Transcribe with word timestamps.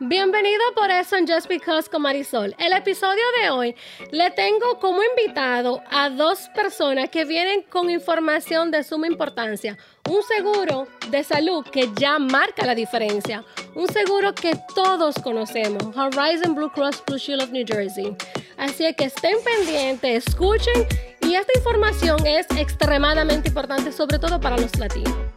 Bienvenido 0.00 0.62
por 0.76 0.92
eso 0.92 1.16
en 1.16 1.26
Just 1.26 1.48
Because 1.48 1.90
con 1.90 2.02
Marisol. 2.02 2.54
El 2.60 2.72
episodio 2.72 3.22
de 3.42 3.50
hoy 3.50 3.74
le 4.12 4.30
tengo 4.30 4.78
como 4.78 5.00
invitado 5.02 5.82
a 5.90 6.08
dos 6.08 6.48
personas 6.54 7.10
que 7.10 7.24
vienen 7.24 7.62
con 7.62 7.90
información 7.90 8.70
de 8.70 8.84
suma 8.84 9.08
importancia. 9.08 9.76
Un 10.08 10.22
seguro 10.22 10.86
de 11.10 11.24
salud 11.24 11.64
que 11.64 11.90
ya 11.96 12.20
marca 12.20 12.64
la 12.64 12.76
diferencia. 12.76 13.44
Un 13.74 13.88
seguro 13.88 14.32
que 14.36 14.52
todos 14.72 15.16
conocemos. 15.16 15.82
Horizon 15.96 16.54
Blue 16.54 16.70
Cross 16.70 17.02
Blue 17.04 17.18
Shield 17.18 17.42
of 17.42 17.50
New 17.50 17.64
Jersey. 17.66 18.16
Así 18.56 18.84
que 18.94 19.06
estén 19.06 19.38
pendientes, 19.42 20.28
escuchen 20.28 20.86
y 21.22 21.34
esta 21.34 21.52
información 21.56 22.24
es 22.24 22.46
extremadamente 22.56 23.48
importante, 23.48 23.90
sobre 23.90 24.20
todo 24.20 24.40
para 24.40 24.58
los 24.58 24.78
latinos. 24.78 25.27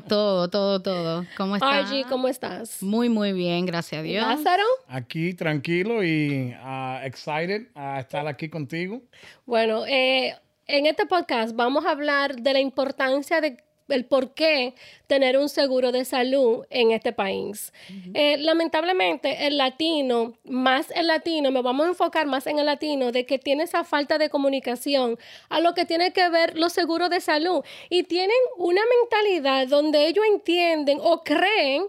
Todo, 0.00 0.48
todo, 0.48 0.80
todo. 0.80 1.26
¿Cómo 1.36 1.56
estás? 1.56 1.90
Argy, 1.90 2.04
¿cómo 2.04 2.28
estás? 2.28 2.82
Muy, 2.82 3.08
muy 3.08 3.32
bien, 3.32 3.66
gracias 3.66 4.00
a 4.00 4.02
Dios. 4.02 4.26
Lázaro. 4.26 4.64
Aquí 4.88 5.34
tranquilo 5.34 6.02
y 6.02 6.54
uh, 6.62 7.04
excited 7.04 7.68
a 7.74 8.00
estar 8.00 8.26
aquí 8.26 8.48
contigo. 8.48 9.02
Bueno, 9.44 9.84
eh, 9.86 10.34
en 10.66 10.86
este 10.86 11.06
podcast 11.06 11.54
vamos 11.54 11.84
a 11.86 11.90
hablar 11.90 12.36
de 12.36 12.52
la 12.52 12.60
importancia 12.60 13.40
de 13.40 13.56
el 13.88 14.04
por 14.04 14.34
qué 14.34 14.74
tener 15.06 15.38
un 15.38 15.48
seguro 15.48 15.92
de 15.92 16.04
salud 16.04 16.64
en 16.70 16.90
este 16.90 17.12
país. 17.12 17.72
Eh, 18.14 18.36
lamentablemente, 18.38 19.46
el 19.46 19.56
latino, 19.56 20.34
más 20.44 20.90
el 20.94 21.06
latino, 21.06 21.50
me 21.50 21.62
vamos 21.62 21.86
a 21.86 21.90
enfocar 21.90 22.26
más 22.26 22.46
en 22.46 22.58
el 22.58 22.66
latino, 22.66 23.12
de 23.12 23.24
que 23.24 23.38
tiene 23.38 23.64
esa 23.64 23.84
falta 23.84 24.18
de 24.18 24.30
comunicación 24.30 25.18
a 25.48 25.60
lo 25.60 25.74
que 25.74 25.84
tiene 25.84 26.12
que 26.12 26.28
ver 26.28 26.58
los 26.58 26.72
seguros 26.72 27.10
de 27.10 27.20
salud. 27.20 27.62
Y 27.88 28.04
tienen 28.04 28.36
una 28.56 28.82
mentalidad 29.00 29.68
donde 29.68 30.06
ellos 30.08 30.24
entienden 30.26 30.98
o 31.02 31.22
creen 31.22 31.84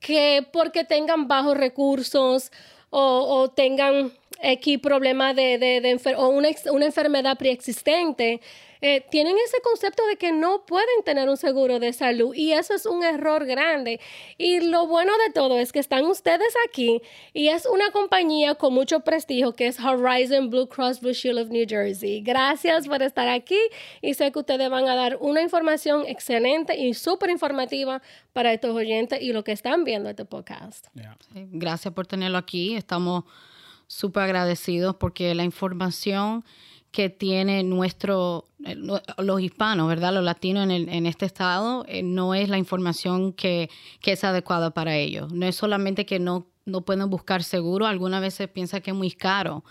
que 0.00 0.46
porque 0.52 0.84
tengan 0.84 1.28
bajos 1.28 1.56
recursos 1.56 2.50
o, 2.90 3.50
tengan 3.54 4.12
X 4.42 4.78
problema 4.80 5.32
de, 5.32 5.56
de, 5.58 6.14
o 6.16 6.28
una, 6.28 6.48
una 6.70 6.84
enfermedad 6.84 7.38
preexistente, 7.38 8.40
eh, 8.84 9.06
tienen 9.10 9.36
ese 9.38 9.58
concepto 9.62 10.04
de 10.08 10.16
que 10.16 10.32
no 10.32 10.66
pueden 10.66 11.04
tener 11.04 11.28
un 11.28 11.36
seguro 11.36 11.78
de 11.78 11.92
salud 11.92 12.34
y 12.34 12.50
eso 12.50 12.74
es 12.74 12.84
un 12.84 13.04
error 13.04 13.46
grande. 13.46 14.00
Y 14.38 14.58
lo 14.58 14.88
bueno 14.88 15.12
de 15.24 15.32
todo 15.32 15.56
es 15.56 15.70
que 15.70 15.78
están 15.78 16.04
ustedes 16.04 16.52
aquí 16.68 17.00
y 17.32 17.48
es 17.48 17.64
una 17.64 17.92
compañía 17.92 18.56
con 18.56 18.74
mucho 18.74 19.00
prestigio 19.00 19.54
que 19.54 19.68
es 19.68 19.78
Horizon 19.78 20.50
Blue 20.50 20.68
Cross 20.68 21.00
Blue 21.00 21.12
Shield 21.12 21.38
of 21.38 21.48
New 21.50 21.64
Jersey. 21.68 22.22
Gracias 22.22 22.88
por 22.88 23.00
estar 23.02 23.28
aquí 23.28 23.60
y 24.00 24.14
sé 24.14 24.32
que 24.32 24.40
ustedes 24.40 24.68
van 24.68 24.88
a 24.88 24.96
dar 24.96 25.16
una 25.20 25.42
información 25.42 26.04
excelente 26.08 26.76
y 26.76 26.94
súper 26.94 27.30
informativa 27.30 28.02
para 28.32 28.52
estos 28.52 28.74
oyentes 28.74 29.22
y 29.22 29.32
lo 29.32 29.44
que 29.44 29.52
están 29.52 29.84
viendo 29.84 30.10
este 30.10 30.24
podcast. 30.24 30.88
Gracias 31.32 31.94
por 31.94 32.08
tenerlo 32.08 32.36
aquí. 32.36 32.74
Estamos 32.74 33.22
súper 33.86 34.24
agradecidos 34.24 34.96
porque 34.96 35.36
la 35.36 35.44
información 35.44 36.44
que 36.92 37.08
tiene 37.08 37.64
nuestro, 37.64 38.48
eh, 38.64 38.76
los 38.76 39.40
hispanos, 39.40 39.88
¿verdad? 39.88 40.12
Los 40.12 40.22
latinos 40.22 40.68
en, 40.68 40.88
en 40.88 41.06
este 41.06 41.24
estado, 41.24 41.84
eh, 41.88 42.02
no 42.02 42.34
es 42.34 42.50
la 42.50 42.58
información 42.58 43.32
que, 43.32 43.70
que, 44.00 44.12
es 44.12 44.22
adecuada 44.22 44.72
para 44.72 44.96
ellos. 44.96 45.32
No 45.32 45.46
es 45.46 45.56
solamente 45.56 46.04
que 46.04 46.18
no, 46.18 46.46
no 46.66 46.82
pueden 46.82 47.08
buscar 47.08 47.42
seguro, 47.42 47.86
algunas 47.86 48.20
veces 48.20 48.48
piensa 48.48 48.80
que 48.80 48.90
es 48.90 48.96
muy 48.96 49.10
caro, 49.10 49.64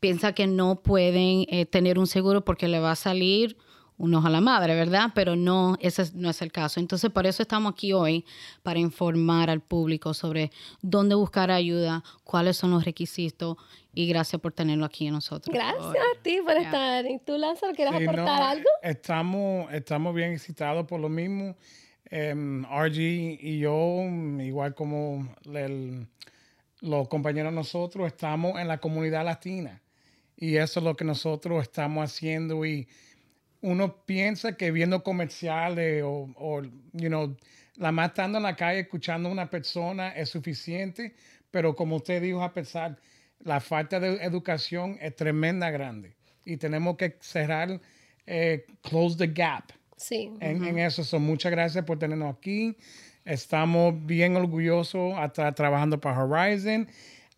piensa 0.00 0.32
que 0.32 0.46
no 0.46 0.76
pueden 0.76 1.44
eh, 1.48 1.66
tener 1.66 1.98
un 1.98 2.06
seguro 2.06 2.42
porque 2.42 2.68
le 2.68 2.80
va 2.80 2.92
a 2.92 2.96
salir 2.96 3.58
unos 4.02 4.24
a 4.24 4.30
la 4.30 4.40
madre, 4.40 4.74
¿verdad? 4.74 5.12
Pero 5.14 5.36
no, 5.36 5.76
ese 5.80 6.10
no 6.14 6.28
es 6.28 6.42
el 6.42 6.50
caso. 6.50 6.80
Entonces, 6.80 7.08
por 7.12 7.24
eso 7.24 7.40
estamos 7.40 7.72
aquí 7.72 7.92
hoy, 7.92 8.24
para 8.64 8.80
informar 8.80 9.48
al 9.48 9.60
público 9.60 10.12
sobre 10.12 10.50
dónde 10.80 11.14
buscar 11.14 11.52
ayuda, 11.52 12.02
cuáles 12.24 12.56
son 12.56 12.72
los 12.72 12.84
requisitos 12.84 13.58
y 13.94 14.08
gracias 14.08 14.42
por 14.42 14.52
tenerlo 14.52 14.84
aquí 14.84 15.06
en 15.06 15.12
nosotros. 15.12 15.54
Gracias 15.54 15.86
a 15.86 16.20
ti 16.20 16.40
por 16.44 16.56
estar. 16.56 17.06
¿Y 17.06 17.20
tú, 17.20 17.38
Lázaro, 17.38 17.74
quieres 17.74 17.94
aportar 17.94 18.42
algo? 18.42 18.68
Estamos, 18.82 19.72
estamos 19.72 20.12
bien 20.16 20.32
excitados 20.32 20.84
por 20.84 20.98
lo 20.98 21.08
mismo. 21.08 21.54
Um, 22.10 22.64
RG 22.64 22.98
y 22.98 23.60
yo, 23.60 24.02
igual 24.40 24.74
como 24.74 25.28
los 26.80 27.06
compañeros 27.06 27.52
nosotros, 27.52 28.08
estamos 28.08 28.58
en 28.58 28.66
la 28.66 28.78
comunidad 28.78 29.24
latina. 29.24 29.80
Y 30.36 30.56
eso 30.56 30.80
es 30.80 30.84
lo 30.84 30.96
que 30.96 31.04
nosotros 31.04 31.62
estamos 31.62 32.02
haciendo 32.02 32.66
y 32.66 32.88
uno 33.62 34.04
piensa 34.04 34.56
que 34.56 34.70
viendo 34.70 35.02
comerciales 35.02 36.02
o, 36.04 36.28
o 36.36 36.62
you 36.92 37.08
know, 37.08 37.36
la 37.76 37.92
más 37.92 38.08
estando 38.08 38.38
en 38.38 38.44
la 38.44 38.56
calle 38.56 38.80
escuchando 38.80 39.28
a 39.28 39.32
una 39.32 39.48
persona 39.48 40.10
es 40.10 40.28
suficiente, 40.28 41.14
pero 41.50 41.74
como 41.74 41.96
usted 41.96 42.20
dijo 42.20 42.42
a 42.42 42.52
pesar, 42.52 42.98
la 43.40 43.60
falta 43.60 43.98
de 43.98 44.22
educación 44.22 44.98
es 45.00 45.16
tremenda 45.16 45.70
grande. 45.70 46.14
Y 46.44 46.56
tenemos 46.56 46.96
que 46.96 47.16
cerrar, 47.20 47.80
eh, 48.26 48.66
close 48.82 49.16
the 49.16 49.28
gap. 49.28 49.72
Sí. 49.96 50.32
En, 50.40 50.78
eso, 50.78 51.04
so, 51.04 51.20
muchas 51.20 51.52
gracias 51.52 51.84
por 51.84 51.98
tenernos 51.98 52.34
aquí. 52.34 52.76
Estamos 53.24 53.94
bien 54.04 54.36
orgullosos 54.36 55.14
a 55.16 55.26
estar 55.26 55.54
trabajando 55.54 56.00
para 56.00 56.24
Horizon, 56.24 56.88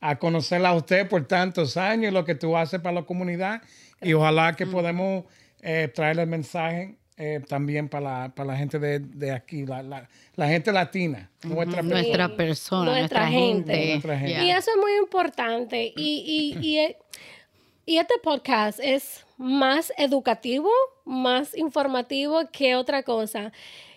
a 0.01 0.19
conocerla 0.19 0.71
a 0.71 0.75
usted 0.75 1.07
por 1.09 1.27
tantos 1.27 1.77
años, 1.77 2.13
lo 2.13 2.25
que 2.25 2.35
tú 2.35 2.57
haces 2.57 2.81
para 2.81 2.95
la 2.95 3.03
comunidad. 3.03 3.63
Y 4.01 4.15
ojalá 4.15 4.55
que 4.55 4.67
podamos 4.67 5.25
eh, 5.65 5.89
traer 5.89 6.19
el 6.19 6.27
mensaje 6.27 6.97
eh, 7.17 7.41
también 7.49 7.89
para 7.89 8.23
la, 8.23 8.35
para 8.35 8.53
la 8.53 8.57
gente 8.57 8.79
de, 8.79 8.99
de 8.99 9.31
aquí, 9.31 9.65
la, 9.65 9.83
la, 9.83 10.09
la, 10.35 10.49
gente 10.49 10.71
latina, 10.73 11.31
nuestra, 11.43 11.81
nuestra 11.81 12.37
persona, 12.37 12.99
nuestra, 12.99 13.29
gente. 13.29 14.01
Y 14.13 14.51
eso 14.51 14.71
es 14.73 14.77
muy 14.77 14.95
importante. 14.99 15.93
Y, 15.97 16.55
y, 16.61 16.67
y, 16.67 16.79
eh, 16.81 16.99
y, 17.87 17.97
este 17.97 18.15
podcast 18.23 18.79
es 18.83 19.25
más 19.39 19.91
educativo, 19.97 20.69
más 21.07 21.57
informativo 21.57 22.43
que 22.53 22.75
otra 22.77 23.03
cosa. 23.03 23.51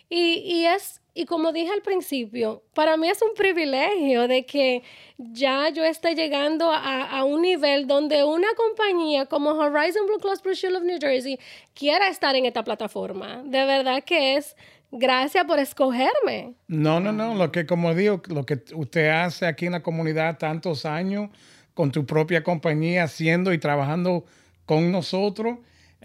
Y, 0.10 0.40
y 0.46 0.66
es 0.66 1.02
y 1.18 1.26
como 1.26 1.52
dije 1.52 1.72
al 1.74 1.82
principio, 1.82 2.62
para 2.76 2.96
mí 2.96 3.10
es 3.10 3.24
un 3.24 3.34
privilegio 3.36 4.28
de 4.28 4.46
que 4.46 4.84
ya 5.18 5.68
yo 5.70 5.84
esté 5.84 6.14
llegando 6.14 6.72
a, 6.72 7.24
un 7.24 7.42
nivel 7.42 7.88
donde 7.88 8.24
una 8.24 8.50
compañía 8.56 9.26
como 9.26 9.50
Horizon 9.50 10.06
Blue 10.06 10.20
Cross 10.20 10.44
Blue 10.44 10.54
Shield 10.54 10.76
of 10.76 10.84
New 10.84 11.00
Jersey 11.02 11.40
quiera 11.74 12.08
estar 12.08 12.36
en 12.36 12.46
esta 12.46 12.64
plataforma. 12.64 13.42
De 13.44 13.66
verdad 13.66 14.04
que 14.04 14.38
es 14.38 14.56
gracias 14.92 15.44
por 15.46 15.58
escogerme. 15.58 16.54
No, 16.68 17.00
no, 17.00 17.12
no. 17.12 17.34
Lo 17.34 17.52
que, 17.52 17.66
como 17.66 17.96
digo, 17.96 18.22
lo 18.28 18.46
que 18.46 18.60
usted 18.76 19.10
hace 19.10 19.48
aquí 19.48 19.66
en 19.66 19.72
la 19.72 19.82
comunidad 19.82 20.38
tantos 20.38 20.86
años 20.86 21.32
con 21.74 21.92
tu 21.92 22.06
propia 22.06 22.44
compañía, 22.44 23.06
haciendo 23.06 23.54
y 23.54 23.58
trabajando 23.58 24.24
con 24.68 24.92
nosotros 24.92 25.58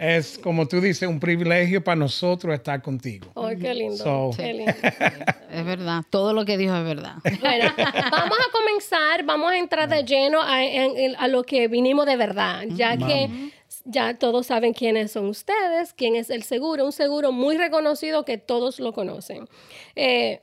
es, 0.02 0.36
como 0.38 0.66
tú 0.66 0.80
dices, 0.80 1.08
un 1.08 1.20
privilegio 1.20 1.82
para 1.84 1.94
nosotros 1.94 2.52
estar 2.52 2.82
contigo. 2.82 3.28
¡Ay, 3.36 3.56
qué 3.56 3.72
lindo! 3.72 4.30
qué 4.36 4.52
lindo. 4.52 4.72
es 4.72 5.64
verdad, 5.64 6.02
todo 6.10 6.32
lo 6.32 6.44
que 6.44 6.58
dijo 6.58 6.76
es 6.76 6.84
verdad. 6.84 7.14
Bueno, 7.40 7.72
vamos 7.76 8.38
a 8.38 8.50
comenzar, 8.50 9.22
vamos 9.24 9.52
a 9.52 9.58
entrar 9.58 9.88
de 9.88 10.02
lleno 10.02 10.41
a, 10.42 11.28
lo 11.28 11.44
que 11.44 11.68
vinimos 11.68 12.06
de 12.06 12.16
verdad, 12.16 12.64
ya 12.70 12.96
que 12.96 13.52
ya 13.84 14.18
todos 14.18 14.46
saben 14.46 14.72
quiénes 14.72 15.12
son 15.12 15.26
ustedes, 15.26 15.92
quién 15.94 16.16
es 16.16 16.30
el 16.30 16.42
seguro, 16.42 16.84
un 16.84 16.92
seguro 16.92 17.30
muy 17.30 17.56
reconocido 17.56 18.24
que 18.24 18.38
todos 18.38 18.80
lo 18.80 18.92
conocen. 18.92 19.48
Eh, 19.94 20.41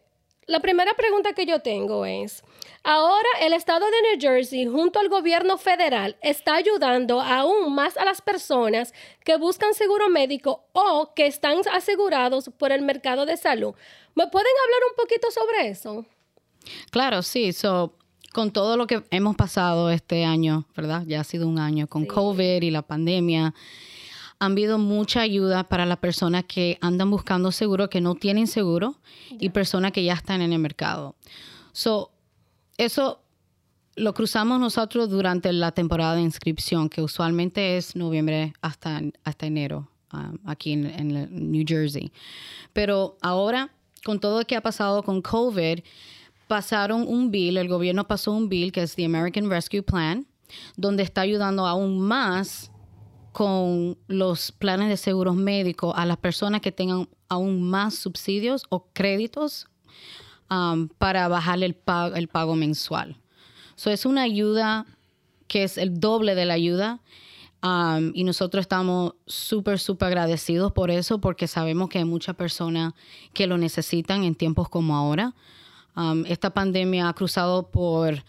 la 0.50 0.60
primera 0.60 0.96
pregunta 0.96 1.34
que 1.34 1.46
yo 1.46 1.60
tengo 1.60 2.06
es, 2.06 2.44
ahora 2.84 3.30
el 3.42 3.54
estado 3.54 3.86
de 3.86 4.02
New 4.02 4.20
Jersey 4.20 4.66
junto 4.66 5.00
al 5.00 5.08
gobierno 5.08 5.60
federal 5.60 6.18
está 6.22 6.56
ayudando 6.56 7.22
aún 7.22 7.76
más 7.76 7.96
a 7.98 8.04
las 8.04 8.20
personas 8.20 8.92
que 9.24 9.38
buscan 9.38 9.76
seguro 9.76 10.10
médico 10.10 10.66
o 10.74 11.14
que 11.16 11.28
están 11.28 11.60
asegurados 11.72 12.50
por 12.58 12.72
el 12.72 12.82
mercado 12.82 13.28
de 13.28 13.38
salud. 13.38 13.76
¿Me 14.16 14.26
pueden 14.28 14.52
hablar 14.66 14.82
un 14.90 14.96
poquito 14.98 15.30
sobre 15.30 15.70
eso? 15.70 16.06
Claro, 16.90 17.22
sí. 17.22 17.52
con 18.34 18.52
todo 18.52 18.76
lo 18.76 18.88
que 18.88 19.04
hemos 19.12 19.36
pasado 19.36 19.92
este 19.92 20.26
año, 20.26 20.66
¿verdad? 20.76 21.04
Ya 21.06 21.22
ha 21.22 21.24
sido 21.24 21.48
un 21.48 21.60
año 21.60 21.86
con 21.86 22.08
COVID 22.08 22.64
y 22.64 22.72
la 22.72 22.82
pandemia 22.82 23.54
han 24.40 24.54
habido 24.54 24.78
mucha 24.78 25.22
ayuda 25.22 25.66
para 25.66 25.86
las 25.86 25.98
personas 25.98 26.46
que 26.46 26.78
andan 26.82 27.12
buscando 27.12 27.52
seguro, 27.52 27.90
que 27.90 28.02
no 28.02 28.16
tienen 28.16 28.48
seguro, 28.48 28.96
y 29.32 29.50
personas 29.50 29.92
que 29.92 30.04
ya 30.04 30.14
están 30.14 30.42
en 30.42 30.54
el 30.54 30.60
mercado. 30.60 31.16
So, 31.74 32.12
eso 32.78 33.22
lo 33.96 34.14
cruzamos 34.14 34.60
nosotros 34.60 35.10
durante 35.10 35.52
la 35.52 35.72
temporada 35.74 36.16
de 36.16 36.22
inscripción, 36.22 36.90
que 36.90 37.02
usualmente 37.02 37.78
es 37.78 37.96
noviembre 37.96 38.54
hasta, 38.62 39.02
hasta 39.24 39.46
enero. 39.46 39.90
um, 40.14 40.38
aquí 40.46 40.74
en, 40.74 40.86
en 40.86 41.52
New 41.52 41.64
Jersey. 41.68 42.12
Pero 42.74 43.18
ahora, 43.22 43.70
con 44.04 44.20
todo 44.20 44.40
lo 44.40 44.46
que 44.46 44.56
ha 44.56 44.62
pasado 44.62 45.04
con 45.04 45.22
COVID, 45.22 45.80
pasaron 46.48 47.06
un 47.08 47.32
bill, 47.32 47.58
el 47.58 47.68
gobierno 47.68 48.08
pasó 48.08 48.32
un 48.32 48.50
bill 48.50 48.72
que 48.72 48.84
es 48.84 48.96
the 48.96 49.06
American 49.06 49.50
Rescue 49.50 49.84
Plan, 49.84 50.26
donde 50.76 51.04
está 51.04 51.22
ayudando 51.22 51.68
aún 51.68 52.00
más 52.00 52.72
con 53.32 53.98
los 54.08 54.52
planes 54.52 54.90
de 54.90 54.98
seguros 54.98 55.36
médicos 55.36 55.94
a 55.96 56.06
las 56.06 56.18
personas 56.18 56.62
que 56.62 56.72
tengan 56.72 57.08
aún 57.28 57.62
más 57.62 57.96
subsidios 57.96 58.66
o 58.70 58.88
créditos 58.94 59.68
um, 60.50 60.88
para 60.88 61.28
bajar 61.28 61.64
el 61.64 61.76
pago, 61.76 62.16
el 62.16 62.28
pago 62.28 62.56
mensual. 62.56 63.18
So 63.76 63.92
es 63.92 64.06
una 64.06 64.24
ayuda 64.24 64.86
que 65.48 65.64
es 65.64 65.78
el 65.78 66.00
doble 66.00 66.36
de 66.36 66.46
la 66.46 66.56
ayuda 66.56 67.00
um, 67.64 68.12
y 68.14 68.24
nosotros 68.24 68.62
estamos 68.62 69.14
súper, 69.26 69.80
súper 69.80 70.08
agradecidos 70.08 70.72
por 70.72 70.92
eso 70.92 71.22
porque 71.22 71.48
sabemos 71.48 71.90
que 71.90 72.00
hay 72.00 72.06
muchas 72.06 72.36
personas 72.36 72.94
que 73.34 73.48
lo 73.48 73.58
necesitan 73.58 74.24
en 74.24 74.36
tiempos 74.36 74.70
como 74.70 74.96
ahora. 74.96 75.34
Um, 75.96 76.26
esta 76.26 76.52
pandemia 76.52 77.10
ha 77.10 77.14
cruzado 77.14 77.70
por 77.70 78.24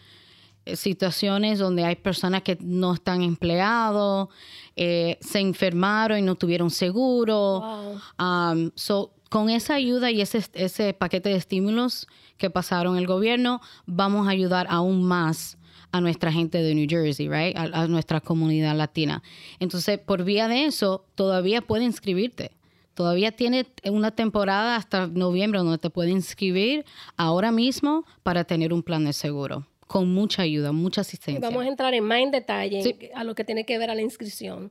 situaciones 0.75 1.59
donde 1.59 1.85
hay 1.85 1.97
personas 1.97 2.43
que 2.43 2.59
no 2.61 2.95
están 2.95 3.23
empleados, 3.23 4.29
eh, 4.77 5.19
se 5.21 5.41
enfermaron 5.41 6.19
y 6.19 6.23
no 6.23 6.35
tuvieron 6.35 6.71
seguro. 6.71 7.99
Um, 8.19 8.71
so, 8.75 9.13
con 9.29 9.49
esa 9.49 9.75
ayuda 9.75 10.11
y 10.11 10.21
ese, 10.21 10.45
ese 10.55 10.93
paquete 10.93 11.29
de 11.29 11.37
estímulos 11.37 12.07
que 12.37 12.51
pasaron 12.51 12.97
el 12.97 13.07
gobierno, 13.07 13.61
vamos 13.87 14.27
a 14.27 14.31
ayudar 14.31 14.67
aún 14.69 15.05
más 15.05 15.57
a 15.93 16.01
nuestra 16.01 16.33
gente 16.33 16.59
de 16.63 16.75
New 16.75 16.87
Jersey, 16.89 17.29
right? 17.29 17.57
A, 17.57 17.87
nuestra 17.87 18.21
comunidad 18.21 18.77
latina. 18.77 19.23
Entonces, 19.59 19.99
por 19.99 20.25
vía 20.25 20.49
de 20.49 20.67
eso, 20.67 21.05
todavía 21.15 21.63
puedes 21.63 21.87
inscribirte. 21.87 22.53
Todavía 22.95 23.33
tiene 23.33 23.67
una 23.85 24.11
temporada 24.11 24.77
hasta 24.77 25.07
noviembre 25.07 25.61
donde 25.61 25.79
te 25.79 25.91
puedes 25.91 26.13
inscribir 26.13 26.85
ahora 27.17 27.51
mismo 27.51 28.05
para 28.23 28.45
tener 28.45 28.73
un 28.73 28.83
plan 28.83 29.05
de 29.05 29.13
seguro 29.13 29.67
con 29.91 30.15
mucha 30.15 30.43
ayuda, 30.43 30.71
mucha 30.71 31.01
asistencia. 31.01 31.41
vamos 31.41 31.65
a 31.65 31.69
entrar 31.69 31.93
en 31.95 32.05
más 32.05 32.21
en 32.21 32.31
detalle 32.31 33.11
a 33.13 33.25
lo 33.25 33.35
que 33.35 33.43
tiene 33.43 33.67
que 33.67 33.77
ver 33.77 33.91
a 33.91 33.97
la 33.97 34.03
inscripción. 34.03 34.71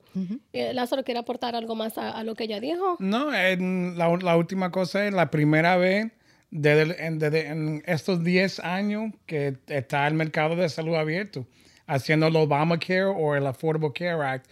Eh, 0.53 0.73
Lázaro, 0.73 1.03
¿quiere 1.03 1.19
aportar 1.19 1.57
algo 1.57 1.75
más 1.75 1.97
a, 1.97 2.23
lo 2.23 2.35
que 2.35 2.45
ella 2.45 2.61
dijo? 2.61 2.95
No, 2.99 3.29
la, 3.29 4.37
última 4.37 4.71
cosa 4.71 5.05
es 5.05 5.13
la 5.13 5.29
primera 5.29 5.75
vez 5.75 6.07
desde, 6.51 7.47
en, 7.47 7.83
estos 7.85 8.23
10 8.23 8.61
años 8.61 9.11
que 9.25 9.57
está 9.67 10.07
el 10.07 10.13
mercado 10.13 10.55
de 10.55 10.69
salud 10.69 10.95
abierto, 10.95 11.45
haciendo 11.85 12.27
el 12.27 12.37
Obamacare 12.37 13.03
o 13.03 13.35
el 13.35 13.45
Affordable 13.45 13.91
Care 13.93 14.25
Act, 14.25 14.49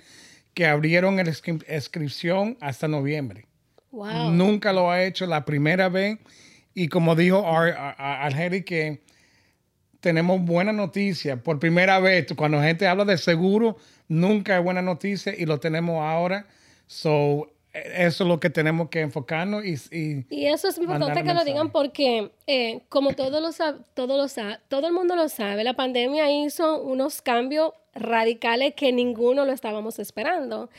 que 0.54 0.66
abrieron 0.66 1.16
la 1.16 1.24
inscripción 1.70 2.58
hasta 2.60 2.90
noviembre. 2.90 3.46
Wow. 3.92 4.32
Nunca 4.32 4.74
lo 4.74 4.92
ha 4.92 5.02
hecho 5.02 5.28
la 5.28 5.46
primera 5.46 5.88
vez. 5.88 6.20
Y 6.74 6.90
como 6.90 7.16
dijo 7.16 7.42
Argeri, 7.48 8.64
que 8.66 9.08
tenemos 10.00 10.42
buena 10.42 10.74
noticia. 10.74 11.38
Por 11.38 11.60
primera 11.60 12.00
vez, 12.00 12.28
cuando 12.36 12.62
gente 12.62 12.88
habla 12.88 13.06
de 13.06 13.18
seguro, 13.18 13.78
nunca 14.08 14.58
es 14.58 14.64
buena 14.64 14.82
noticia 14.82 15.34
y 15.38 15.46
lo 15.46 15.60
tenemos 15.60 16.02
ahora. 16.02 16.46
So, 16.88 17.50
eso 17.74 18.24
es 18.24 18.28
lo 18.28 18.40
que 18.40 18.50
tenemos 18.50 18.90
que 18.90 19.02
enfocarnos 19.02 19.64
y... 19.66 20.26
Y, 20.30 20.46
eso 20.48 20.68
es 20.68 20.78
importante 20.78 21.24
que 21.24 21.34
lo 21.34 21.44
digan 21.44 21.72
porque, 21.72 22.32
eh, 22.48 22.82
como 22.90 23.14
todos 23.14 23.42
lo 23.42 23.76
todos 23.94 24.36
todo 24.68 24.88
el 24.88 24.94
mundo 24.94 25.16
lo 25.16 25.30
sabe, 25.30 25.64
la 25.64 25.76
pandemia 25.76 26.32
hizo 26.32 26.82
unos 26.82 27.22
cambios 27.22 27.74
radicales 27.94 28.74
que 28.76 28.92
ninguno 28.92 29.46
lo 29.46 29.52
estábamos 29.52 30.00
esperando. 30.00 30.70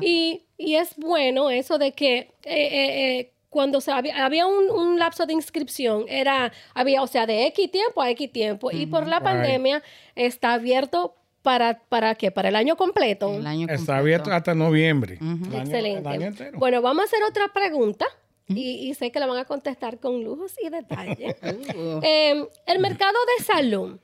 Y, 0.00 0.42
y, 0.56 0.76
es 0.76 0.96
bueno 0.96 1.50
eso 1.50 1.78
de 1.78 1.92
que... 1.92 2.30
Eh, 2.44 3.18
eh, 3.24 3.32
cuando 3.50 3.80
se 3.80 3.90
había, 3.90 4.24
había 4.24 4.46
un, 4.46 4.98
lapso 4.98 5.26
de 5.26 5.32
inscripción, 5.32 6.04
era, 6.08 6.52
había, 6.74 7.02
o 7.02 7.06
sea, 7.06 7.26
de 7.26 7.46
X 7.46 7.70
tiempo 7.70 8.02
a 8.02 8.10
X 8.10 8.30
tiempo, 8.32 8.70
y 8.70 8.86
por 8.86 9.06
la 9.06 9.20
pandemia 9.20 9.82
está 10.14 10.54
abierto 10.54 11.14
para, 11.42 11.78
¿para 11.88 12.14
qué? 12.14 12.30
Para 12.30 12.48
el 12.48 12.56
año 12.56 12.76
completo. 12.76 13.40
está 13.68 13.98
abierto 13.98 14.32
hasta 14.32 14.54
noviembre. 14.54 15.18
Excelente. 15.52 16.50
bueno, 16.54 16.82
vamos 16.82 17.02
a 17.02 17.06
hacer 17.06 17.22
otra 17.22 17.48
pregunta. 17.48 18.06
Y, 18.48 18.94
sé 18.94 19.12
que 19.12 19.20
la 19.20 19.26
van 19.26 19.36
a 19.36 19.44
contestar 19.44 19.98
con 19.98 20.24
lujos 20.24 20.54
y 20.62 20.70
detalles. 20.70 21.36
Uh. 21.78 22.00
Em, 22.02 22.46
el 22.66 22.78
mercado 22.78 23.16
de 23.36 23.44
salud. 23.44 23.98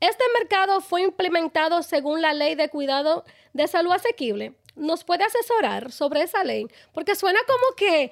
Este 0.00 0.24
mercado 0.38 0.80
fue 0.80 1.02
implementado 1.02 1.82
según 1.82 2.22
la 2.22 2.32
ley 2.32 2.54
de 2.54 2.68
cuidado 2.68 3.24
de 3.52 3.66
salud 3.66 3.92
asequible. 3.92 4.54
¿Nos 4.76 5.04
puede 5.04 5.24
asesorar 5.24 5.92
sobre 5.92 6.22
esa 6.22 6.44
ley? 6.44 6.66
Porque 6.92 7.14
suena 7.14 7.40
como 7.46 7.76
que 7.76 8.10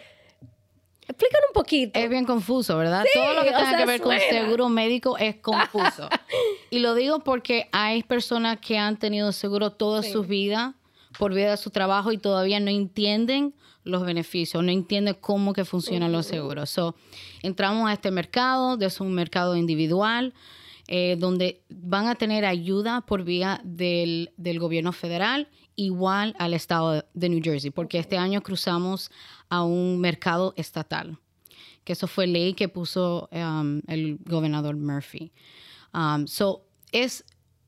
Explícanos 1.11 1.47
un 1.49 1.55
poquito. 1.55 1.99
Es 1.99 2.09
bien 2.09 2.25
confuso, 2.25 2.77
¿verdad? 2.77 3.05
Todo 3.13 3.35
lo 3.35 3.43
que 3.43 3.51
tenga 3.51 3.77
que 3.77 3.85
ver 3.85 4.01
con 4.01 4.17
seguro 4.19 4.69
médico 4.69 5.19
es 5.19 5.37
confuso. 5.43 6.09
y 6.71 6.79
lo 6.79 6.95
digo 6.95 7.19
porque 7.19 7.69
hay 7.73 8.05
personas 8.05 8.61
que 8.61 8.79
han 8.79 8.97
tenido 8.97 9.33
seguro 9.33 9.73
toda 9.73 10.05
su 10.05 10.23
vida 10.23 10.75
por 11.19 11.35
vida 11.35 11.51
de 11.51 11.57
su 11.57 11.71
trabajo 11.71 12.13
y 12.13 12.19
todavía 12.19 12.61
no 12.61 12.71
entienden 12.71 13.55
los 13.83 14.07
beneficios, 14.07 14.63
no 14.63 14.71
entienden 14.71 15.17
cómo 15.21 15.53
que 15.53 15.65
funcionan 15.65 16.13
los 16.13 16.27
seguros. 16.27 16.71
So, 16.71 16.95
entramos 17.43 17.91
a 17.91 17.95
este 17.95 18.13
mercado, 18.13 18.79
es 18.81 19.01
un 19.01 19.13
mercado 19.13 19.57
individual, 19.57 20.33
eh, 20.87 21.17
donde 21.19 21.63
van 21.69 22.07
a 22.07 22.15
tener 22.15 22.45
ayuda 22.45 23.01
por 23.01 23.25
vía 23.25 23.61
del, 23.65 24.33
del 24.37 24.61
gobierno 24.61 24.93
federal 24.93 25.49
igual 25.77 26.35
al 26.39 26.53
estado 26.53 27.05
de 27.15 27.29
New 27.29 27.41
Jersey, 27.43 27.71
porque 27.71 27.99
este 27.99 28.19
año 28.19 28.43
cruzamos 28.43 29.11
a 29.51 29.63
un 29.63 30.01
mercado 30.01 30.55
estatal, 30.57 31.19
que 31.85 31.93
eso 31.93 32.07
fue 32.07 32.27
ley 32.27 32.55
que 32.55 32.69
puso 32.69 33.29
um, 33.33 33.83
el 33.87 34.19
gobernador 34.25 34.77
Murphy. 34.77 35.33
Um, 35.93 36.27
so, 36.27 36.65
es 36.93 37.25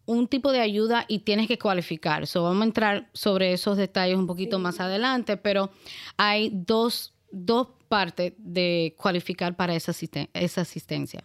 un 0.06 0.28
tipo 0.28 0.52
de 0.52 0.60
ayuda 0.60 1.04
y 1.08 1.20
tienes 1.20 1.48
que 1.48 1.58
cualificar. 1.58 2.26
So, 2.26 2.44
vamos 2.44 2.62
a 2.62 2.64
entrar 2.64 3.10
sobre 3.12 3.52
esos 3.52 3.76
detalles 3.76 4.16
un 4.16 4.26
poquito 4.26 4.58
más 4.58 4.80
adelante, 4.80 5.36
pero 5.36 5.70
hay 6.16 6.50
dos, 6.52 7.12
dos 7.30 7.68
partes 7.88 8.32
de 8.38 8.94
cualificar 8.96 9.54
para 9.56 9.74
esa, 9.74 9.92
esa 10.32 10.60
asistencia. 10.60 11.24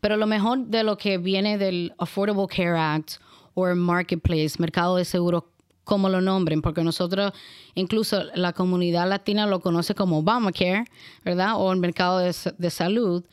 Pero 0.00 0.16
lo 0.16 0.26
mejor 0.26 0.66
de 0.66 0.82
lo 0.82 0.96
que 0.98 1.18
viene 1.18 1.58
del 1.58 1.94
Affordable 1.98 2.46
Care 2.48 2.78
Act 2.78 3.12
o 3.54 3.74
Marketplace, 3.74 4.56
mercado 4.58 4.96
de 4.96 5.04
seguros 5.04 5.44
como 5.88 6.10
lo 6.10 6.20
nombren, 6.20 6.60
porque 6.60 6.84
nosotros, 6.84 7.32
incluso 7.74 8.24
la 8.34 8.52
comunidad 8.52 9.08
latina 9.08 9.46
lo 9.46 9.60
conoce 9.60 9.94
como 9.94 10.18
Obamacare, 10.18 10.84
¿verdad? 11.24 11.54
O 11.56 11.72
el 11.72 11.78
mercado 11.78 12.18
de, 12.18 12.70
salud, 12.70 13.24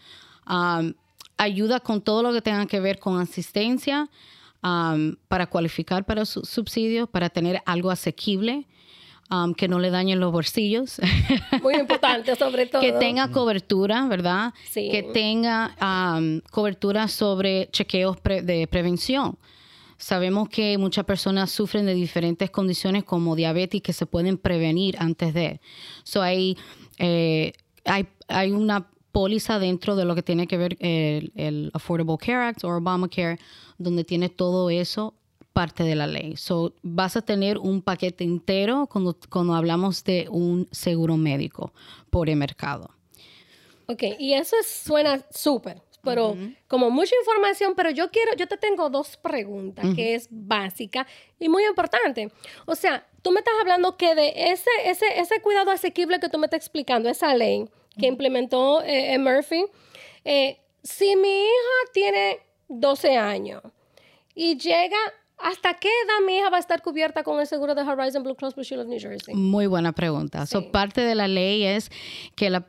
um, 0.50 0.94
ayuda 1.36 1.82
con 1.82 2.02
todo 2.02 2.24
lo 2.24 2.32
que 2.32 2.42
tenga 2.42 2.66
que 2.66 2.80
ver 2.80 2.98
con 2.98 3.20
asistencia 3.20 4.10
um, 4.64 5.18
para 5.28 5.48
cualificar 5.48 6.06
para 6.06 6.24
su 6.24 6.46
subsidios, 6.46 7.10
para 7.10 7.30
tener 7.30 7.62
algo 7.66 7.92
asequible. 7.92 8.66
Um, 9.32 9.56
que 9.56 9.68
no 9.68 9.80
le 9.80 9.90
dañen 9.90 10.20
los 10.20 10.32
bolsillos. 10.32 11.02
Muy 11.64 11.74
importante, 11.78 12.36
sobre 12.36 12.66
todo. 12.72 12.80
que 12.80 12.92
tenga 12.92 13.32
cobertura, 13.32 14.06
¿verdad? 14.06 14.54
Sí. 14.70 14.88
Que 14.92 15.02
tenga 15.02 15.76
cobertura 16.52 17.08
sobre 17.08 17.68
chequeos 17.72 18.18
de 18.22 18.68
prevención. 18.68 19.36
Sabemos 19.98 20.50
que 20.50 20.78
muchas 20.78 21.06
personas 21.06 21.52
sufren 21.52 21.86
de 21.86 21.94
diferentes 21.94 22.50
condiciones 22.52 23.04
como 23.04 23.36
diabetes 23.36 23.82
que 23.82 23.94
se 23.94 24.06
pueden 24.06 24.38
prevenir 24.38 24.96
antes 25.00 25.34
de. 25.34 25.62
So 26.04 26.22
hay, 26.22 26.58
eh, 27.00 27.54
hay, 27.86 28.08
hay 28.28 28.52
una 28.52 28.88
póliza 29.16 29.60
dentro 29.60 29.96
de 29.96 30.04
lo 30.04 30.14
que 30.14 30.24
tiene 30.24 30.46
que 30.46 30.58
ver 30.58 30.76
el, 30.82 31.72
Affordable 31.74 32.18
Care 32.18 32.50
Act 32.50 32.66
o 32.66 32.68
Obamacare, 32.68 33.40
donde 33.78 34.04
tiene 34.04 34.28
todo 34.28 34.70
eso 34.70 35.14
parte 35.54 35.86
de 35.86 35.96
la 35.96 36.06
ley. 36.06 36.36
So, 36.36 36.74
vas 36.84 37.16
a 37.16 37.22
tener 37.22 37.58
un 37.58 37.82
paquete 37.82 38.26
entero 38.26 38.90
cuando, 38.92 39.16
cuando 39.30 39.54
hablamos 39.54 40.04
de 40.04 40.28
un 40.30 40.68
seguro 40.70 41.16
médico 41.16 41.72
por 42.10 42.30
el 42.30 42.36
mercado. 42.36 42.90
Ok, 43.88 44.04
y 44.20 44.34
eso 44.34 44.58
suena 44.66 45.26
súper 45.32 45.82
pero 46.06 46.38
como 46.68 46.90
mucha 46.90 47.16
información, 47.18 47.74
pero 47.76 47.90
yo 47.90 48.12
quiero, 48.12 48.36
yo 48.36 48.48
te 48.48 48.58
tengo 48.58 48.90
dos 48.90 49.18
preguntas 49.18 49.86
que 49.96 50.16
es 50.16 50.28
básica 50.30 51.06
y 51.40 51.50
muy 51.50 51.66
importante. 51.66 52.32
O 52.66 52.76
sea, 52.76 53.06
tú 53.22 53.32
me 53.32 53.40
estás 53.40 53.56
hablando 53.60 53.98
que 53.98 54.16
de 54.16 54.52
ese, 54.52 54.70
ese, 54.86 55.20
ese 55.20 55.42
cuidado 55.42 55.72
asequible 55.72 56.20
que 56.20 56.30
tú 56.30 56.38
me 56.38 56.46
estás 56.46 56.60
explicando, 56.60 57.10
esa 57.10 57.36
ley 57.36 57.68
que 57.98 58.08
implementó 58.08 58.82
eh, 58.84 59.18
Murphy, 59.18 59.66
eh, 60.24 60.60
si 60.84 61.16
mi 61.16 61.44
hija 61.44 61.92
tiene 61.94 62.40
12 62.70 63.18
años 63.18 63.62
y 64.34 64.58
llega 64.58 64.98
¿Hasta 65.38 65.74
qué 65.74 65.90
edad 65.90 66.26
mi 66.26 66.38
hija 66.38 66.50
va 66.50 66.58
a 66.58 66.60
estar 66.60 66.82
cubierta 66.82 67.24
con 67.24 67.40
el 67.40 67.48
seguro 67.48 67.76
de 67.76 67.82
Horizon 67.82 68.24
Blue 68.24 68.36
Cross 68.36 68.56
Blue 68.56 68.64
Shield 68.64 68.84
of 68.84 68.88
New 68.88 69.00
Jersey? 69.00 69.36
Muy 69.36 69.68
buena 69.68 69.92
pregunta. 69.92 70.46
So, 70.46 70.72
parte 70.72 71.02
de 71.02 71.14
la 71.14 71.28
ley 71.28 71.64
es 71.64 71.92
que 72.36 72.50
la, 72.50 72.66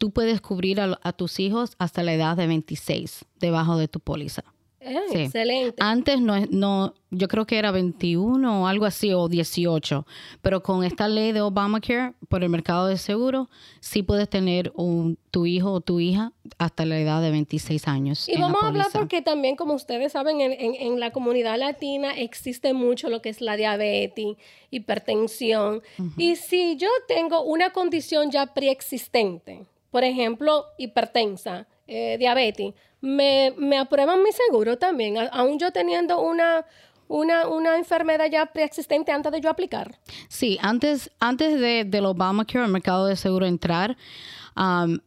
tú 0.00 0.10
puedes 0.12 0.40
cubrir 0.40 0.80
a, 0.80 1.12
tus 1.12 1.38
hijos 1.40 1.74
hasta 1.78 2.02
la 2.02 2.14
edad 2.14 2.34
de 2.34 2.46
26 2.46 3.26
debajo 3.38 3.76
de 3.76 3.86
tu 3.86 4.00
póliza. 4.00 4.42
Eh, 4.82 4.96
Sí. 5.12 5.18
Excelente. 5.24 5.76
Antes 5.80 6.22
no, 6.22 6.34
es- 6.34 6.50
no, 6.50 6.94
yo 7.10 7.28
creo 7.28 7.44
que 7.46 7.58
era 7.58 7.70
21 7.70 8.62
o 8.62 8.66
algo 8.66 8.86
así, 8.86 9.12
o 9.12 9.28
18. 9.28 10.06
Pero 10.40 10.62
con 10.62 10.84
esta 10.84 11.06
ley 11.06 11.32
de 11.32 11.42
Obamacare 11.42 12.14
por 12.30 12.42
el 12.42 12.48
mercado 12.48 12.86
de 12.86 12.96
seguro, 12.96 13.50
sí 13.80 14.02
puedes 14.02 14.30
tener 14.30 14.72
un, 14.74 15.18
tu 15.30 15.44
hijo 15.44 15.70
o 15.72 15.80
tu 15.82 16.00
hija 16.00 16.32
hasta 16.56 16.86
la 16.86 16.98
edad 16.98 17.20
de 17.20 17.30
26 17.30 17.86
años. 17.88 18.26
Y 18.26 18.40
vamos 18.40 18.62
a 18.62 18.68
hablar 18.68 18.86
porque 18.90 19.20
también, 19.20 19.54
como 19.54 19.74
ustedes 19.74 20.12
saben, 20.12 20.40
en, 20.40 20.52
en- 20.52 20.74
en 20.76 20.98
la 20.98 21.10
comunidad 21.10 21.58
latina 21.58 22.12
existe 22.16 22.72
mucho 22.72 23.10
lo 23.10 23.20
que 23.20 23.28
es 23.28 23.42
la 23.42 23.56
diabetes, 23.56 24.36
hipertensión. 24.70 25.82
Y 26.16 26.36
si 26.36 26.76
yo 26.76 26.88
tengo 27.06 27.42
una 27.42 27.70
condición 27.70 28.30
ya 28.30 28.46
preexistente, 28.54 29.66
por 29.90 30.04
ejemplo, 30.04 30.66
hipertensa, 30.78 31.66
eh, 31.86 32.16
diabetes, 32.18 32.74
me, 33.00 33.52
me 33.56 33.78
aprueban 33.78 34.22
mi 34.22 34.30
seguro 34.32 34.78
también, 34.78 35.16
aún 35.32 35.58
yo 35.58 35.72
teniendo 35.72 36.20
una, 36.20 36.66
una, 37.08 37.48
una 37.48 37.76
enfermedad 37.76 38.26
ya 38.30 38.46
preexistente 38.46 39.10
antes 39.12 39.32
de 39.32 39.40
yo 39.40 39.50
aplicar. 39.50 39.98
Sí, 40.28 40.58
antes, 40.62 41.10
antes 41.18 41.58
de, 41.58 41.84
del 41.84 42.06
Obamacare, 42.06 42.64
el 42.64 42.70
mercado 42.70 43.06
de 43.06 43.16
seguro 43.16 43.46
entrar, 43.46 43.96
um, 44.56 44.98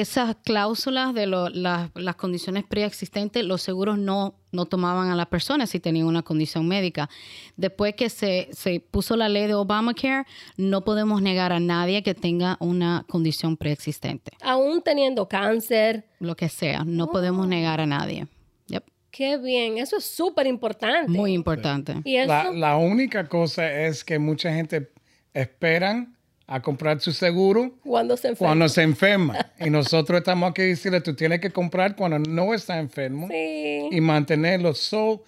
esas 0.00 0.36
cláusulas 0.44 1.14
de 1.14 1.26
lo- 1.26 1.48
las- 1.48 1.90
las 1.94 2.16
condiciones 2.16 2.64
preexistentes, 2.64 3.44
los 3.44 3.62
seguros 3.62 3.96
no, 3.98 4.34
no 4.50 4.66
tomaban 4.66 5.08
a 5.10 5.14
la 5.16 5.26
persona 5.26 5.66
si 5.66 5.78
tenían 5.78 6.06
una 6.06 6.22
condición 6.22 6.66
médica. 6.66 7.08
Después 7.56 7.94
que 7.94 8.08
se, 8.10 8.48
se 8.52 8.80
puso 8.80 9.16
la 9.16 9.28
ley 9.28 9.46
de 9.46 9.54
Obamacare, 9.54 10.26
no 10.56 10.84
podemos 10.84 11.22
negar 11.22 11.52
a 11.52 11.60
nadie 11.60 12.02
que 12.02 12.14
tenga 12.14 12.56
una 12.60 13.04
condición 13.08 13.56
preexistente, 13.56 14.32
Aún 14.42 14.82
teniendo 14.82 15.28
cáncer. 15.28 16.04
lo 16.18 16.34
que 16.34 16.48
sea. 16.48 16.82
No 16.84 17.08
podemos 17.12 17.46
negar 17.46 17.80
a 17.80 17.86
nadie. 17.86 18.26
Yep. 18.66 18.84
Qué 19.12 19.36
bien, 19.38 19.78
eso 19.78 19.96
es 19.98 20.04
súper 20.04 20.46
importante. 20.48 21.10
Muy 21.12 21.34
importante. 21.34 21.94
Y 22.04 22.16
eso, 22.16 22.28
La, 22.28 22.50
la 22.50 22.76
única 22.76 23.28
cosa 23.28 23.70
es 23.86 24.02
que 24.02 24.18
mucha 24.18 24.52
gente 24.52 24.90
esperan 25.32 26.16
a 26.46 26.60
comprar 26.60 27.00
su 27.00 27.12
seguro 27.12 27.72
cuando 27.82 28.16
se 28.16 28.28
enferma. 28.28 28.48
cuando 28.48 28.68
se 28.68 28.82
enferma. 28.82 29.50
Y 29.58 29.70
nosotros 29.70 30.18
estamos 30.18 30.50
aquí 30.50 30.62
decirle, 30.62 31.00
tú 31.00 31.14
tienes 31.14 31.40
que 31.40 31.50
comprar 31.50 31.96
cuando 31.96 32.18
no 32.18 32.52
está 32.52 32.78
enfermo 32.78 33.28
Sí. 33.30 33.88
y 33.90 34.00
mantenerlo. 34.00 34.74
So, 34.74 35.22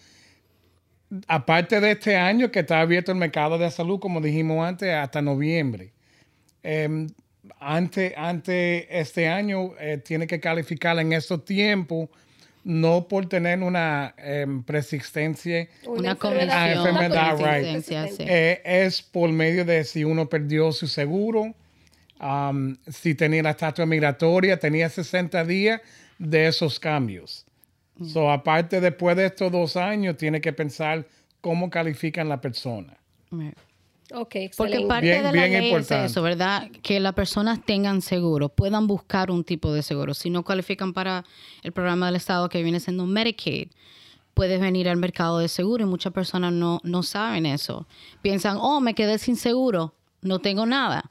aparte 1.26 1.80
de 1.80 1.92
este 1.92 2.16
año 2.16 2.50
que 2.50 2.60
está 2.60 2.80
abierto 2.80 3.12
el 3.12 3.18
mercado 3.18 3.56
de 3.58 3.70
salud, 3.70 3.98
como 4.00 4.20
dijimos 4.20 4.66
antes, 4.66 4.92
hasta 4.92 5.22
noviembre. 5.22 5.92
Em, 6.62 7.08
ante, 7.60 8.12
ante 8.16 8.98
este 9.00 9.28
año 9.28 9.70
eh, 9.78 9.98
tiene 10.04 10.26
que 10.26 10.40
calificar 10.40 10.98
en 10.98 11.12
estos 11.12 11.44
tiempos, 11.44 12.08
no 12.66 13.06
por 13.06 13.28
tener 13.28 13.62
una 13.62 14.12
em, 14.18 14.60
persistencia 14.64 15.68
Una 15.86 16.10
enfermedad, 16.10 16.74
condición, 16.74 16.88
enfermedad, 16.88 17.34
una 17.38 17.52
right. 17.52 17.62
preexistencia, 17.62 18.08
sí. 18.08 18.24
Eh, 18.28 18.60
es 18.64 19.02
por 19.02 19.30
medio 19.30 19.64
de 19.64 19.84
si 19.84 20.02
uno 20.02 20.28
perdió 20.28 20.72
su 20.72 20.88
seguro, 20.88 21.54
um, 22.20 22.76
si 22.88 23.14
tenía 23.14 23.44
la 23.44 23.50
estatua 23.50 23.86
migratoria, 23.86 24.58
tenía 24.58 24.88
60 24.88 25.44
días 25.44 25.80
de 26.18 26.48
esos 26.48 26.80
cambios. 26.80 27.46
So, 28.04 28.30
aparte, 28.32 28.80
después 28.80 29.16
de 29.16 29.26
estos 29.26 29.50
dos 29.52 29.76
años, 29.76 30.16
tiene 30.16 30.40
que 30.40 30.52
pensar 30.52 31.06
cómo 31.40 31.70
califican 31.70 32.28
la 32.28 32.40
persona. 32.40 32.98
Ok, 34.14 34.36
Porque 34.56 34.80
parte 34.86 35.06
Bien- 35.06 35.16
de 35.18 35.22
la 35.24 35.32
bien 35.32 35.52
ley 35.52 35.66
importante. 35.68 36.04
es 36.04 36.10
eso, 36.12 36.22
¿verdad? 36.22 36.70
Que 36.82 37.00
las 37.00 37.14
personas 37.14 37.64
tengan 37.64 38.02
seguro, 38.02 38.48
puedan 38.48 38.86
buscar 38.86 39.30
un 39.30 39.42
tipo 39.42 39.72
de 39.72 39.82
seguro. 39.82 40.14
Si 40.14 40.30
no 40.30 40.44
cualifican 40.44 40.92
para 40.92 41.24
el 41.62 41.72
programa 41.72 42.06
del 42.06 42.16
Estado 42.16 42.48
que 42.48 42.62
viene 42.62 42.78
siendo 42.78 43.04
Medicaid, 43.06 43.68
puedes 44.34 44.60
venir 44.60 44.88
al 44.88 44.96
mercado 44.98 45.38
de 45.38 45.48
seguro 45.48 45.82
y 45.84 45.88
muchas 45.88 46.12
personas 46.12 46.52
no, 46.52 46.80
no 46.84 47.02
saben 47.02 47.46
eso. 47.46 47.86
Piensan, 48.22 48.58
oh, 48.60 48.80
me 48.80 48.94
quedé 48.94 49.18
sin 49.18 49.34
seguro, 49.36 49.94
no 50.22 50.38
tengo 50.38 50.66
nada. 50.66 51.10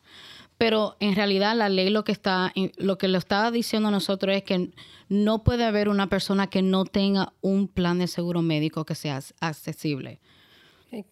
Pero 0.58 0.96
en 1.02 1.16
realidad 1.16 1.54
la 1.56 1.68
ley 1.68 1.90
lo 1.90 2.06
que 2.06 2.14
está, 2.14 2.54
lo 2.78 2.98
que 2.98 3.10
lo 3.10 3.18
está 3.18 3.52
diciendo 3.52 3.90
a 3.90 3.92
nosotros 3.92 4.34
es 4.36 4.44
que 4.44 4.70
no 5.10 5.44
puede 5.44 5.66
haber 5.66 5.90
una 5.90 6.08
persona 6.08 6.48
que 6.48 6.62
no 6.62 6.86
tenga 6.86 7.34
un 7.42 7.68
plan 7.68 8.00
de 8.00 8.08
seguro 8.08 8.42
médico 8.42 8.86
que 8.86 8.96
sea 8.96 9.20
accesible. 9.42 10.22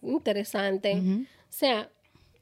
Interesante. 0.02 0.92
O 0.92 1.26
sea, 1.48 1.88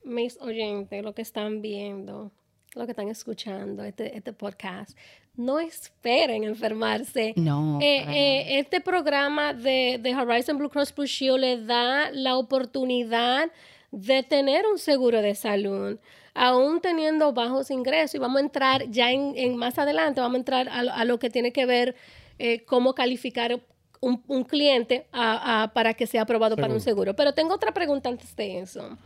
mis 0.05 0.39
oyentes, 0.41 1.03
lo 1.05 1.15
que 1.15 1.23
están 1.23 1.63
viendo, 1.63 2.31
lo 2.75 2.85
que 2.87 2.93
están 2.93 3.09
escuchando, 3.09 3.85
este, 3.85 4.17
este 4.17 4.33
podcast, 4.33 4.97
no 5.37 5.59
esperen 5.61 6.45
enfermarse. 6.45 7.33
No, 7.37 7.79
Eh, 7.81 8.05
eh, 8.09 8.59
este 8.59 8.81
programa 8.81 9.55
de, 9.55 9.99
de 10.03 10.15
Horizon 10.15 10.59
Blue 10.59 10.69
Cross 10.71 10.95
Blue 10.95 11.07
Shield 11.07 11.39
le 11.41 11.65
da 11.65 12.11
la 12.11 12.37
oportunidad 12.37 13.51
de 13.91 14.23
tener 14.23 14.65
un 14.67 14.79
seguro 14.79 15.21
de 15.23 15.35
salud, 15.35 15.99
aún 16.35 16.81
teniendo 16.81 17.33
bajos 17.33 17.71
ingresos. 17.71 18.15
Y 18.15 18.19
vamos 18.19 18.39
a 18.39 18.45
entrar 18.45 18.91
ya 18.91 19.11
en, 19.11 19.35
en 19.37 19.57
más 19.57 19.79
adelante, 19.79 20.21
vamos 20.21 20.37
a 20.37 20.39
entrar 20.39 20.69
a, 20.69 20.83
lo- 20.83 20.93
a 20.93 21.05
lo 21.05 21.19
que 21.19 21.31
tiene 21.31 21.53
que 21.53 21.67
ver 21.67 21.95
eh, 22.39 22.65
cómo 22.65 22.95
calificar 22.95 23.61
un, 24.03 24.23
un 24.27 24.45
cliente 24.45 25.07
a- 25.13 25.63
a- 25.63 25.73
para 25.73 25.95
que 25.95 26.07
sea 26.07 26.23
aprobado 26.23 26.57
para 26.57 26.75
un 26.75 26.81
seguro. 26.81 27.15
Pero 27.17 27.33
tengo 27.33 27.55
otra 27.55 27.73
pregunta 27.73 28.09
antes 28.11 28.37
de 28.37 28.59
eso. 28.59 28.99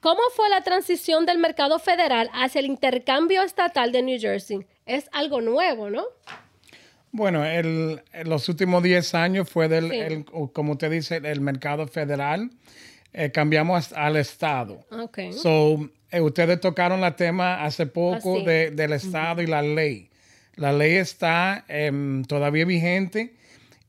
¿Cómo 0.00 0.20
fue 0.34 0.48
la 0.50 0.62
transición 0.62 1.24
del 1.26 1.38
mercado 1.38 1.78
federal 1.78 2.28
hacia 2.34 2.58
el 2.58 2.66
intercambio 2.66 3.42
estatal 3.42 3.92
de 3.92 4.02
New 4.02 4.18
Jersey? 4.20 4.58
Es 4.84 5.08
algo 5.12 5.40
nuevo, 5.40 5.88
¿no? 5.90 6.02
Bueno, 7.12 7.44
el, 7.44 8.02
en 8.12 8.28
los 8.28 8.48
últimos 8.48 8.82
10 8.82 9.14
años 9.14 9.48
fue 9.48 9.68
del, 9.68 9.90
Sí. 9.90 9.96
el- 9.98 10.24
como 10.24 10.72
usted 10.72 10.90
dice, 10.90 11.20
el 11.22 11.40
mercado 11.40 11.86
federal. 11.86 12.50
Eh, 13.12 13.30
cambiamos 13.30 13.92
al 13.92 14.16
Estado. 14.16 14.80
Ok. 14.90 15.18
So, 15.32 15.90
eh, 16.10 16.20
ustedes 16.22 16.58
tocaron 16.60 17.00
la 17.02 17.14
tema 17.14 17.62
hace 17.62 17.84
poco 17.86 18.36
Así. 18.38 18.44
de- 18.46 18.70
del 18.70 18.94
Estado 18.94 19.42
y 19.42 19.46
la 19.46 19.60
ley. 19.60 20.08
La 20.56 20.72
ley 20.72 20.94
está 20.94 21.64
em, 21.68 22.24
todavía 22.24 22.64
vigente 22.64 23.34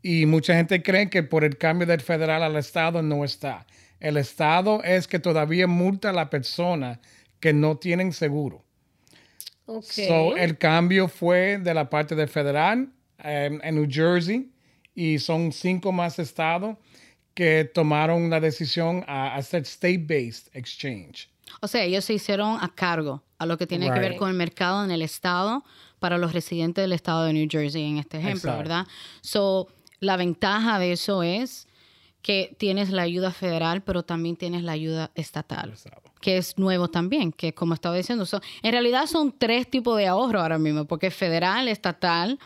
y 0.04 0.26
mucha 0.26 0.54
gente 0.54 0.84
cree 0.84 1.10
que 1.10 1.24
por 1.24 1.46
el 1.46 1.58
cambio 1.58 1.88
del 1.88 2.02
federal 2.02 2.44
al 2.44 2.58
Estado 2.58 3.02
no 3.02 3.24
está. 3.24 3.66
El 4.02 4.18
Estado 4.18 4.84
es 4.84 5.08
que 5.08 5.18
todavía 5.18 5.66
multa 5.66 6.10
a 6.10 6.14
la 6.14 6.30
persona 6.30 7.00
que 7.40 7.54
no 7.54 7.78
tienen 7.78 8.12
seguro. 8.12 8.66
Ok. 9.66 9.86
So, 9.86 10.36
el 10.36 10.58
cambio 10.58 11.08
fue 11.08 11.58
de 11.58 11.74
la 11.74 11.90
parte 11.90 12.16
del 12.16 12.28
federal 12.28 12.92
em, 13.20 13.62
en 13.64 13.76
New 13.76 13.88
Jersey 13.90 14.52
y 14.94 15.20
son 15.20 15.54
cinco 15.54 15.94
más 15.94 16.20
estados 16.20 16.78
que 17.34 17.64
tomaron 17.64 18.30
la 18.30 18.42
decisión 18.42 19.06
a 19.08 19.36
hacer 19.36 19.62
state-based 19.64 20.50
exchange. 20.54 21.30
O 21.62 21.68
sea, 21.68 21.84
ellos 21.84 22.04
se 22.04 22.14
hicieron 22.14 22.58
a 22.62 22.74
cargo 22.76 23.24
a 23.38 23.46
lo 23.46 23.58
que 23.58 23.68
tiene 23.68 23.92
que 23.92 24.00
ver 24.00 24.18
con 24.18 24.30
el 24.30 24.36
mercado 24.36 24.84
en 24.84 24.92
el 24.92 25.02
estado 25.02 25.64
para 26.00 26.18
los 26.18 26.34
residentes 26.34 26.84
del 26.84 26.92
estado 26.92 27.24
de 27.24 27.32
New 27.32 27.48
Jersey 27.50 27.84
en 27.90 27.98
este 28.00 28.18
ejemplo, 28.18 28.52
Exacto. 28.52 28.58
¿verdad? 28.58 28.88
So, 29.22 29.70
la 30.04 30.18
ventaja 30.18 30.80
de 30.80 30.92
eso 30.92 31.24
es 31.24 31.68
que 32.22 32.56
tienes 32.58 32.90
la 32.90 33.02
ayuda 33.02 33.32
federal, 33.32 33.82
pero 33.84 34.04
también 34.04 34.36
tienes 34.38 34.64
la 34.64 34.72
ayuda 34.74 35.12
estatal, 35.16 35.74
que 36.22 36.38
es 36.38 36.58
nuevo 36.58 36.88
también, 36.88 37.32
que 37.34 37.54
como 37.54 37.74
estaba 37.74 37.96
diciendo, 37.96 38.26
so- 38.26 38.42
en 38.62 38.72
realidad 38.72 39.08
son 39.08 39.34
tres 39.38 39.70
tipos 39.70 39.98
de 39.98 40.08
ahorro 40.08 40.40
ahora 40.42 40.58
mismo, 40.58 40.86
porque 40.86 41.12
federal, 41.12 41.68
estatal 41.68 42.40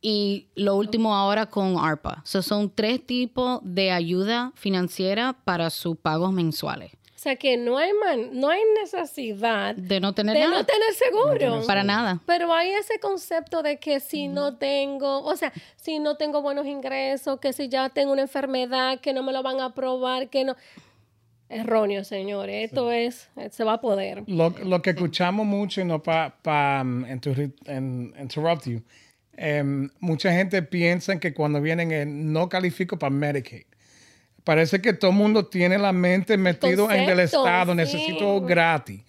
y 0.00 0.46
lo 0.54 0.76
último 0.76 1.14
ahora 1.14 1.46
con 1.46 1.76
ARPA. 1.78 2.22
So, 2.24 2.42
son 2.42 2.70
tres 2.70 3.04
tipos 3.06 3.60
de 3.62 3.90
ayuda 3.92 4.52
financiera 4.54 5.32
para 5.44 5.70
sus 5.70 5.96
pagos 5.96 6.32
mensuales. 6.32 6.92
O 7.22 7.24
sea 7.24 7.36
que 7.36 7.56
no 7.56 7.78
hay 7.78 7.92
man- 7.92 8.30
no 8.32 8.48
hay 8.50 8.60
necesidad 8.82 9.76
De 9.76 10.00
no 10.00 10.12
tener 10.12 10.34
de 10.34 10.40
nada. 10.40 10.56
no 10.58 10.66
tener 10.66 10.92
seguro. 10.92 11.64
Para 11.68 11.84
nada. 11.84 12.20
Pero 12.26 12.52
hay 12.52 12.70
ese 12.72 12.98
concepto 12.98 13.62
de 13.62 13.76
que 13.78 14.00
si 14.00 14.26
no 14.26 14.56
tengo, 14.56 15.22
o 15.22 15.36
sea, 15.36 15.52
si 15.76 16.00
no 16.00 16.16
tengo 16.16 16.42
buenos 16.42 16.66
ingresos, 16.66 17.38
que 17.38 17.52
si 17.52 17.68
ya 17.68 17.90
tengo 17.90 18.10
una 18.12 18.22
enfermedad, 18.22 18.98
que 18.98 19.12
no 19.12 19.22
me 19.22 19.32
lo 19.32 19.40
van 19.44 19.60
a 19.60 19.66
aprobar, 19.66 20.30
que 20.30 20.42
no. 20.44 20.56
Erróneo, 21.48 22.02
señores. 22.02 22.64
Esto 22.64 22.90
es, 22.90 23.28
se 23.52 23.62
va 23.62 23.74
a 23.74 23.80
poder. 23.80 24.24
Lo, 24.26 24.50
lo 24.50 24.82
que 24.82 24.90
escuchamos 24.90 25.46
mucho, 25.46 25.80
y 25.80 25.84
no 25.84 26.02
para 26.02 26.34
interrupt 28.20 28.66
you, 28.66 28.82
em, 29.36 29.90
mucha 30.00 30.32
gente 30.32 30.60
piensa 30.62 31.20
que 31.20 31.32
cuando 31.34 31.60
vienen 31.60 31.92
en 31.92 32.32
no 32.32 32.48
califico 32.48 32.98
para 32.98 33.10
Medicaid. 33.10 33.62
Parece 34.44 34.80
que 34.80 34.92
todo 34.92 35.10
el 35.12 35.16
mundo 35.16 35.46
tiene 35.46 35.78
la 35.78 35.92
mente 35.92 36.36
metido 36.36 36.90
en 36.90 37.08
el 37.08 37.20
Estado, 37.20 37.72
sí. 37.72 37.76
necesito 37.76 38.40
gratis, 38.40 39.02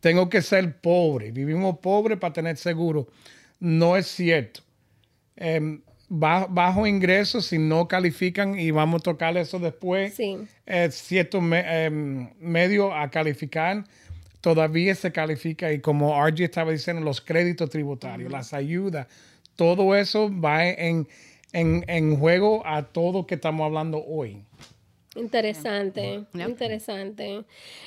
tengo 0.00 0.28
que 0.28 0.42
ser 0.42 0.80
pobre, 0.80 1.30
vivimos 1.30 1.78
pobres 1.78 2.18
para 2.18 2.32
tener 2.32 2.56
seguro. 2.56 3.06
No 3.60 3.96
es 3.96 4.06
cierto. 4.08 4.60
Em, 5.36 5.80
ba- 6.08 6.46
bajo 6.50 6.86
ingresos, 6.86 7.46
si 7.46 7.58
no 7.58 7.86
califican, 7.86 8.58
y 8.58 8.70
vamos 8.72 9.00
a 9.00 9.04
tocar 9.04 9.36
eso 9.36 9.58
después, 9.58 10.14
Sí. 10.14 10.38
eh, 10.66 10.88
cierto 10.90 11.40
me- 11.40 11.84
em, 11.84 12.28
medio 12.40 12.92
a 12.92 13.08
calificar, 13.10 13.84
todavía 14.40 14.94
se 14.94 15.12
califica 15.12 15.70
y 15.72 15.80
como 15.80 16.14
RG 16.26 16.44
estaba 16.44 16.72
diciendo, 16.72 17.02
los 17.02 17.20
créditos 17.20 17.70
tributarios, 17.70 18.32
las 18.32 18.52
ayudas, 18.54 19.06
todo 19.54 19.94
eso 19.94 20.30
va 20.40 20.66
en, 20.66 21.06
en, 21.52 21.84
en 21.86 22.16
juego 22.16 22.66
a 22.66 22.82
todo 22.84 23.26
que 23.26 23.34
estamos 23.36 23.64
hablando 23.66 24.02
hoy. 24.04 24.42
Interesante, 25.16 26.24
interesante. 26.34 27.44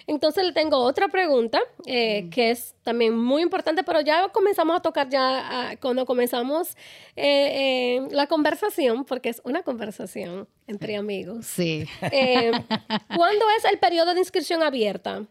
Entonces 0.07 0.43
le 0.43 0.51
tengo 0.51 0.77
otra 0.77 1.07
pregunta 1.07 1.61
eh, 1.85 2.27
que 2.29 2.51
es 2.51 2.75
también 2.83 3.17
muy 3.17 3.41
importante, 3.41 3.81
pero 3.83 4.01
ya 4.01 4.27
comenzamos 4.27 4.75
a 4.75 4.81
tocar 4.81 5.07
ya 5.07 5.21
ah, 5.21 5.75
cuando 5.79 6.05
comenzamos 6.05 6.75
eh, 7.15 7.95
eh, 7.95 8.07
la 8.11 8.27
conversación, 8.27 9.05
porque 9.05 9.29
es 9.29 9.41
una 9.45 9.63
conversación 9.63 10.49
entre 10.67 10.97
amigos. 10.97 11.45
Sí. 11.45 11.85
¿Cuándo 13.15 13.45
es 13.57 13.65
el 13.71 13.79
periodo 13.79 14.13
de 14.13 14.19
inscripción 14.19 14.61
abierta? 14.61 15.25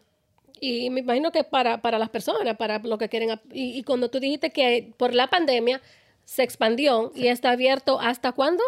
Y 0.59 0.89
me 0.89 1.01
imagino 1.01 1.31
que 1.31 1.43
para, 1.43 1.79
para 1.79 1.99
las 1.99 2.09
personas, 2.09 2.57
para 2.57 2.79
lo 2.79 2.97
que 2.97 3.07
quieren. 3.07 3.39
Y, 3.51 3.77
y 3.77 3.83
cuando 3.83 4.09
tú 4.09 4.19
dijiste 4.19 4.49
que 4.49 4.93
por 4.97 5.13
la 5.13 5.27
pandemia 5.27 5.79
se 6.25 6.41
expandió 6.41 7.11
y 7.13 7.27
está 7.27 7.51
abierto, 7.51 7.99
¿hasta 7.99 8.31
cuándo? 8.31 8.63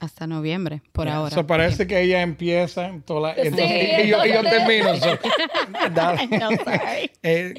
Hasta 0.00 0.26
noviembre, 0.26 0.80
por 0.92 1.08
ahora. 1.08 1.32
Eso 1.32 1.46
parece 1.46 1.86
que 1.86 2.00
ella 2.00 2.22
empieza 2.22 2.92
toda 3.04 3.34
la, 3.34 3.44
y, 3.44 4.08
yo, 4.08 4.42
termino. 4.42 4.92
dale. 5.94 6.26
No, 6.28 6.50
sorry. 6.50 7.10
Eh, 7.22 7.54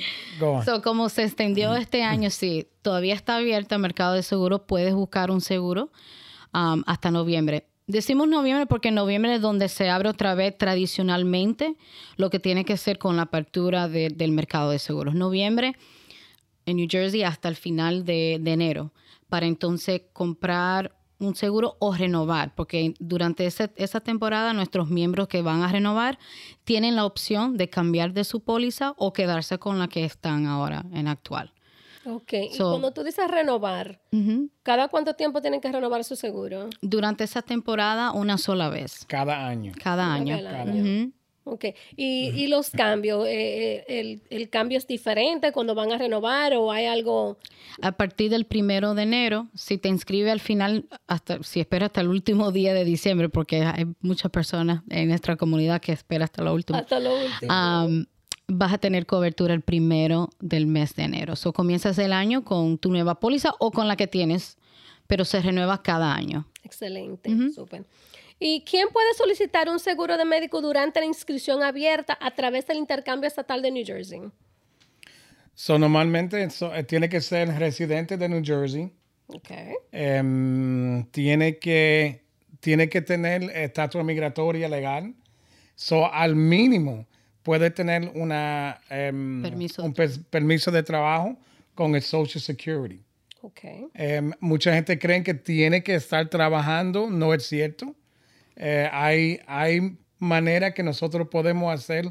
como 0.83 1.09
se 1.09 1.23
extendió 1.23 1.75
este 1.75 2.03
año, 2.03 2.29
sí, 2.29 2.67
todavía 2.81 3.13
está 3.13 3.35
abierto 3.35 3.75
el 3.75 3.81
mercado 3.81 4.13
de 4.13 4.23
seguros. 4.23 4.61
Puedes 4.65 4.93
buscar 4.93 5.31
un 5.31 5.41
seguro 5.41 5.91
um, 6.53 6.81
hasta 6.87 7.11
noviembre. 7.11 7.65
Decimos 7.87 8.27
noviembre 8.27 8.67
porque 8.67 8.89
en 8.89 8.95
noviembre 8.95 9.35
es 9.35 9.41
donde 9.41 9.67
se 9.67 9.89
abre 9.89 10.09
otra 10.09 10.33
vez 10.35 10.57
tradicionalmente 10.57 11.75
lo 12.15 12.29
que 12.29 12.39
tiene 12.39 12.63
que 12.63 12.77
ser 12.77 12.99
con 12.99 13.17
la 13.17 13.23
apertura 13.23 13.89
del 13.89 14.31
mercado 14.31 14.71
de 14.71 14.79
seguros. 14.79 15.15
Noviembre 15.15 15.75
en 16.65 16.77
New 16.77 16.87
Jersey 16.89 17.23
hasta 17.23 17.49
el 17.49 17.55
final 17.55 18.05
de, 18.05 18.37
de 18.39 18.51
enero 18.51 18.93
para 19.27 19.45
entonces 19.45 20.03
comprar 20.13 20.98
un 21.19 21.35
seguro 21.35 21.75
o 21.79 21.93
renovar, 21.93 22.55
porque 22.55 22.93
durante 22.99 23.45
esa 23.45 23.99
temporada 23.99 24.53
nuestros 24.53 24.89
miembros 24.89 25.27
que 25.27 25.41
van 25.41 25.61
a 25.61 25.71
renovar 25.71 26.17
tienen 26.63 26.95
la 26.95 27.05
opción 27.05 27.57
de 27.57 27.69
cambiar 27.69 28.13
de 28.13 28.23
su 28.23 28.39
póliza 28.39 28.93
o 28.97 29.13
quedarse 29.13 29.59
con 29.59 29.77
la 29.79 29.87
que 29.87 30.05
están 30.05 30.47
ahora 30.47 30.85
en 30.93 31.07
actual. 31.07 31.53
Ok, 32.05 32.33
y 32.53 32.57
cuando 32.57 32.91
tú 32.91 33.03
dices 33.03 33.27
renovar, 33.29 34.01
¿cada 34.63 34.87
cuánto 34.87 35.13
tiempo 35.15 35.41
tienen 35.41 35.59
que 35.59 35.71
renovar 35.71 36.03
su 36.05 36.15
seguro? 36.15 36.69
Durante 36.81 37.25
esa 37.25 37.41
temporada 37.41 38.13
una 38.13 38.37
sola 38.37 38.69
vez. 38.69 39.05
Cada 39.05 39.45
año. 39.45 39.73
Cada 39.83 40.11
año. 40.13 40.37
Cada 40.37 40.61
año. 40.61 41.11
Ok, 41.51 41.65
¿y, 41.97 42.45
los 42.45 42.69
cambios? 42.69 43.25
Eh, 43.25 43.83
eh, 43.87 44.19
el, 44.29 44.49
cambio 44.49 44.77
es 44.77 44.85
diferente 44.85 45.51
cuando 45.51 45.73
van 45.73 45.91
a 45.91 45.97
renovar 45.97 46.53
o 46.53 46.71
hay 46.71 46.85
algo? 46.85 47.37
A 47.81 47.91
partir 47.91 48.29
del 48.29 48.45
primero 48.45 48.93
de 48.93 49.01
enero, 49.01 49.47
si 49.55 49.79
te 49.79 49.89
inscribe 49.89 50.29
al 50.29 50.39
final, 50.39 50.85
hasta 51.07 51.41
si 51.41 51.59
esperas 51.59 51.87
hasta 51.87 52.01
el 52.01 52.07
último 52.07 52.51
día 52.51 52.75
de 52.75 52.85
diciembre, 52.85 53.29
porque 53.29 53.63
hay 53.63 53.87
muchas 53.99 54.29
personas 54.31 54.83
en 54.89 55.09
nuestra 55.09 55.37
comunidad 55.37 55.81
que 55.81 55.91
esperan 55.91 56.25
hasta 56.25 56.43
lo 56.43 56.53
último. 56.53 56.77
Hasta 56.77 56.99
lo 56.99 57.15
último. 57.15 58.05
vas 58.47 58.73
a 58.73 58.77
tener 58.77 59.07
cobertura 59.07 59.55
el 59.55 59.61
primero 59.61 60.29
del 60.39 60.67
mes 60.67 60.93
de 60.93 61.03
enero. 61.03 61.33
O 61.43 61.53
comienzas 61.53 61.97
el 61.97 62.13
año 62.13 62.43
con 62.43 62.77
tu 62.77 62.91
nueva 62.91 63.19
póliza 63.19 63.55
o 63.57 63.71
con 63.71 63.87
la 63.87 63.95
que 63.95 64.05
tienes, 64.05 64.59
pero 65.07 65.25
se 65.25 65.41
renueva 65.41 65.81
cada 65.81 66.13
año. 66.13 66.45
Excelente, 66.63 67.35
súper. 67.55 67.85
¿Y 68.39 68.63
quién 68.63 68.87
puede 68.89 69.13
solicitar 69.15 69.67
un 69.67 69.79
seguro 69.79 70.17
de 70.17 70.23
médico 70.23 70.61
durante 70.61 71.01
la 71.01 71.05
inscripción 71.05 71.61
abierta 71.61 72.17
a 72.21 72.31
través 72.31 72.65
del 72.65 72.77
intercambio 72.77 73.27
estatal 73.27 73.61
de 73.61 73.69
New 73.69 73.85
Jersey? 73.85 74.21
So, 75.53 75.77
normalmente 75.77 76.41
eh, 76.41 76.83
tiene 76.85 77.09
que 77.09 77.19
ser 77.19 77.49
residente 77.59 78.15
de 78.15 78.29
New 78.29 78.41
Jersey. 78.41 78.93
Okay. 79.27 79.73
Em, 79.91 81.03
tiene, 81.11 81.59
que, 81.59 82.23
tiene 82.61 82.87
que 82.87 83.01
tener 83.01 83.43
estatus 83.43 84.03
migratoria 84.05 84.69
legal. 84.69 85.13
So, 85.75 86.11
al 86.11 86.35
mínimo 86.35 87.05
puede 87.43 87.71
tener 87.71 88.09
una, 88.15 88.79
em, 88.89 89.43
un 89.43 89.93
permiso 90.29 90.71
de 90.71 90.81
trabajo 90.81 91.37
con 91.75 91.93
el 91.93 92.01
Social 92.01 92.41
Security. 92.41 93.03
Okay. 93.41 93.87
Em, 93.93 94.31
mucha 94.39 94.73
gente 94.73 94.97
cree 94.97 95.23
que 95.23 95.33
tiene 95.33 95.83
que 95.83 95.95
estar 95.95 96.29
trabajando, 96.29 97.09
no 97.09 97.33
es 97.33 97.45
cierto. 97.45 97.95
Eh, 98.59 98.89
hay, 98.91 99.39
hay 99.47 99.97
manera 100.19 100.73
que 100.73 100.83
nosotros 100.83 101.29
podemos 101.29 101.73
hacer 101.73 102.05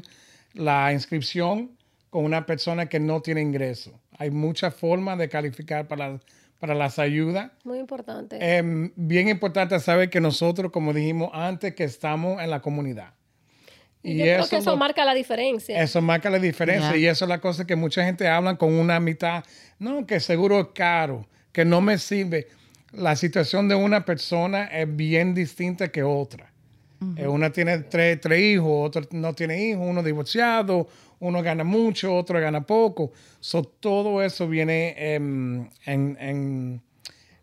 la 0.53 0.91
inscripción 0.91 1.77
con 2.09 2.25
una 2.25 2.45
persona 2.45 2.87
que 2.87 2.99
no 2.99 3.21
tiene 3.21 3.41
ingreso. 3.41 3.99
Hay 4.17 4.31
muchas 4.31 4.73
formas 4.73 5.17
de 5.19 5.29
calificar 5.29 5.87
para, 5.87 6.19
para 6.59 6.73
las 6.73 6.97
ayudas. 6.97 7.51
Muy 7.63 7.77
importante. 7.77 8.37
Eh, 8.41 8.91
bien 8.95 9.29
importante 9.29 9.79
saber 9.79 10.09
que 10.09 10.19
nosotros, 10.19 10.71
como 10.71 10.91
dijimos 10.91 11.29
antes, 11.33 11.75
que 11.75 11.83
estamos 11.83 12.41
en 12.41 12.49
la 12.49 12.61
comunidad. 12.61 13.13
Y, 14.01 14.17
yo 14.17 14.25
eso 14.25 14.33
creo 14.35 14.49
que 14.49 14.55
eso 14.57 14.77
marca 14.77 15.05
la 15.05 15.13
diferencia. 15.13 15.79
Eso 15.81 16.01
marca 16.01 16.29
la 16.29 16.39
diferencia. 16.39 16.97
Y 16.97 17.05
eso 17.05 17.25
es 17.25 17.29
la 17.29 17.39
cosa 17.39 17.67
que 17.67 17.75
mucha 17.75 18.03
gente 18.03 18.27
habla 18.27 18.55
con 18.55 18.73
una 18.73 18.99
mitad. 18.99 19.43
No, 19.77 20.07
que 20.07 20.19
seguro 20.19 20.59
es 20.59 20.67
caro, 20.73 21.27
que 21.51 21.63
no 21.63 21.79
me 21.79 21.97
sirve 21.97 22.47
la 22.91 23.15
situación 23.15 23.67
de 23.67 23.75
una 23.75 24.05
persona 24.05 24.65
es 24.65 24.95
bien 24.95 25.33
distinta 25.33 25.89
que 25.89 26.03
otra. 26.03 26.51
Eh, 27.15 27.27
una 27.27 27.49
tiene 27.49 27.79
tres, 27.79 28.19
tres, 28.19 28.41
hijos, 28.41 28.87
otro 28.87 29.07
no 29.11 29.33
tiene 29.33 29.69
hijos, 29.69 29.85
uno 29.87 30.03
divorciado, 30.03 30.87
uno 31.19 31.41
gana 31.41 31.63
mucho, 31.63 32.13
otro 32.13 32.41
gana 32.41 32.65
poco. 32.65 33.13
So, 33.39 33.63
todo 33.63 34.21
eso 34.21 34.49
viene 34.49 35.15
en, 35.15 35.69
en, 35.85 36.81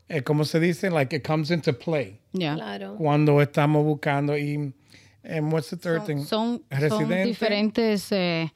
eh, 0.09 0.23
¿cómo 0.23 0.45
se 0.45 0.61
dice? 0.61 0.91
Like 0.91 1.17
it 1.17 1.27
comes 1.27 1.51
into 1.51 1.73
play. 1.73 2.21
Claro. 2.33 2.97
Cuando 2.97 3.41
estamos 3.41 3.83
buscando 3.83 4.37
y 4.37 4.57
um, 5.25 5.53
what's 5.53 5.71
the 5.71 5.77
third 5.77 6.05
thing? 6.05 6.23
Son, 6.25 6.63
son 6.89 7.09
diferentes 7.25 8.13
eh, 8.13 8.53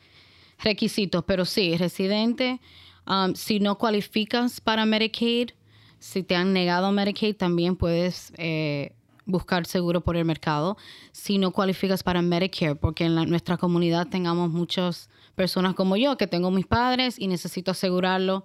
requisitos, 0.62 1.24
pero 1.24 1.46
sí, 1.46 1.78
residente, 1.78 2.60
um, 3.06 3.34
si 3.34 3.58
no 3.58 3.78
cualificas 3.78 4.60
para 4.60 4.84
Medicaid, 4.84 5.52
si 6.00 6.22
te 6.22 6.34
han 6.34 6.52
negado 6.52 6.90
Medicaid, 6.90 7.36
también 7.36 7.76
puedes 7.76 8.32
eh, 8.38 8.92
buscar 9.26 9.66
seguro 9.66 10.00
por 10.00 10.16
el 10.16 10.24
mercado. 10.24 10.76
Si 11.12 11.38
no 11.38 11.52
cualificas 11.52 12.02
para 12.02 12.22
Medicare, 12.22 12.74
porque 12.74 13.04
en 13.04 13.14
nuestra 13.28 13.58
comunidad 13.58 14.08
tengamos 14.08 14.50
muchas 14.50 15.10
personas 15.36 15.74
como 15.74 15.96
yo, 15.96 16.16
que 16.16 16.26
tengo 16.26 16.50
mis 16.50 16.66
padres 16.66 17.18
y 17.18 17.28
necesito 17.28 17.70
asegurarlo, 17.70 18.44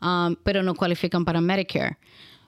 um, 0.00 0.34
pero 0.42 0.62
no 0.62 0.74
cualifican 0.74 1.24
para 1.24 1.40
Medicare. 1.40 1.98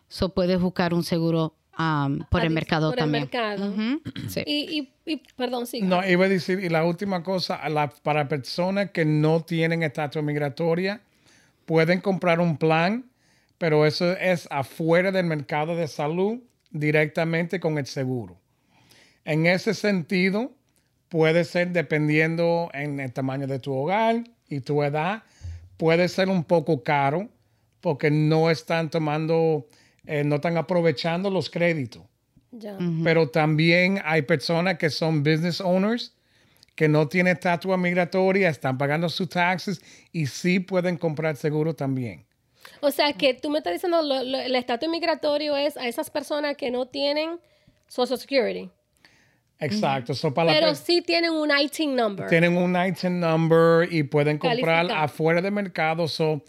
So 0.08 0.30
puedes 0.30 0.58
buscar 0.58 0.94
un 0.94 1.04
seguro 1.04 1.54
um, 1.78 2.20
por 2.30 2.42
el 2.42 2.50
mercado 2.50 2.92
también. 2.94 3.28
por 3.28 3.40
El 3.40 3.60
mercado. 3.60 4.00
sí. 4.28 4.42
y, 4.46 4.88
y, 5.04 5.16
perdón, 5.36 5.66
sí. 5.66 5.82
No, 5.82 6.06
iba 6.08 6.24
a 6.24 6.28
decir, 6.28 6.58
y 6.60 6.70
la 6.70 6.84
última 6.84 7.22
cosa, 7.22 7.60
para 8.02 8.28
personas 8.28 8.92
que 8.92 9.04
no 9.04 9.42
tienen 9.42 9.82
estatus 9.82 10.22
migratoria, 10.22 11.02
pueden 11.66 12.00
comprar 12.00 12.40
un 12.40 12.56
plan 12.56 13.04
pero 13.58 13.84
eso 13.84 14.12
es 14.12 14.48
afuera 14.50 15.12
del 15.12 15.26
mercado 15.26 15.76
de 15.76 15.88
salud 15.88 16.38
directamente 16.70 17.60
con 17.60 17.78
el 17.78 17.86
seguro. 17.86 18.38
En 19.24 19.46
ese 19.46 19.74
sentido, 19.74 20.52
puede 21.08 21.44
ser 21.44 21.72
dependiendo 21.72 22.70
en 22.72 23.00
el 23.00 23.12
tamaño 23.12 23.46
de 23.46 23.58
tu 23.58 23.74
hogar 23.74 24.24
y 24.48 24.60
tu 24.60 24.82
edad, 24.82 25.22
puede 25.76 26.08
ser 26.08 26.28
un 26.28 26.44
poco 26.44 26.82
caro 26.82 27.28
porque 27.80 28.10
no 28.10 28.50
están 28.50 28.90
tomando, 28.90 29.66
eh, 30.06 30.24
no 30.24 30.36
están 30.36 30.56
aprovechando 30.56 31.30
los 31.30 31.50
créditos. 31.50 32.02
Pero 33.04 33.28
también 33.28 34.00
hay 34.04 34.22
personas 34.22 34.78
que 34.78 34.88
son 34.88 35.22
business 35.22 35.60
owners 35.60 36.14
que 36.74 36.88
no 36.88 37.08
tienen 37.08 37.34
estatua 37.34 37.76
migratoria, 37.76 38.48
están 38.48 38.78
pagando 38.78 39.08
sus 39.08 39.28
taxes 39.28 39.82
y 40.12 40.26
sí 40.26 40.60
pueden 40.60 40.96
comprar 40.96 41.36
seguro 41.36 41.74
también. 41.74 42.24
O 42.80 42.90
sea, 42.90 43.12
que 43.12 43.34
tú 43.34 43.50
me 43.50 43.58
estás 43.58 43.72
diciendo, 43.72 44.00
el 44.00 44.54
estatus 44.54 44.88
migratorio 44.88 45.56
es 45.56 45.76
a 45.76 45.86
esas 45.86 46.10
personas 46.10 46.56
que 46.56 46.70
no 46.70 46.86
tienen 46.86 47.38
Social 47.88 48.18
Security. 48.18 48.70
Exacto. 49.60 50.12
Pero 50.34 50.74
sí 50.74 51.02
tienen 51.02 51.32
un 51.32 51.50
ITIN 51.50 51.96
number. 51.96 52.28
Tienen 52.28 52.56
un 52.56 52.76
ITIN 52.76 53.18
number 53.18 53.92
y 53.92 54.04
pueden 54.04 54.38
comprar 54.38 54.90
afuera 54.92 55.42
del 55.42 55.52
mercado. 55.52 56.06
So, 56.06 56.42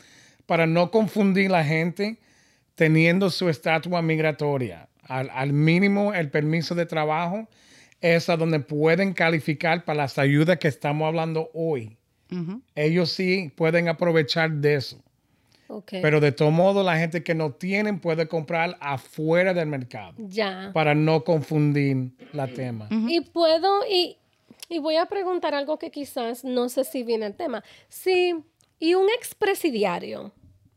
para 0.45 0.67
no 0.67 0.91
confundir 0.91 1.49
la 1.49 1.63
gente, 1.63 2.17
teniendo 2.75 3.29
su 3.29 3.49
estatua 3.49 4.01
migratoria, 4.01 4.89
al, 5.03 5.53
mínimo 5.53 6.13
el 6.13 6.29
permiso 6.29 6.75
de 6.75 6.85
trabajo, 6.85 7.47
es 7.99 8.29
a 8.29 8.37
donde 8.37 8.59
pueden 8.59 9.13
calificar 9.13 9.83
para 9.85 10.03
las 10.03 10.19
ayudas 10.19 10.57
que 10.59 10.67
estamos 10.67 11.07
hablando 11.07 11.49
hoy. 11.53 11.97
Ellos 12.75 13.11
sí 13.11 13.51
pueden 13.55 13.89
aprovechar 13.89 14.51
de 14.51 14.75
eso. 14.75 15.01
Pero 15.89 16.19
de 16.19 16.31
todo 16.31 16.49
modo, 16.49 16.83
la 16.83 16.97
gente 16.97 17.23
que 17.23 17.35
no 17.35 17.51
tienen 17.51 17.99
puede 17.99 18.27
comprar 18.27 18.77
afuera 18.79 19.53
del 19.53 19.67
mercado. 19.67 20.13
Ya. 20.17 20.71
Para 20.73 20.95
no 20.95 21.23
confundir 21.23 22.11
la 22.33 22.47
tema. 22.47 22.87
Y 22.89 23.21
puedo, 23.21 23.85
y, 23.87 24.17
y, 24.67 24.79
voy 24.79 24.95
a 24.95 25.05
preguntar 25.05 25.53
algo 25.53 25.77
que 25.77 25.91
quizás 25.91 26.43
no 26.43 26.69
sé 26.69 26.83
si 26.83 27.03
viene 27.03 27.27
el 27.27 27.35
tema. 27.35 27.63
Si, 27.87 28.33
y 28.79 28.95
un 28.95 29.09
expresidiario, 29.09 30.31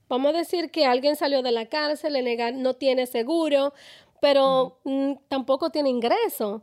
vamos 0.08 0.34
a 0.34 0.38
decir 0.38 0.70
que 0.70 0.84
alguien 0.84 1.16
salió 1.16 1.42
de 1.42 1.52
la 1.52 1.66
cárcel, 1.66 2.12
le 2.12 2.22
negar, 2.22 2.54
no 2.54 2.74
tiene 2.74 3.06
seguro, 3.06 3.72
pero 4.20 4.78
mm, 4.84 5.12
tampoco 5.28 5.70
tiene 5.70 5.88
ingreso. 5.88 6.62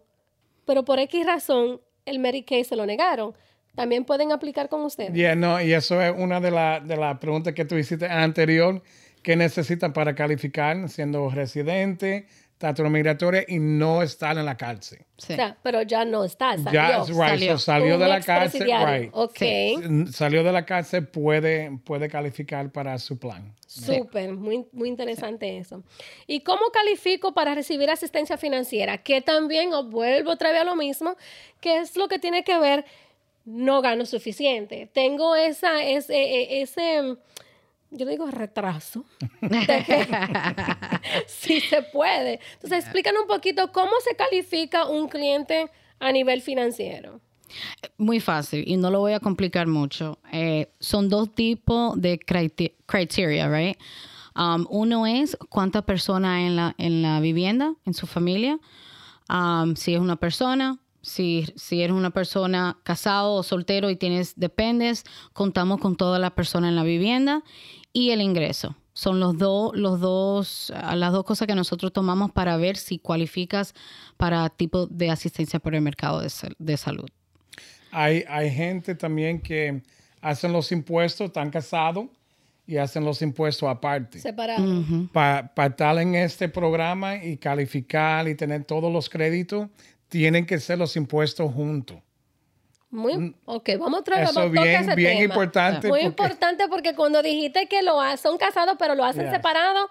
Pero 0.66 0.86
por 0.86 1.00
X 1.00 1.26
razón, 1.26 1.82
el 2.06 2.20
Medicaid 2.20 2.64
se 2.64 2.76
lo 2.76 2.86
negaron. 2.86 3.34
También 3.76 4.04
pueden 4.06 4.32
aplicar 4.32 4.68
con 4.70 4.82
ustedes. 4.84 5.14
Yeah, 5.14 5.36
no, 5.36 5.62
y 5.62 5.74
eso 5.74 6.02
es 6.02 6.14
una 6.18 6.40
de 6.40 6.52
las 6.52 6.86
de 6.88 6.98
las 6.98 7.18
preguntas 7.20 7.54
que 7.54 7.66
tú 7.66 7.76
hiciste 7.76 8.08
anterior, 8.08 8.82
que 9.24 9.36
necesitan 9.36 9.94
para 9.94 10.16
calificar 10.16 10.90
siendo 10.90 11.30
residente, 11.30 12.28
estatus 12.54 12.90
migratoria 12.90 13.46
y 13.48 13.58
no 13.60 14.02
estar 14.04 14.38
en 14.38 14.44
la 14.46 14.58
cárcel. 14.58 15.00
O 15.18 15.22
sea, 15.22 15.56
pero 15.64 15.82
ya 15.84 16.04
no 16.04 16.26
está, 16.26 16.58
salió. 16.58 16.72
Ya, 16.74 16.98
right, 17.06 17.16
Salió. 17.16 17.52
so 17.54 17.58
salió 17.58 17.98
de 17.98 18.08
la 18.10 18.20
cárcel, 18.20 18.64
right. 18.86 19.10
Ok, 19.14 19.40
Mm, 19.88 20.08
Salió 20.08 20.44
de 20.44 20.52
la 20.52 20.66
cárcel, 20.66 21.08
puede, 21.08 21.72
puede 21.86 22.10
calificar 22.10 22.70
para 22.74 22.98
su 23.00 23.18
plan. 23.18 23.56
súper, 23.66 24.34
muy, 24.34 24.66
muy 24.74 24.90
interesante 24.90 25.58
eso. 25.58 25.84
¿Y 26.28 26.42
cómo 26.42 26.64
califico 26.74 27.34
para 27.34 27.56
recibir 27.56 27.90
asistencia 27.90 28.36
financiera? 28.38 28.98
Que 28.98 29.22
también, 29.22 29.72
os 29.74 29.90
vuelvo 29.90 30.32
otra 30.32 30.52
vez 30.52 30.60
a 30.62 30.66
lo 30.66 30.76
mismo, 30.76 31.16
que 31.62 31.78
es 31.78 31.96
lo 31.96 32.10
que 32.10 32.20
tiene 32.20 32.44
que 32.44 32.58
ver, 32.60 32.84
no 33.46 33.82
gano 33.82 34.06
suficiente. 34.06 34.90
Tengo 34.94 35.36
esa, 35.36 35.84
ese, 35.84 36.16
e- 36.16 36.62
ese 36.62 37.18
yo 37.92 38.06
digo 38.06 38.28
retraso. 38.28 39.06
que 39.42 40.08
sí 41.28 41.60
se 41.62 41.82
puede. 41.82 42.40
Entonces, 42.54 42.84
explícanos 42.86 43.24
un 43.24 43.28
poquito 43.28 43.72
cómo 43.72 43.92
se 44.04 44.16
califica 44.16 44.86
un 44.86 45.08
cliente 45.08 45.70
a 46.00 46.12
nivel 46.12 46.42
financiero. 46.42 47.20
Muy 47.98 48.20
fácil 48.20 48.64
y 48.68 48.78
no 48.78 48.92
lo 48.92 49.00
voy 49.00 49.14
a 49.14 49.20
complicar 49.20 49.66
mucho. 49.68 50.20
Eh, 50.32 50.72
son 50.80 51.10
dos 51.10 51.34
tipos 51.34 52.00
de 52.00 52.20
crite- 52.20 52.76
criteria, 52.86 53.50
right? 53.50 53.78
Um, 54.36 54.68
uno 54.70 55.08
es 55.08 55.36
cuántas 55.50 55.84
personas 55.84 56.38
hay 56.38 56.46
en 56.46 56.56
la, 56.56 56.76
en 56.78 57.02
la 57.02 57.20
vivienda, 57.20 57.74
en 57.86 57.94
su 57.96 58.06
familia. 58.06 58.60
Um, 59.30 59.76
si 59.76 59.96
es 59.96 60.00
una 60.00 60.16
persona, 60.16 60.78
si, 61.02 61.46
si 61.56 61.82
eres 61.82 61.96
una 61.96 62.12
persona 62.12 62.78
casado 62.84 63.34
o 63.36 63.44
soltero 63.44 63.90
y 63.90 63.96
tienes 63.96 64.34
dependes, 64.36 65.04
contamos 65.34 65.80
con 65.80 65.96
todas 65.96 66.20
las 66.20 66.32
personas 66.32 66.70
en 66.70 66.76
la 66.76 66.84
vivienda 66.84 67.44
y 67.94 68.12
el 68.12 68.22
ingreso. 68.22 68.76
Son 68.94 69.20
los 69.20 69.38
dos, 69.38 69.72
los 69.76 70.00
dos, 70.00 70.74
ah, 70.76 70.96
las 70.96 71.14
dos 71.14 71.24
cosas 71.24 71.48
que 71.48 71.56
nosotros 71.56 71.94
tomamos 71.94 72.32
para 72.32 72.58
ver 72.58 72.76
si 72.76 73.00
cualificas 73.00 73.74
para 74.18 74.50
tipo 74.50 74.88
de 74.88 75.10
asistencia 75.10 75.60
por 75.60 75.74
el 75.74 75.82
mercado 75.82 76.22
de, 76.22 76.30
de 76.58 76.78
salud. 76.78 77.08
Hay, 77.92 78.26
hay 78.28 78.52
gente 78.52 78.96
también 78.96 79.42
que 79.42 79.82
hacen 80.22 80.52
los 80.52 80.72
impuestos, 80.72 81.28
están 81.28 81.50
casados 81.50 82.08
y 82.68 82.78
hacen 82.78 83.04
los 83.04 83.22
impuestos 83.22 83.68
aparte. 83.68 84.20
Separado. 84.20 84.64
Para 85.12 85.52
estar 85.66 85.98
en 85.98 86.14
este 86.14 86.50
programa 86.50 87.16
y 87.16 87.38
calificar 87.38 88.28
y 88.28 88.36
tener 88.36 88.64
todos 88.66 88.94
los 88.94 89.10
créditos, 89.10 89.70
tienen 90.10 90.46
que 90.46 90.60
ser 90.60 90.78
los 90.78 90.96
impuestos 90.96 91.52
juntos. 91.54 91.98
Muy, 92.92 93.36
ok, 93.46 93.70
vamos 93.80 94.00
otra 94.00 94.20
vez. 94.20 94.32
Eso 94.32 94.50
bien, 94.50 94.66
ese 94.84 94.96
bien 94.96 95.20
tema. 95.20 95.24
importante. 95.34 95.88
Muy 95.88 96.00
porque- 96.00 96.06
importante 96.06 96.68
porque 96.68 96.96
cuando 96.96 97.22
dijiste 97.22 97.68
que 97.68 97.84
lo 97.84 98.02
ha- 98.02 98.18
son 98.18 98.38
casados 98.40 98.76
pero 98.80 98.96
lo 98.96 99.06
hacen 99.06 99.26
Yes. 99.26 99.32
separado, 99.34 99.90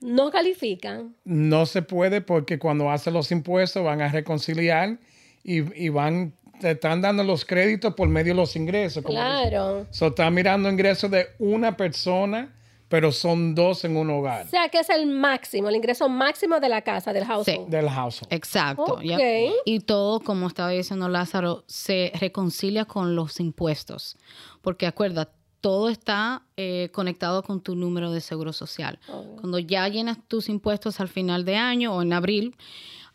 no 0.00 0.30
califican. 0.30 1.16
No 1.24 1.66
se 1.66 1.82
puede 1.82 2.20
porque 2.20 2.58
cuando 2.60 2.90
hacen 2.90 3.12
los 3.14 3.32
impuestos 3.32 3.82
van 3.84 4.00
a 4.02 4.08
reconciliar 4.08 4.98
y, 5.42 5.84
y 5.84 5.88
van, 5.88 6.32
te 6.60 6.70
están 6.72 7.00
dando 7.00 7.24
los 7.24 7.44
créditos 7.44 7.94
por 7.94 8.08
medio 8.08 8.34
de 8.34 8.40
los 8.40 8.54
ingresos. 8.54 9.02
como 9.02 9.16
Claro. 9.18 9.86
So, 9.90 10.06
están 10.08 10.32
mirando 10.32 10.70
ingresos 10.70 11.10
de 11.10 11.26
una 11.40 11.76
persona, 11.76 12.54
pero 12.92 13.10
son 13.10 13.54
dos 13.54 13.86
en 13.86 13.96
un 13.96 14.10
hogar 14.10 14.44
O 14.44 14.48
sea 14.50 14.68
que 14.68 14.78
es 14.78 14.90
el 14.90 15.06
máximo, 15.06 15.70
el 15.70 15.76
ingreso 15.76 16.10
máximo 16.10 16.60
de 16.60 16.68
la 16.68 16.82
casa, 16.82 17.14
del 17.14 17.24
household. 17.24 17.70
del 17.70 17.88
household. 17.88 18.30
Exacto. 18.30 18.82
Ok. 18.96 19.00
yep. 19.02 19.52
Y 19.64 19.80
todo, 19.80 20.20
como 20.20 20.46
estaba 20.46 20.68
diciendo 20.68 21.08
Lázaro, 21.08 21.64
se 21.66 22.12
reconcilia 22.20 22.84
con 22.84 23.16
los 23.16 23.40
impuestos. 23.40 24.18
Porque 24.60 24.86
acuerda, 24.86 25.30
todo 25.62 25.88
está 25.88 26.42
eh, 26.58 26.90
conectado 26.92 27.42
con 27.42 27.62
tu 27.62 27.76
número 27.76 28.12
de 28.12 28.20
seguro 28.20 28.52
social. 28.52 28.98
Cuando 29.40 29.58
ya 29.58 29.88
llenas 29.88 30.18
tus 30.28 30.50
impuestos 30.50 31.00
al 31.00 31.08
final 31.08 31.46
de 31.46 31.56
año 31.56 31.94
o 31.96 32.02
en 32.02 32.12
abril, 32.12 32.54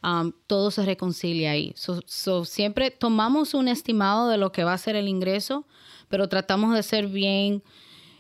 um, 0.02 0.32
todo 0.48 0.72
se 0.72 0.86
reconcilia 0.86 1.52
ahí. 1.52 1.72
So- 1.76 2.02
so, 2.08 2.46
siempre 2.46 2.90
tomamos 2.90 3.54
un 3.54 3.68
estimado 3.68 4.28
de 4.28 4.38
lo 4.38 4.52
que 4.52 4.64
va 4.64 4.74
a 4.74 4.78
ser 4.80 4.96
el 4.96 5.08
ingreso, 5.08 5.68
pero 6.08 6.28
tratamos 6.28 6.74
de 6.74 6.82
ser 6.82 7.06
bien 7.06 7.62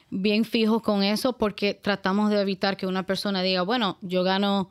bien 0.09 0.45
fijos 0.45 0.81
con 0.81 1.03
eso 1.03 1.33
porque 1.37 1.73
tratamos 1.73 2.29
de 2.29 2.39
evitar 2.41 2.77
que 2.77 2.87
una 2.87 3.03
persona 3.03 3.41
diga, 3.41 3.61
bueno, 3.63 3.97
yo 4.01 4.23
gano 4.23 4.69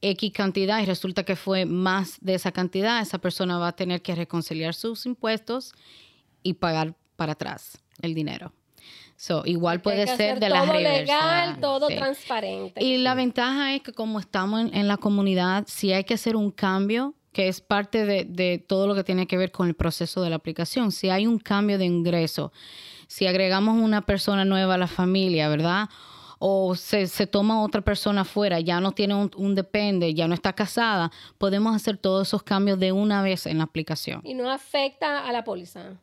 X 0.00 0.32
cantidad 0.32 0.80
y 0.80 0.86
resulta 0.86 1.24
que 1.24 1.36
fue 1.36 1.64
más 1.64 2.18
de 2.20 2.34
esa 2.34 2.52
cantidad, 2.52 3.00
esa 3.00 3.18
persona 3.18 3.58
va 3.58 3.68
a 3.68 3.72
tener 3.76 4.02
que 4.02 4.14
reconciliar 4.14 4.74
sus 4.74 5.06
impuestos 5.06 5.72
y 6.42 6.54
pagar 6.54 6.94
para 7.16 7.32
atrás 7.32 7.78
el 8.02 8.14
dinero. 8.14 8.52
So, 9.16 9.42
igual 9.46 9.80
puede 9.80 10.04
que 10.04 10.14
ser 10.16 10.38
de 10.38 10.50
la 10.50 10.60
todo 10.62 10.72
reversa. 10.74 11.00
legal, 11.00 11.60
todo 11.60 11.88
Sí. 11.88 11.96
transparente. 11.96 12.84
Y 12.84 12.98
la 12.98 13.14
ventaja 13.14 13.74
es 13.74 13.80
que 13.82 13.92
como 13.92 14.20
estamos 14.20 14.60
en, 14.60 14.74
en 14.74 14.86
la 14.88 14.98
comunidad, 14.98 15.64
si 15.66 15.92
hay 15.92 16.04
que 16.04 16.14
hacer 16.14 16.36
un 16.36 16.50
cambio, 16.50 17.14
que 17.32 17.48
es 17.48 17.62
parte 17.62 18.04
de, 18.04 18.24
de 18.24 18.58
todo 18.58 18.86
lo 18.86 18.94
que 18.94 19.04
tiene 19.04 19.26
que 19.26 19.38
ver 19.38 19.50
con 19.52 19.68
el 19.68 19.74
proceso 19.74 20.20
de 20.22 20.28
la 20.30 20.36
aplicación, 20.36 20.92
si 20.92 21.08
hay 21.08 21.26
un 21.26 21.38
cambio 21.38 21.78
de 21.78 21.86
ingreso, 21.86 22.52
si 23.06 23.26
agregamos 23.26 23.76
una 23.76 24.02
persona 24.02 24.44
nueva 24.44 24.74
a 24.74 24.78
la 24.78 24.86
familia, 24.86 25.48
¿verdad? 25.48 25.88
O 26.38 26.74
se, 26.74 27.06
se 27.06 27.26
toma 27.26 27.62
otra 27.62 27.80
persona 27.80 28.22
afuera, 28.22 28.60
ya 28.60 28.80
no 28.80 28.92
tiene 28.92 29.14
un, 29.14 29.30
un 29.36 29.54
depende, 29.54 30.12
ya 30.12 30.28
no 30.28 30.34
está 30.34 30.52
casada, 30.52 31.10
podemos 31.38 31.74
hacer 31.74 31.96
todos 31.96 32.28
esos 32.28 32.42
cambios 32.42 32.78
de 32.78 32.92
una 32.92 33.22
vez 33.22 33.46
en 33.46 33.58
la 33.58 33.64
aplicación. 33.64 34.20
Y 34.22 34.34
no 34.34 34.50
afecta 34.50 35.26
a 35.26 35.32
la 35.32 35.44
póliza. 35.44 35.94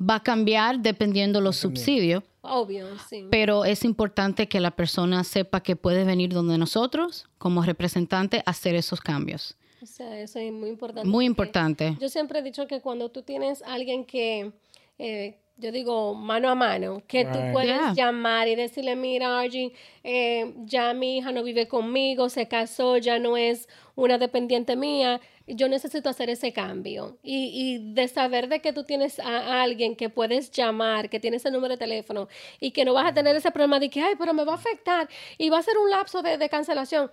Va 0.00 0.16
a 0.16 0.22
cambiar 0.22 0.80
dependiendo 0.80 1.40
los 1.40 1.56
subsidios, 1.56 2.22
Obvio, 2.42 2.86
sí. 3.08 3.26
pero 3.30 3.64
es 3.64 3.84
importante 3.84 4.48
que 4.48 4.60
la 4.60 4.70
persona 4.70 5.24
sepa 5.24 5.62
que 5.62 5.76
puede 5.76 6.04
venir 6.04 6.32
donde 6.32 6.58
nosotros, 6.58 7.26
como 7.38 7.62
representante, 7.62 8.42
a 8.44 8.50
hacer 8.50 8.74
esos 8.74 9.00
cambios. 9.00 9.56
O 9.82 9.86
sea, 9.86 10.18
eso 10.20 10.38
es 10.38 10.52
muy 10.52 10.70
importante. 10.70 11.08
Muy 11.08 11.26
importante. 11.26 11.96
Yo 12.00 12.08
siempre 12.08 12.38
he 12.38 12.42
dicho 12.42 12.66
que 12.66 12.80
cuando 12.80 13.10
tú 13.10 13.22
tienes 13.22 13.62
a 13.62 13.74
alguien 13.74 14.04
que, 14.04 14.52
eh, 14.98 15.38
yo 15.56 15.70
digo, 15.70 16.14
mano 16.14 16.48
a 16.50 16.54
mano, 16.54 17.02
que 17.06 17.24
tú 17.24 17.38
puedes 17.52 17.68
Yeah. 17.78 17.94
llamar 17.94 18.48
y 18.48 18.56
decirle, 18.56 18.96
mira, 18.96 19.38
Argie, 19.38 19.72
eh, 20.02 20.52
ya 20.64 20.92
mi 20.94 21.18
hija 21.18 21.30
no 21.32 21.42
vive 21.44 21.68
conmigo, 21.68 22.28
se 22.28 22.48
casó, 22.48 22.96
ya 22.98 23.18
no 23.18 23.36
es 23.36 23.68
una 23.94 24.18
dependiente 24.18 24.74
mía, 24.74 25.20
yo 25.46 25.68
necesito 25.68 26.08
hacer 26.08 26.28
ese 26.30 26.52
cambio. 26.52 27.18
Y, 27.22 27.50
y 27.52 27.92
de 27.94 28.08
saber 28.08 28.48
de 28.48 28.60
que 28.60 28.72
tú 28.72 28.82
tienes 28.84 29.20
a 29.20 29.62
alguien 29.62 29.94
que 29.94 30.08
puedes 30.08 30.50
llamar, 30.50 31.08
que 31.08 31.20
tiene 31.20 31.36
ese 31.36 31.50
número 31.50 31.74
de 31.74 31.78
teléfono 31.78 32.28
y 32.60 32.72
que 32.72 32.84
no 32.84 32.92
vas 32.94 33.06
a 33.06 33.14
tener 33.14 33.36
ese 33.36 33.50
problema 33.52 33.78
de 33.78 33.90
que, 33.90 34.00
ay, 34.00 34.14
pero 34.18 34.32
me 34.34 34.44
va 34.44 34.52
a 34.52 34.56
afectar 34.56 35.08
y 35.38 35.50
va 35.50 35.58
a 35.58 35.62
ser 35.62 35.78
un 35.78 35.88
lapso 35.90 36.22
de, 36.22 36.36
de 36.38 36.48
cancelación. 36.48 37.10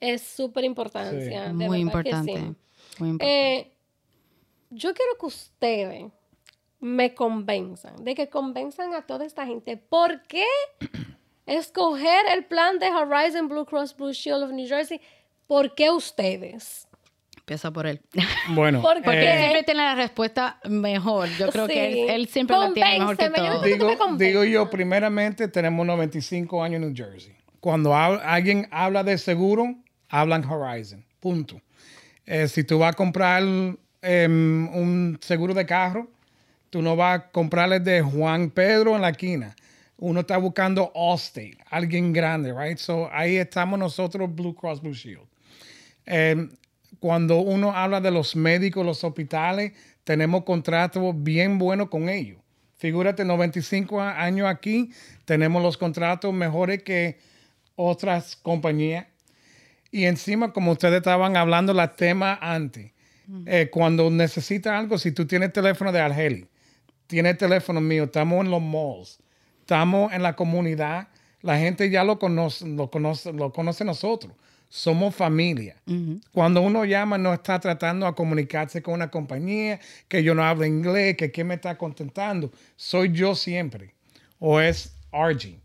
Es 0.00 0.22
súper 0.22 0.64
importancia. 0.64 1.52
Muy 1.52 1.80
importante. 1.80 2.54
Muy 2.98 3.08
importante. 3.10 3.26
Eh, 3.58 3.72
yo 4.70 4.92
quiero 4.94 5.12
que 5.18 5.26
ustedes 5.26 6.04
me 6.80 7.14
convenzan, 7.14 8.04
de 8.04 8.14
que 8.14 8.28
convenzan 8.28 8.94
a 8.94 9.02
toda 9.02 9.24
esta 9.24 9.46
gente. 9.46 9.76
¿Por 9.76 10.22
qué 10.22 10.44
escoger 11.46 12.24
el 12.34 12.44
plan 12.44 12.78
de 12.78 12.90
Horizon 12.90 13.48
Blue 13.48 13.64
Cross 13.64 13.96
Blue 13.96 14.12
Shield 14.12 14.42
of 14.44 14.50
New 14.52 14.66
Jersey? 14.68 15.00
¿Por 15.46 15.74
qué 15.74 15.90
ustedes? 15.90 16.88
Empieza 17.38 17.70
por 17.70 17.86
él. 17.86 18.00
Bueno, 18.50 18.82
Porque 18.82 19.02
Porque 19.02 19.28
eh, 19.34 19.38
siempre 19.38 19.62
tiene 19.62 19.82
la 19.82 19.94
respuesta 19.94 20.60
mejor. 20.68 21.28
Yo 21.38 21.48
creo 21.50 21.66
que 21.66 22.04
él, 22.04 22.10
él 22.10 22.28
siempre 22.28 22.56
la 22.56 22.72
tiene 22.72 22.98
mejor 22.98 23.16
que 23.16 23.30
todo. 23.30 24.16
digo, 24.16 24.44
yo, 24.44 24.68
primeramente 24.70 25.46
tenemos 25.48 25.86
95 25.86 26.62
años 26.62 26.82
en 26.82 26.88
New 26.88 26.96
Jersey. 26.96 27.34
Cuando 27.60 27.92
hab- 27.92 28.20
alguien 28.24 28.68
habla 28.70 29.02
de 29.04 29.16
seguro, 29.18 29.74
hablan 30.08 30.44
Horizon. 30.44 31.04
Punto. 31.20 31.60
Eh, 32.24 32.48
si 32.48 32.64
tú 32.64 32.78
vas 32.78 32.92
a 32.92 32.96
comprar 32.96 33.42
em, 34.02 34.68
un 34.74 35.18
seguro 35.20 35.54
de 35.54 35.66
carro, 35.66 36.08
tú 36.70 36.82
no 36.82 36.96
vas 36.96 37.20
a 37.20 37.30
comprarle 37.30 37.80
de 37.80 38.02
Juan 38.02 38.50
Pedro 38.50 38.94
en 38.96 39.02
la 39.02 39.10
esquina. 39.10 39.54
Uno 39.98 40.20
está 40.20 40.36
buscando 40.36 40.92
Allstate, 40.94 41.56
alguien 41.70 42.12
grande, 42.12 42.52
right? 42.52 42.76
So 42.78 43.08
ahí 43.12 43.36
estamos 43.36 43.78
nosotros, 43.78 44.34
Blue 44.34 44.54
Cross 44.54 44.82
Blue 44.82 44.92
Shield. 44.92 45.26
Eh, 46.04 46.48
cuando 47.00 47.38
uno 47.38 47.72
habla 47.72 48.00
de 48.00 48.10
los 48.10 48.36
médicos, 48.36 48.84
los 48.84 49.02
hospitales, 49.04 49.72
tenemos 50.04 50.44
contratos 50.44 51.14
bien 51.22 51.58
buenos 51.58 51.88
con 51.88 52.08
ellos. 52.08 52.38
Figúrate, 52.78 53.24
95 53.24 54.00
a- 54.00 54.22
años 54.22 54.46
aquí, 54.48 54.90
tenemos 55.24 55.62
los 55.62 55.76
contratos 55.78 56.32
mejores 56.32 56.82
que 56.82 57.18
otras 57.74 58.36
compañías. 58.36 59.06
Y 59.90 60.04
encima, 60.04 60.52
como 60.52 60.72
ustedes 60.72 60.98
estaban 60.98 61.36
hablando, 61.36 61.72
la 61.72 61.94
tema 61.96 62.38
antes, 62.40 62.92
eh, 63.46 63.68
cuando 63.72 64.10
necesita 64.10 64.78
algo, 64.78 64.98
si 64.98 65.10
tú 65.12 65.26
tienes 65.26 65.52
teléfono 65.52 65.90
de 65.90 66.00
Argeli, 66.00 66.46
tienes 67.06 67.38
teléfono 67.38 67.80
mío, 67.80 68.04
estamos 68.04 68.44
en 68.44 68.50
los 68.50 68.62
malls, 68.62 69.18
estamos 69.60 70.12
en 70.12 70.22
la 70.22 70.34
comunidad, 70.34 71.08
la 71.42 71.58
gente 71.58 71.90
ya 71.90 72.04
lo 72.04 72.18
conoce, 72.18 72.66
lo 72.66 72.90
conoce, 72.90 73.32
lo 73.32 73.52
conoce 73.52 73.84
nosotros. 73.84 74.32
somos 74.68 75.14
familia. 75.14 75.76
Cuando 76.32 76.60
uno 76.60 76.84
llama, 76.84 77.18
no 77.18 77.32
está 77.32 77.58
tratando 77.60 78.06
a 78.06 78.14
comunicarse 78.14 78.82
con 78.82 78.94
una 78.94 79.10
compañía, 79.10 79.80
que 80.08 80.22
yo 80.22 80.34
no 80.34 80.44
hablo 80.44 80.64
inglés, 80.66 81.16
que 81.16 81.30
quién 81.30 81.46
me 81.46 81.54
está 81.54 81.78
contentando. 81.78 82.50
Soy 82.76 83.12
yo 83.12 83.34
siempre. 83.34 83.94
O 84.38 84.60
es 84.60 84.96
RG. 85.12 85.58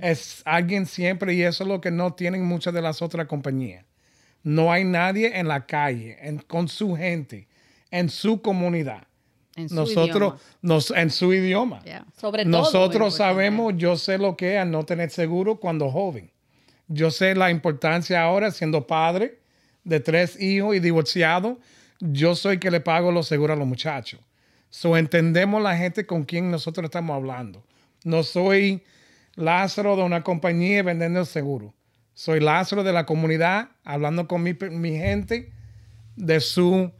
Es 0.00 0.42
alguien 0.44 0.86
siempre 0.86 1.34
y 1.34 1.42
eso 1.42 1.64
es 1.64 1.68
lo 1.68 1.80
que 1.80 1.90
no 1.90 2.14
tienen 2.14 2.44
muchas 2.44 2.74
de 2.74 2.82
las 2.82 3.02
otras 3.02 3.26
compañías. 3.26 3.84
No 4.42 4.72
hay 4.72 4.84
nadie 4.84 5.38
en 5.38 5.48
la 5.48 5.66
calle, 5.66 6.18
con 6.46 6.68
su 6.68 6.96
gente, 6.96 7.46
en 7.90 8.08
su 8.08 8.40
comunidad. 8.42 9.06
En 9.56 9.68
su 9.70 9.74
Nosotros, 9.74 10.34
idioma. 10.34 10.38
nos, 10.60 10.90
en 10.90 11.10
su 11.10 11.32
idioma. 11.32 11.82
Yeah. 11.82 12.04
Sobre 12.20 12.44
todo. 12.44 12.52
Nosotros 12.52 13.16
sabemos, 13.16 13.72
yo 13.76 13.96
sé 13.96 14.18
lo 14.18 14.36
que 14.36 14.60
es 14.60 14.66
no 14.66 14.84
tener 14.84 15.10
seguro 15.10 15.56
cuando 15.56 15.90
joven. 15.90 16.30
Yo 16.88 17.10
sé 17.10 17.34
la 17.34 17.50
importancia 17.50 18.22
ahora 18.22 18.50
siendo 18.50 18.86
padre 18.86 19.40
de 19.82 19.98
tres 20.00 20.40
hijos 20.40 20.76
y 20.76 20.80
divorciado. 20.80 21.58
Yo 22.00 22.34
soy 22.34 22.58
que 22.58 22.70
le 22.70 22.80
pago 22.80 23.10
los 23.10 23.26
seguros 23.26 23.56
a 23.56 23.58
los 23.58 23.66
muchachos. 23.66 24.20
So 24.68 24.96
entendemos 24.96 25.62
la 25.62 25.76
gente 25.76 26.06
con 26.06 26.24
quien 26.24 26.50
nosotros 26.50 26.84
estamos 26.84 27.16
hablando. 27.16 27.64
No 28.04 28.22
soy 28.22 28.84
Lázaro 29.36 29.96
de 29.96 30.02
una 30.02 30.22
compañía 30.22 30.82
vendiendo 30.82 31.20
el 31.20 31.26
seguro. 31.26 31.72
Soy 32.12 32.40
Lázaro 32.40 32.84
de 32.84 32.92
la 32.92 33.06
comunidad 33.06 33.70
hablando 33.84 34.28
con 34.28 34.42
mi, 34.42 34.52
mi 34.70 34.96
gente 34.96 35.50
de 36.14 36.40
su 36.40 36.92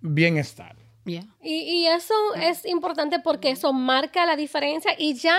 bienestar. 0.00 0.76
Yeah. 1.04 1.24
Y, 1.42 1.54
y 1.54 1.86
eso 1.88 2.14
es 2.40 2.64
importante 2.66 3.18
porque 3.18 3.50
eso 3.50 3.72
marca 3.72 4.24
la 4.26 4.36
diferencia 4.36 4.92
y 4.98 5.14
ya 5.14 5.36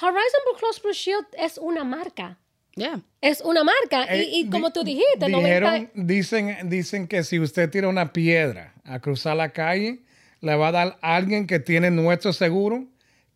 Horizon 0.00 0.40
Blue 0.46 0.58
Cross 0.58 0.80
Blue 0.82 0.92
Shield 0.92 1.26
es 1.36 1.58
una 1.58 1.84
marca. 1.84 2.38
Yeah. 2.74 3.00
Es 3.20 3.40
una 3.40 3.64
marca. 3.64 4.04
Eh, 4.04 4.24
y, 4.30 4.40
y 4.40 4.44
di- 4.44 4.50
como 4.50 4.70
tú 4.72 4.84
dijiste, 4.84 5.26
dijeron, 5.26 5.70
90 5.72 5.90
dicen, 5.94 6.56
dicen 6.70 7.08
que 7.08 7.24
si 7.24 7.40
usted 7.40 7.68
tira 7.68 7.88
una 7.88 8.12
piedra 8.12 8.72
a 8.84 9.00
cruzar 9.00 9.36
la 9.36 9.50
calle, 9.50 10.00
le 10.40 10.54
va 10.54 10.68
a 10.68 10.72
dar 10.72 10.98
a 11.02 11.16
alguien 11.16 11.46
que 11.48 11.58
tiene 11.58 11.90
nuestro 11.90 12.32
seguro, 12.32 12.84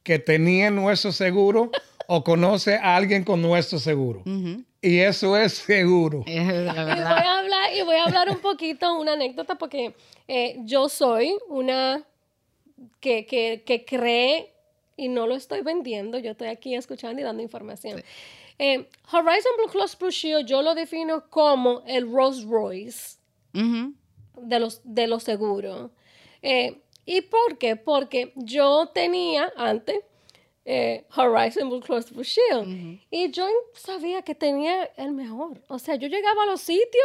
que 0.05 0.19
tenía 0.21 0.71
nuestro 0.71 1.11
seguro 1.13 1.71
o 2.07 2.23
conoce 2.23 2.77
a 2.77 2.95
alguien 2.97 3.25
con 3.25 3.43
nuestro 3.43 3.79
seguro. 3.81 4.23
Y 4.81 4.99
eso 4.99 5.37
es 5.37 5.55
seguro. 5.55 6.23
Es 6.27 6.47
la 6.47 6.73
Y 6.73 6.75
voy 6.75 6.85
verdad. 6.85 7.42
Y 7.75 7.83
voy 7.83 7.97
a 7.97 8.05
hablar 8.05 8.31
un 8.31 8.39
poquito, 8.39 8.95
una 8.99 9.15
anécdota, 9.15 9.57
porque 9.57 9.95
eh, 10.29 10.57
yo 10.61 10.89
soy 10.89 11.37
una 11.49 12.05
que, 13.01 13.27
que, 13.27 13.63
que 13.65 13.85
cree, 13.85 14.53
y 14.97 15.09
no 15.09 15.27
lo 15.27 15.35
estoy 15.35 15.63
vendiendo, 15.63 16.19
yo 16.19 16.33
estoy 16.33 16.49
aquí 16.49 16.75
escuchando 16.75 17.21
y 17.21 17.25
dando 17.25 17.43
información. 17.43 18.03
Eh, 18.59 18.89
Horizon 19.11 19.53
Blue 19.57 19.69
Cross 19.71 19.99
Blue 19.99 20.11
Shield 20.11 20.47
yo 20.47 20.63
lo 20.63 20.75
defino 20.75 21.29
como 21.29 21.83
el 21.87 22.11
Rolls 22.13 22.45
Royce 22.45 23.17
de 23.53 24.61
los, 24.61 24.81
de 24.85 25.07
los 25.07 25.23
seguros. 25.23 25.91
Eh, 26.43 26.81
¿Y 27.05 27.23
por 27.23 27.59
qué? 27.59 27.77
Porque 27.77 28.33
yo 28.37 28.87
tenía 28.95 29.53
antes 29.57 30.01
eh, 30.65 31.05
Horizon 31.17 31.69
Blue 31.69 31.81
Cross 31.81 32.13
Blue 32.13 32.23
Shield 32.23 33.01
y 33.11 33.31
yo 33.31 33.49
sabía 33.75 34.23
que 34.23 34.35
tenía 34.35 34.85
el 34.97 35.13
mejor. 35.13 35.61
O 35.69 35.79
sea, 35.79 35.97
yo 35.97 36.07
llegaba 36.09 36.45
a 36.45 36.47
los 36.47 36.61
sitios 36.61 37.05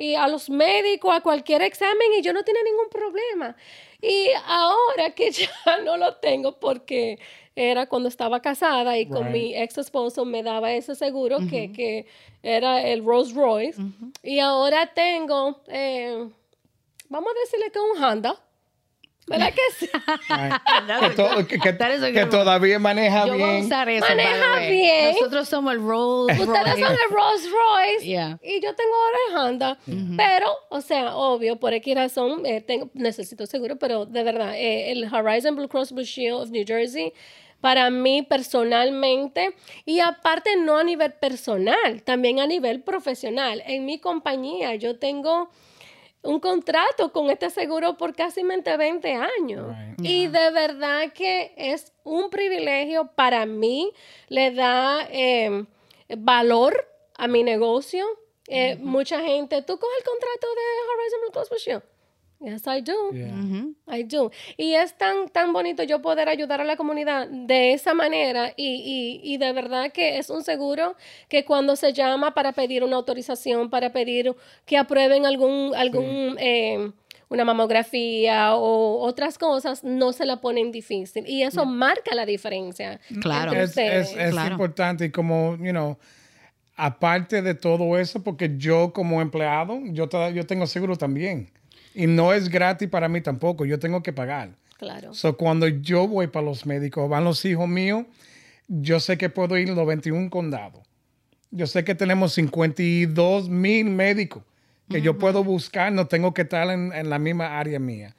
y 0.00 0.14
a 0.14 0.26
los 0.28 0.48
médicos, 0.48 1.14
a 1.14 1.20
cualquier 1.20 1.60
examen 1.60 2.14
y 2.18 2.22
yo 2.22 2.32
no 2.32 2.42
tenía 2.42 2.62
ningún 2.62 2.88
problema. 2.88 3.54
Y 4.00 4.28
ahora 4.46 5.10
que 5.10 5.30
ya 5.30 5.50
no 5.84 5.98
lo 5.98 6.14
tengo 6.16 6.58
porque 6.58 7.18
era 7.54 7.86
cuando 7.86 8.08
estaba 8.08 8.40
casada 8.40 8.96
y 8.96 9.04
con 9.06 9.30
mi 9.30 9.54
ex 9.54 9.76
esposo 9.76 10.24
me 10.24 10.42
daba 10.42 10.72
ese 10.72 10.94
seguro 10.94 11.36
que, 11.50 11.70
que 11.72 12.06
era 12.42 12.82
el 12.82 13.04
Rolls 13.04 13.34
Royce. 13.34 13.78
Y 14.22 14.38
ahora 14.38 14.90
tengo, 14.94 15.60
eh, 15.68 16.26
vamos 17.10 17.32
a 17.36 17.40
decirle 17.40 17.70
que 17.70 17.78
un 17.78 18.02
Honda. 18.02 18.42
¿Verdad 19.30 19.52
que 19.54 19.60
sí? 19.78 19.88
Ay, 20.28 20.50
que, 21.00 21.10
to- 21.14 21.46
que- 21.46 21.58
que- 22.12 22.26
todavía 22.26 22.78
maneja 22.78 23.26
Yo 23.26 23.34
voy 23.34 23.42
a 23.42 23.46
bien. 23.52 23.64
usar 23.64 23.88
eso. 23.88 24.06
Maneja 24.08 24.58
bien. 24.68 25.14
Nosotros 25.14 25.48
somos 25.48 25.72
el 25.72 25.80
Rolls 25.80 26.38
Ustedes 26.38 26.46
Royce. 26.64 26.80
son 26.84 26.92
el 26.92 27.10
Rolls 27.10 27.48
Royce 27.50 28.06
Yeah. 28.06 28.38
y 28.42 28.60
yo 28.60 28.74
tengo 28.74 28.92
ahora 28.94 29.18
el 29.28 29.36
Honda. 29.36 29.78
Pero, 30.16 30.48
o 30.68 30.80
sea, 30.80 31.14
obvio, 31.16 31.56
por 31.56 31.72
X 31.74 31.94
razón, 31.94 32.44
eh, 32.44 32.60
tengo, 32.60 32.90
necesito 32.94 33.46
seguro, 33.46 33.76
pero 33.76 34.04
de 34.04 34.22
verdad, 34.22 34.54
eh, 34.56 34.90
el 34.92 35.04
Horizon 35.12 35.54
Blue 35.56 35.68
Cross 35.68 35.92
Blue 35.92 36.04
Shield 36.04 36.34
of 36.42 36.50
New 36.50 36.64
Jersey, 36.66 37.12
para 37.60 37.90
mí 37.90 38.22
personalmente, 38.22 39.54
y 39.84 40.00
aparte 40.00 40.56
no 40.56 40.78
a 40.78 40.82
nivel 40.84 41.12
personal, 41.12 42.02
también 42.02 42.40
a 42.40 42.46
nivel 42.46 42.82
profesional. 42.82 43.62
En 43.66 43.84
mi 43.84 43.98
compañía 43.98 44.74
yo 44.76 44.98
tengo 44.98 45.50
un 46.22 46.40
contrato 46.40 47.12
con 47.12 47.30
este 47.30 47.50
seguro 47.50 47.96
por 47.96 48.14
casi 48.14 48.42
20 48.76 49.14
años. 49.14 49.68
Right. 49.68 50.00
Y 50.04 50.26
de 50.28 50.50
verdad 50.50 51.12
que 51.12 51.52
es 51.56 51.92
un 52.04 52.30
privilegio 52.30 53.10
para 53.14 53.46
mí, 53.46 53.92
le 54.28 54.50
da 54.52 55.06
eh, 55.10 55.64
valor 56.18 56.86
a 57.16 57.26
mi 57.26 57.42
negocio. 57.42 58.06
Eh, 58.48 58.76
Mucha 58.80 59.20
gente, 59.20 59.62
¿tú 59.62 59.78
coges 59.78 59.98
el 59.98 60.04
contrato 60.04 60.46
de 60.54 60.92
Horizon 60.92 61.20
Blue 61.20 61.32
Cross 61.32 61.48
Blue 61.50 61.58
Shield? 61.58 61.82
Yes, 62.42 62.62
I 62.66 62.80
do. 62.80 62.92
Yeah. 63.12 63.34
Ujú. 63.34 63.74
I 63.86 64.02
do. 64.04 64.30
Y 64.56 64.72
es 64.74 64.96
tan, 64.96 65.28
tan 65.28 65.52
bonito 65.52 65.82
yo 65.82 66.00
poder 66.00 66.26
ayudar 66.28 66.60
a 66.60 66.64
la 66.64 66.76
comunidad 66.76 67.28
de 67.28 67.74
esa 67.74 67.92
manera 67.92 68.54
y, 68.56 69.20
y, 69.22 69.34
y 69.34 69.36
de 69.36 69.52
verdad 69.52 69.92
que 69.92 70.16
es 70.16 70.30
un 70.30 70.42
seguro 70.42 70.96
que 71.28 71.44
cuando 71.44 71.76
se 71.76 71.92
llama 71.92 72.32
para 72.32 72.52
pedir 72.52 72.82
una 72.82 72.96
autorización, 72.96 73.68
para 73.68 73.92
pedir 73.92 74.34
que 74.64 74.78
aprueben 74.78 75.26
algún, 75.26 75.74
algún 75.74 76.36
eh, 76.38 76.90
una 77.28 77.44
mamografía 77.44 78.54
o 78.56 79.00
otras 79.02 79.36
cosas, 79.36 79.84
no 79.84 80.12
se 80.14 80.24
la 80.24 80.40
ponen 80.40 80.72
difícil. 80.72 81.24
Y 81.28 81.42
eso 81.42 81.66
marca 81.66 82.14
la 82.14 82.24
diferencia. 82.24 83.00
Claro. 83.20 83.52
es, 83.52 83.68
ustedes. 83.68 84.12
es- 84.12 84.16
es 84.16 84.30
Claro. 84.30 84.52
importante 84.52 85.04
y 85.04 85.10
como, 85.10 85.56
you 85.58 85.72
know, 85.72 85.98
aparte 86.74 87.42
de 87.42 87.54
todo 87.54 87.98
eso, 87.98 88.22
porque 88.24 88.54
yo 88.56 88.92
como 88.94 89.20
empleado, 89.20 89.78
yo, 89.92 90.08
yo 90.32 90.46
tengo 90.46 90.66
seguro 90.66 90.96
también. 90.96 91.50
Y 91.94 92.06
no 92.06 92.32
es 92.32 92.48
gratis 92.48 92.88
para 92.88 93.08
mí 93.08 93.20
tampoco, 93.20 93.64
yo 93.64 93.78
tengo 93.78 94.02
que 94.02 94.12
pagar. 94.12 94.50
Claro. 94.78 95.12
So, 95.12 95.36
cuando 95.36 95.68
yo 95.68 96.08
voy 96.08 96.28
para 96.28 96.46
los 96.46 96.64
médicos, 96.64 97.08
van 97.08 97.24
los 97.24 97.44
hijos 97.44 97.68
míos, 97.68 98.06
yo 98.68 99.00
sé 99.00 99.18
que 99.18 99.28
puedo 99.28 99.58
ir 99.58 99.70
a 99.70 99.74
los 99.74 99.86
21 99.86 100.30
condados. 100.30 100.82
Yo 101.50 101.66
sé 101.66 101.84
que 101.84 101.94
tenemos 101.94 102.32
52 102.34 103.48
mil 103.48 103.86
médicos 103.86 104.44
que 104.88 105.02
yo 105.02 105.18
puedo 105.18 105.44
buscar, 105.44 105.92
no 105.92 106.08
tengo 106.08 106.34
que 106.34 106.42
estar 106.42 106.68
en, 106.68 106.92
en 106.92 107.10
la 107.10 107.18
misma 107.18 107.58
área 107.58 107.78
mía. 107.78 108.14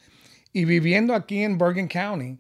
Y 0.53 0.65
viviendo 0.65 1.13
aquí 1.13 1.43
en 1.43 1.57
Bergen 1.57 1.88
County, 1.88 2.38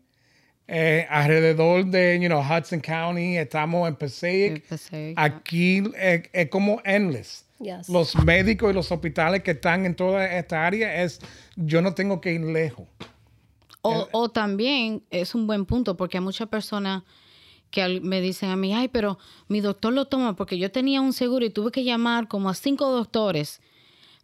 eh, 0.73 1.05
alrededor 1.09 1.85
de 1.85 2.17
you 2.17 2.27
know, 2.29 2.41
Hudson 2.41 2.79
County, 2.79 3.35
estamos 3.35 3.89
en 3.89 3.95
Passaic, 3.97 4.65
Passaic, 4.69 5.13
aquí 5.17 5.83
es 6.31 6.49
como 6.49 6.81
endless. 6.85 7.45
Yes. 7.61 7.89
Los 7.89 8.15
médicos 8.15 8.71
y 8.71 8.73
los 8.73 8.91
hospitales 8.91 9.43
que 9.43 9.51
están 9.51 9.85
en 9.85 9.95
toda 9.95 10.25
esta 10.25 10.65
área 10.65 11.03
es, 11.03 11.19
yo 11.55 11.81
no 11.81 11.93
tengo 11.93 12.21
que 12.21 12.33
ir 12.33 12.41
lejos. 12.41 12.87
O, 13.81 14.07
o 14.11 14.29
también 14.29 15.03
es 15.09 15.33
un 15.33 15.47
buen 15.47 15.65
punto 15.65 15.97
porque 15.97 16.17
hay 16.17 16.23
muchas 16.23 16.47
personas 16.47 17.03
que 17.71 18.01
me 18.01 18.21
dicen 18.21 18.49
a 18.49 18.55
mí, 18.55 18.73
ay, 18.73 18.89
pero 18.89 19.17
mi 19.47 19.61
doctor 19.61 19.93
lo 19.93 20.05
toma 20.05 20.35
porque 20.35 20.57
yo 20.57 20.71
tenía 20.71 21.01
un 21.01 21.13
seguro 21.13 21.45
y 21.45 21.49
tuve 21.49 21.71
que 21.71 21.83
llamar 21.83 22.27
como 22.27 22.49
a 22.49 22.53
cinco 22.53 22.91
doctores. 22.91 23.61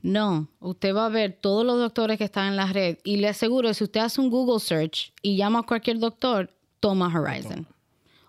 No, 0.04 0.48
usted 0.60 0.96
va 0.96 1.08
a 1.08 1.10
ver 1.10 1.38
todos 1.42 1.66
los 1.66 1.80
doctores 1.80 2.18
que 2.18 2.26
están 2.26 2.50
en 2.50 2.56
la 2.56 2.68
red 2.68 2.98
y 3.04 3.18
le 3.18 3.30
aseguro, 3.30 3.74
si 3.74 3.84
usted 3.84 4.02
hace 4.02 4.22
un 4.22 4.30
Google 4.30 4.60
search 4.60 5.12
y 5.22 5.38
llama 5.38 5.60
a 5.60 5.64
cualquier 5.64 5.98
doctor, 5.98 6.54
toma 6.80 7.08
Horizon. 7.08 7.68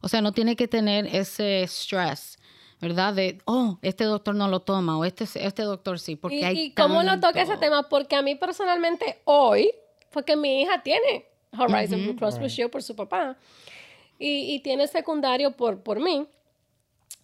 O 0.01 0.09
sea, 0.09 0.23
no 0.23 0.33
tiene 0.33 0.57
que 0.57 0.69
tener 0.69 1.07
ese 1.07 1.63
stress, 1.65 2.38
¿verdad? 2.81 3.15
De, 3.15 3.39
oh, 3.45 3.79
este 3.83 4.05
doctor 4.05 4.35
no 4.35 4.49
lo 4.49 4.61
toma 4.61 4.99
o 4.99 5.05
este, 5.05 5.25
este 5.25 5.63
doctor 5.63 5.99
sí, 5.99 6.17
porque 6.17 6.37
¿Y, 6.41 6.45
hay 6.45 6.59
y 6.61 6.71
cómo 6.75 7.03
lo 7.03 7.19
toca 7.21 7.43
ese 7.43 7.57
tema? 7.57 7.89
Porque 7.89 8.17
a 8.17 8.23
mí 8.23 8.35
personalmente 8.35 9.21
hoy, 9.25 9.71
porque 10.11 10.37
mi 10.37 10.63
hija 10.63 10.83
tiene 10.83 11.27
Horizon 11.59 12.03
Blue 12.05 12.17
Cross 12.17 12.39
Blue 12.39 12.49
Shield 12.49 12.71
por 12.71 12.83
su 12.83 12.95
papá 12.95 13.37
y, 14.19 14.55
y 14.55 14.61
tiene 14.61 14.87
secundario 14.87 15.53
por, 15.53 15.83
por 15.83 16.01
mí. 16.01 16.27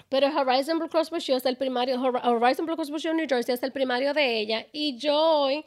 Pero 0.08 0.28
Horizon 0.36 0.78
Blue 0.78 0.88
Cross 0.88 1.10
Blue 1.10 1.20
Shield 1.20 1.38
es 1.40 1.46
el 1.46 1.56
primario, 1.56 1.96
Hor- 2.00 2.20
Horizon 2.24 2.66
Blue 2.66 2.74
Cross 2.76 2.90
Blue 2.90 2.98
Shield 2.98 3.16
New 3.16 3.26
Jersey 3.28 3.54
es 3.54 3.62
el 3.62 3.72
primario 3.72 4.12
de 4.12 4.38
ella. 4.40 4.66
Y 4.72 4.96
yo 4.96 5.16
hoy 5.16 5.64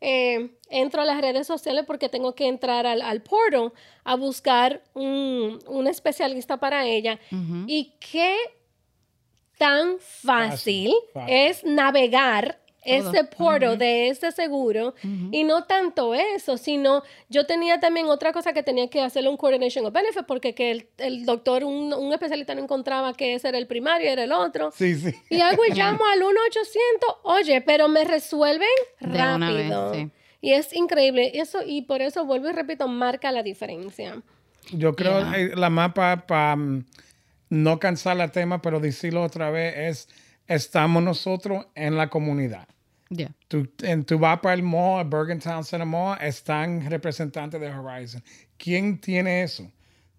eh, 0.00 0.50
entro 0.70 1.02
a 1.02 1.04
las 1.04 1.20
redes 1.20 1.46
sociales 1.46 1.84
porque 1.86 2.08
tengo 2.08 2.34
que 2.34 2.46
entrar 2.46 2.86
al, 2.86 3.02
al 3.02 3.22
portal 3.22 3.72
a 4.04 4.14
buscar 4.16 4.82
un, 4.94 5.58
un 5.66 5.86
especialista 5.86 6.56
para 6.58 6.86
ella. 6.86 7.18
Y 7.66 7.94
qué 8.00 8.36
tan 9.60 9.98
fácil, 10.00 10.90
Fácil, 10.90 10.94
fácil. 11.12 11.34
es 11.34 11.64
navegar 11.64 12.58
ese 12.82 13.24
portal 13.24 13.76
de 13.76 14.08
ese 14.08 14.32
seguro 14.32 14.94
y 15.30 15.44
no 15.44 15.64
tanto 15.64 16.14
eso, 16.14 16.56
sino 16.56 17.02
yo 17.28 17.44
tenía 17.44 17.78
también 17.78 18.06
otra 18.06 18.32
cosa 18.32 18.54
que 18.54 18.62
tenía 18.62 18.88
que 18.88 19.02
hacerle 19.02 19.28
un 19.28 19.36
coordination 19.36 19.84
of 19.84 19.92
benefit 19.92 20.24
porque 20.26 20.54
que 20.54 20.70
el, 20.70 20.88
el 20.96 21.26
doctor, 21.26 21.62
un, 21.64 21.92
un, 21.92 22.10
especialista 22.14 22.54
no 22.54 22.62
encontraba 22.62 23.12
que 23.12 23.34
ese 23.34 23.50
era 23.50 23.58
el 23.58 23.66
primario, 23.66 24.08
era 24.10 24.24
el 24.24 24.32
otro. 24.32 24.70
Sí, 24.74 24.94
sí. 24.94 25.14
Y 25.28 25.42
hago 25.42 25.62
y 25.68 25.74
llamo 25.74 26.06
al 26.06 26.20
1-800, 26.20 27.16
oye, 27.24 27.60
pero 27.60 27.86
me 27.88 28.02
resuelven 28.04 28.66
rápido. 28.98 29.92
Y 30.40 30.52
es 30.54 30.72
increíble. 30.74 31.32
Eso, 31.34 31.58
y 31.62 31.82
por 31.82 32.00
eso 32.00 32.24
vuelvo 32.24 32.48
y 32.48 32.52
repito, 32.52 32.88
marca 32.88 33.30
la 33.30 33.42
diferencia. 33.42 34.22
Yo 34.72 34.96
creo 34.96 35.30
que 35.30 35.52
la 35.54 35.68
mapa 35.68 36.24
para 36.26 36.56
mm, 36.56 36.86
no 37.50 37.78
cansar 37.78 38.16
la 38.16 38.28
tema, 38.28 38.62
pero 38.62 38.80
decirlo 38.80 39.22
otra 39.22 39.50
vez, 39.50 39.74
es 39.76 40.08
estamos 40.46 41.02
nosotros 41.02 41.66
en 41.74 41.96
la 41.96 42.08
comunidad. 42.08 42.66
Yeah. 43.08 43.32
Tú, 43.48 43.68
en 43.82 44.04
tu 44.04 44.18
vas 44.18 44.38
para 44.40 44.54
el 44.54 44.62
mall, 44.62 45.08
Bergen 45.08 45.40
Town 45.40 45.64
Center 45.64 45.86
Mall, 45.86 46.18
están 46.20 46.88
representantes 46.88 47.60
de 47.60 47.68
Horizon. 47.68 48.22
¿Quién 48.56 49.00
tiene 49.00 49.42
eso? 49.42 49.70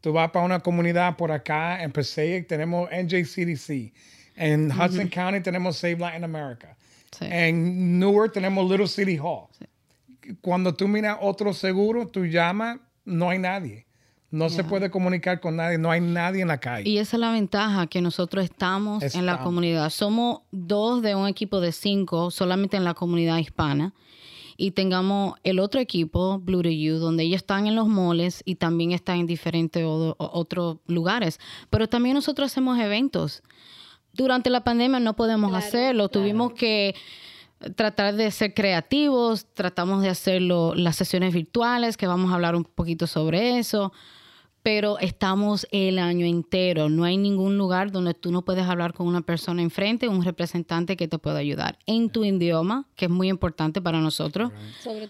Tú 0.02 0.14
vas 0.14 0.32
para 0.32 0.46
una 0.46 0.60
comunidad 0.60 1.16
por 1.16 1.32
acá, 1.32 1.84
en 1.84 1.92
Passaic 1.92 2.48
tenemos 2.48 2.90
NJCDC. 2.92 3.94
En 4.36 4.72
Hudson 4.72 5.08
County 5.10 5.42
tenemos 5.42 5.78
Save 5.78 5.98
Latin 5.98 6.24
America. 6.24 6.76
En 7.20 8.00
Newark 8.00 8.34
tenemos 8.34 8.70
Little 8.70 8.88
City 8.88 9.18
Hall. 9.18 9.48
Cuando 10.42 10.74
tú 10.74 10.88
miras 10.88 11.18
otro 11.22 11.54
seguro, 11.54 12.08
tú 12.08 12.26
llamas, 12.26 12.80
no 13.06 13.30
hay 13.30 13.40
nadie. 13.40 13.86
No 14.32 14.50
se 14.50 14.64
puede 14.64 14.90
comunicar 14.90 15.42
con 15.42 15.58
nadie, 15.58 15.78
no 15.78 15.92
hay 15.92 16.00
nadie 16.00 16.42
en 16.42 16.48
la 16.48 16.58
calle. 16.58 16.90
Y 16.90 17.00
esa 17.00 17.18
es 17.18 17.20
la 17.20 17.34
ventaja, 17.34 17.88
que 17.88 18.02
nosotros 18.02 18.46
estamos, 18.46 19.04
en 19.14 19.26
la 19.26 19.44
comunidad. 19.44 19.90
Somos 19.90 20.40
dos 20.52 21.02
de 21.02 21.16
un 21.16 21.28
equipo 21.28 21.60
de 21.60 21.74
cinco 21.74 22.32
solamente 22.32 22.78
en 22.78 22.86
la 22.86 22.94
comunidad 22.94 23.38
hispana. 23.40 23.94
Y 24.56 24.72
tengamos 24.72 25.36
el 25.44 25.60
otro 25.60 25.82
equipo, 25.82 26.40
Blue 26.40 26.62
to 26.62 26.70
You, 26.70 26.96
donde 26.96 27.24
ellos 27.24 27.42
están 27.42 27.68
en 27.68 27.76
los 27.76 27.90
moles 27.90 28.42
y 28.46 28.56
también 28.56 28.94
están 28.94 29.20
en 29.20 29.28
diferentes 29.28 29.84
otros 29.86 30.78
lugares. 30.88 31.38
Pero 31.70 31.90
también 31.90 32.16
nosotros 32.16 32.52
hacemos 32.52 32.80
eventos. 32.80 33.44
Durante 34.14 34.50
la 34.50 34.64
pandemia 34.64 35.02
no 35.02 35.14
podemos 35.16 35.54
hacerlo. 35.54 36.08
Tuvimos 36.08 36.54
que 36.54 36.96
tratar 37.76 38.16
de 38.16 38.32
ser 38.32 38.54
creativos, 38.54 39.46
tratamos 39.54 40.04
de 40.04 40.10
hacerlo 40.10 40.74
las 40.74 40.96
sesiones 40.96 41.34
virtuales, 41.34 41.98
que 41.98 42.08
vamos 42.08 42.32
a 42.32 42.36
hablar 42.36 42.56
un 42.56 42.64
poquito 42.64 43.08
sobre 43.08 43.60
eso 43.60 43.92
pero 44.64 45.00
estamos 45.00 45.68
el 45.72 45.98
año 45.98 46.26
entero. 46.26 46.90
No 46.90 47.04
hay 47.04 47.18
ningún 47.18 47.58
lugar 47.58 47.92
donde 47.92 48.14
tú 48.14 48.32
no 48.32 48.44
puedes 48.44 48.66
hablar 48.66 48.94
con 48.94 49.08
una 49.08 49.22
persona 49.22 49.62
enfrente, 49.62 50.08
un 50.08 50.24
representante 50.24 50.96
que 50.96 51.08
te 51.08 51.18
pueda 51.18 51.40
ayudar 51.40 51.80
en 51.88 52.10
tu 52.10 52.24
idioma, 52.24 52.86
que 52.96 53.06
es 53.06 53.12
muy 53.12 53.30
importante 53.30 53.82
para 53.82 54.00
nosotros. 54.00 54.52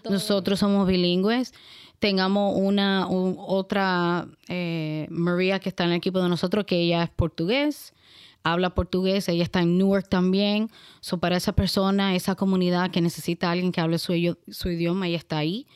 Nosotros 0.08 0.58
somos 0.58 0.86
bilingües. 0.86 1.52
Tengamos 1.98 2.54
una 2.56 3.06
otra 3.08 4.26
eh, 4.48 5.06
María 5.10 5.60
que 5.60 5.68
está 5.68 5.84
en 5.84 5.90
el 5.90 5.96
equipo 5.96 6.20
de 6.20 6.28
nosotros, 6.28 6.64
que 6.64 6.80
ella 6.80 7.04
es 7.04 7.10
portugués, 7.10 7.94
habla 8.42 8.74
portugués, 8.74 9.28
ella 9.28 9.44
está 9.44 9.60
en 9.60 9.78
Newark 9.78 10.08
también. 10.08 10.68
So 11.00 11.18
para 11.18 11.36
esa 11.36 11.52
persona, 11.52 12.16
esa 12.16 12.34
comunidad 12.34 12.90
que 12.90 13.00
necesita 13.00 13.48
a 13.48 13.52
alguien 13.52 13.70
que 13.70 13.80
hable 13.80 13.98
su, 13.98 14.14
su 14.48 14.68
idioma, 14.70 15.06
ella 15.06 15.18
está 15.18 15.38
ahí. 15.38 15.66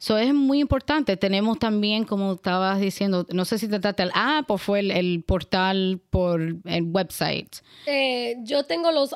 Eso 0.00 0.16
es 0.16 0.32
muy 0.32 0.60
importante. 0.60 1.16
Tenemos 1.16 1.58
también, 1.58 2.04
como 2.04 2.34
estabas 2.34 2.80
diciendo, 2.80 3.26
no 3.30 3.44
sé 3.44 3.58
si 3.58 3.68
te 3.68 3.80
trata 3.80 4.04
el 4.04 4.12
app 4.14 4.50
o 4.50 4.58
fue 4.58 4.80
el, 4.80 5.24
portal 5.24 6.00
por 6.10 6.40
el 6.40 6.82
website. 6.84 7.56
Eh, 7.86 8.36
yo 8.42 8.64
tengo 8.64 8.92
los 8.92 9.14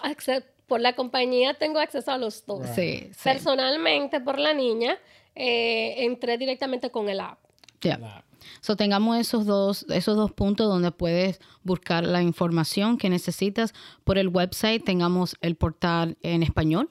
por 0.67 0.81
la 0.81 0.95
compañía 0.95 1.55
tengo 1.55 1.79
acceso 1.79 2.11
a 2.11 2.19
los 2.19 2.47
dos. 2.47 2.67
Sí, 2.75 3.11
Personalmente, 3.23 4.21
por 4.21 4.39
la 4.39 4.55
niña, 4.55 4.97
eh, 5.35 6.05
entré 6.05 6.39
directamente 6.39 6.91
con 6.91 7.09
el 7.09 7.21
app. 7.21 7.39
Ya. 7.83 8.25
So, 8.61 8.77
tengamos 8.77 9.19
esos 9.19 9.45
dos, 9.45 9.85
esos 9.91 10.17
dos 10.17 10.33
puntos 10.33 10.69
donde 10.69 10.91
puedes 10.91 11.41
buscar 11.63 12.05
la 12.05 12.23
información 12.23 12.97
que 12.97 13.11
necesitas. 13.11 13.75
Por 14.03 14.19
el 14.19 14.29
website 14.29 14.85
tengamos 14.85 15.37
el 15.43 15.57
portal 15.57 16.17
en 16.23 16.43
español 16.43 16.91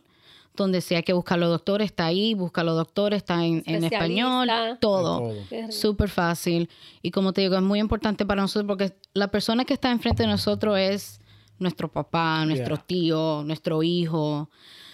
donde 0.55 0.81
si 0.81 0.95
hay 0.95 1.03
que 1.03 1.13
buscar 1.13 1.39
los 1.39 1.49
doctores, 1.49 1.85
está 1.85 2.05
ahí, 2.05 2.33
busca 2.33 2.63
los 2.63 2.75
doctores, 2.75 3.17
está 3.17 3.45
en, 3.45 3.63
español, 3.83 4.49
todo. 4.79 5.33
Súper 5.69 6.09
fácil. 6.09 6.69
Y 7.01 7.11
como 7.11 7.33
te 7.33 7.41
digo, 7.41 7.55
es 7.55 7.61
muy 7.61 7.79
importante 7.79 8.25
para 8.25 8.41
nosotros 8.41 8.67
porque 8.67 8.95
la 9.13 9.29
persona 9.29 9.65
que 9.65 9.73
está 9.73 9.91
enfrente 9.91 10.23
de 10.23 10.29
nosotros 10.29 10.77
es 10.77 11.21
nuestro 11.57 11.89
papá, 11.89 12.45
nuestro 12.45 12.77
tío, 12.77 13.43
nuestro 13.45 13.83
hijo. 13.83 14.49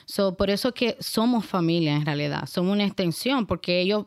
So, 0.06 0.38
por 0.38 0.50
eso 0.50 0.74
que 0.74 0.96
somos 1.00 1.46
familia 1.46 1.96
en 1.96 2.06
realidad, 2.06 2.46
somos 2.46 2.74
una 2.74 2.86
extensión, 2.86 3.46
porque 3.46 3.82
ellos 3.82 4.06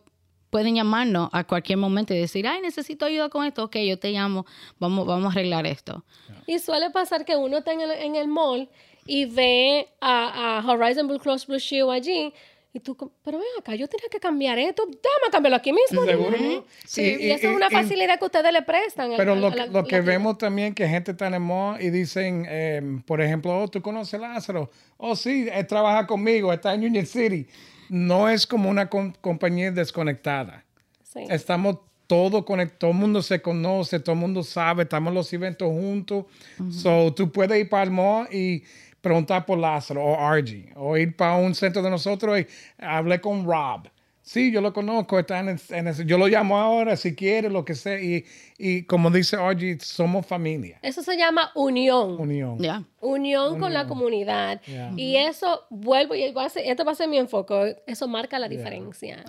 pueden 0.50 0.74
llamarnos 0.74 1.28
a 1.32 1.44
cualquier 1.44 1.78
momento 1.78 2.12
y 2.12 2.18
decir, 2.18 2.46
ay, 2.46 2.60
necesito 2.60 3.06
ayuda 3.06 3.28
con 3.28 3.46
esto, 3.46 3.64
ok, 3.64 3.76
yo 3.76 3.98
te 3.98 4.10
llamo, 4.10 4.46
vamos, 4.78 5.06
vamos 5.06 5.26
a 5.26 5.30
arreglar 5.30 5.66
esto. 5.66 6.04
Y 6.46 6.58
suele 6.58 6.90
pasar 6.90 7.24
que 7.24 7.36
uno 7.36 7.58
está 7.58 7.72
en 7.72 7.82
el, 7.82 7.90
en 7.92 8.16
el 8.16 8.28
mall 8.28 8.68
y 9.06 9.26
ve 9.26 9.88
a, 10.00 10.62
Horizon 10.66 11.06
Blue 11.08 11.18
Cross 11.18 11.46
Blue 11.46 11.58
Shield 11.58 11.90
allí. 11.90 12.32
Y 12.72 12.78
tú, 12.78 12.96
pero 13.24 13.38
ven 13.38 13.48
acá, 13.58 13.74
yo 13.74 13.88
tenía 13.88 14.08
que 14.08 14.20
cambiar 14.20 14.56
esto, 14.56 14.84
déjame 14.86 15.32
cambiarlo 15.32 15.56
aquí 15.56 15.72
mismo. 15.72 16.04
¿Seguro? 16.04 16.64
Sí, 16.84 17.16
y, 17.18 17.30
esa 17.32 17.48
es 17.48 17.56
una 17.56 17.68
facilidad 17.68 18.16
que 18.16 18.24
ustedes 18.26 18.52
le 18.52 18.62
prestan. 18.62 19.10
Pero 19.16 19.34
lo, 19.34 19.50
lo 19.50 19.84
que 19.84 20.00
vemos 20.00 20.38
también 20.38 20.72
que 20.72 20.86
gente 20.86 21.10
está 21.10 21.26
en 21.26 21.34
el 21.34 21.40
mall 21.40 21.82
y 21.82 21.90
dicen, 21.90 22.46
em, 22.48 23.02
por 23.02 23.20
ejemplo, 23.20 23.58
oh, 23.58 23.66
¿tú 23.66 23.82
conoces 23.82 24.14
a 24.14 24.18
Lázaro? 24.18 24.70
Oh, 24.98 25.16
sí, 25.16 25.48
él 25.52 25.66
trabaja 25.66 26.06
conmigo, 26.06 26.52
está 26.52 26.72
en 26.72 26.84
Union 26.84 27.06
City. 27.06 27.48
No 27.88 28.28
es 28.28 28.46
como 28.46 28.70
una 28.70 28.88
compañía 28.88 29.72
desconectada. 29.72 30.64
Sí. 31.02 31.24
Estamos 31.28 31.78
todo 32.10 32.44
conectado, 32.44 32.78
todo 32.78 32.90
el 32.90 32.96
mundo 32.96 33.22
se 33.22 33.40
conoce, 33.40 34.00
todo 34.00 34.14
el 34.14 34.20
mundo 34.20 34.42
sabe, 34.42 34.82
estamos 34.82 35.12
en 35.12 35.14
los 35.14 35.32
eventos 35.32 35.68
juntos. 35.68 36.24
So, 36.68 37.14
tú 37.14 37.30
puedes 37.30 37.60
ir 37.60 37.68
para 37.68 37.84
el 37.84 37.92
mall 37.92 38.26
y 38.32 38.64
preguntar 39.00 39.46
por 39.46 39.58
Lázaro 39.58 40.04
o 40.04 40.16
RG, 40.16 40.72
o 40.76 40.96
ir 40.96 41.16
para 41.16 41.36
un 41.36 41.54
centro 41.54 41.82
de 41.82 41.90
nosotros 41.90 42.40
y 42.40 42.46
hablé 42.78 43.20
con 43.20 43.44
Rob. 43.44 43.88
Sí, 44.22 44.52
yo 44.52 44.60
lo 44.60 44.72
conozco, 44.72 45.18
está 45.18 45.40
en, 45.40 45.58
yo 46.06 46.16
lo 46.16 46.28
llamo 46.28 46.56
ahora 46.56 46.94
si 46.96 47.16
quiere, 47.16 47.50
lo 47.50 47.64
que 47.64 47.74
sea. 47.74 48.00
Y, 48.00 48.24
y 48.58 48.84
como 48.84 49.10
dice 49.10 49.36
RG, 49.36 49.80
somos 49.80 50.24
familia. 50.24 50.78
Eso 50.82 51.02
se 51.02 51.16
llama 51.16 51.50
unión. 51.56 52.20
Unión. 52.20 52.86
Unión, 53.00 53.58
con 53.58 53.72
la 53.72 53.86
comunidad. 53.88 54.60
Y 54.96 55.16
eso, 55.16 55.64
vuelvo, 55.70 56.14
y 56.14 56.30
va 56.32 56.44
a 56.44 56.48
ser, 56.48 56.64
esto 56.66 56.84
va 56.84 56.92
a 56.92 56.94
ser 56.94 57.08
mi 57.08 57.18
enfoque, 57.18 57.82
eso 57.86 58.06
marca 58.06 58.38
la 58.38 58.48
diferencia. 58.48 59.24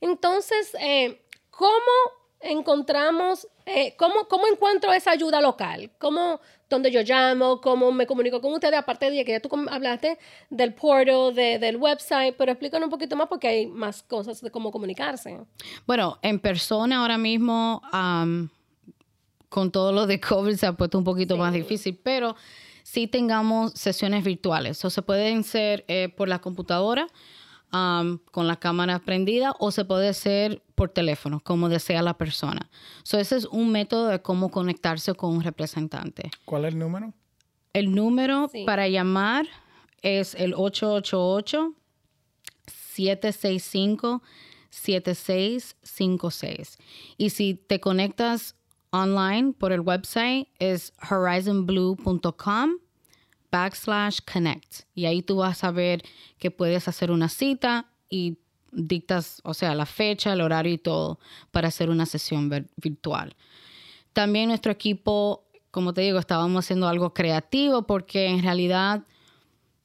Entonces, 0.00 0.76
eh, 0.80 1.20
¿cómo 1.50 2.21
encontramos, 2.42 3.48
eh, 3.66 3.94
cómo, 3.96 4.26
cómo 4.28 4.46
encuentro 4.46 4.92
esa 4.92 5.12
ayuda 5.12 5.40
local? 5.40 5.90
¿Cómo, 5.98 6.40
dónde 6.68 6.90
yo 6.90 7.02
llamo, 7.02 7.60
cómo 7.60 7.92
me 7.92 8.06
comunico 8.06 8.40
con 8.40 8.52
ustedes, 8.52 8.78
aparte 8.78 9.10
de 9.10 9.24
que 9.24 9.32
ya 9.32 9.40
tú 9.40 9.48
hablaste 9.70 10.18
del 10.50 10.74
portal, 10.74 11.34
del 11.34 11.76
website, 11.76 12.34
pero 12.36 12.52
explícanos 12.52 12.86
un 12.86 12.90
poquito 12.90 13.16
más 13.16 13.28
porque 13.28 13.48
hay 13.48 13.66
más 13.66 14.02
cosas 14.02 14.40
de 14.40 14.50
cómo 14.50 14.70
comunicarse. 14.72 15.38
Bueno, 15.86 16.18
en 16.22 16.38
persona 16.38 17.00
ahora 17.00 17.18
mismo, 17.18 17.82
con 19.48 19.70
todo 19.70 19.92
lo 19.92 20.06
de 20.06 20.20
COVID 20.20 20.54
se 20.54 20.66
ha 20.66 20.72
puesto 20.72 20.98
un 20.98 21.04
poquito 21.04 21.36
más 21.36 21.52
difícil, 21.52 21.98
pero 22.02 22.34
sí 22.82 23.06
tengamos 23.06 23.72
sesiones 23.72 24.24
virtuales, 24.24 24.84
o 24.84 24.90
se 24.90 25.02
pueden 25.02 25.44
ser 25.44 25.84
eh, 25.88 26.08
por 26.08 26.28
la 26.28 26.40
computadora, 26.40 27.06
con 27.70 28.46
la 28.46 28.56
cámara 28.56 28.98
prendida 28.98 29.54
o 29.58 29.70
se 29.70 29.86
puede 29.86 30.08
hacer 30.08 30.62
por 30.82 30.90
teléfono, 30.90 31.38
como 31.38 31.68
desea 31.68 32.02
la 32.02 32.18
persona. 32.18 32.68
So, 33.04 33.16
ese 33.16 33.36
es 33.36 33.44
un 33.44 33.70
método 33.70 34.08
de 34.08 34.20
cómo 34.20 34.50
conectarse 34.50 35.14
con 35.14 35.36
un 35.36 35.44
representante. 35.44 36.28
¿Cuál 36.44 36.64
es 36.64 36.72
el 36.72 36.80
número? 36.80 37.14
El 37.72 37.94
número 37.94 38.50
para 38.66 38.88
llamar 38.88 39.46
es 40.02 40.34
el 40.34 40.54
888 40.54 41.72
765 42.66 44.24
7656. 44.70 46.78
Y 47.16 47.30
si 47.30 47.54
te 47.54 47.78
conectas 47.78 48.56
online 48.90 49.52
por 49.52 49.70
el 49.70 49.82
website 49.82 50.48
es 50.58 50.92
horizonblue.com 51.08 52.70
backslash 53.52 54.18
connect. 54.32 54.80
Y 54.96 55.04
ahí 55.04 55.22
tú 55.22 55.36
vas 55.36 55.62
a 55.62 55.70
ver 55.70 56.02
que 56.40 56.50
puedes 56.50 56.88
hacer 56.88 57.12
una 57.12 57.28
cita 57.28 57.86
y 58.10 58.38
dictas, 58.72 59.40
o 59.44 59.54
sea, 59.54 59.74
la 59.74 59.86
fecha, 59.86 60.32
el 60.32 60.40
horario 60.40 60.72
y 60.72 60.78
todo 60.78 61.18
para 61.50 61.68
hacer 61.68 61.90
una 61.90 62.06
sesión 62.06 62.50
virtual. 62.76 63.36
También 64.12 64.48
nuestro 64.48 64.72
equipo, 64.72 65.44
como 65.70 65.94
te 65.94 66.00
digo, 66.00 66.18
estábamos 66.18 66.64
haciendo 66.64 66.88
algo 66.88 67.14
creativo 67.14 67.86
porque 67.86 68.26
en 68.26 68.42
realidad 68.42 69.02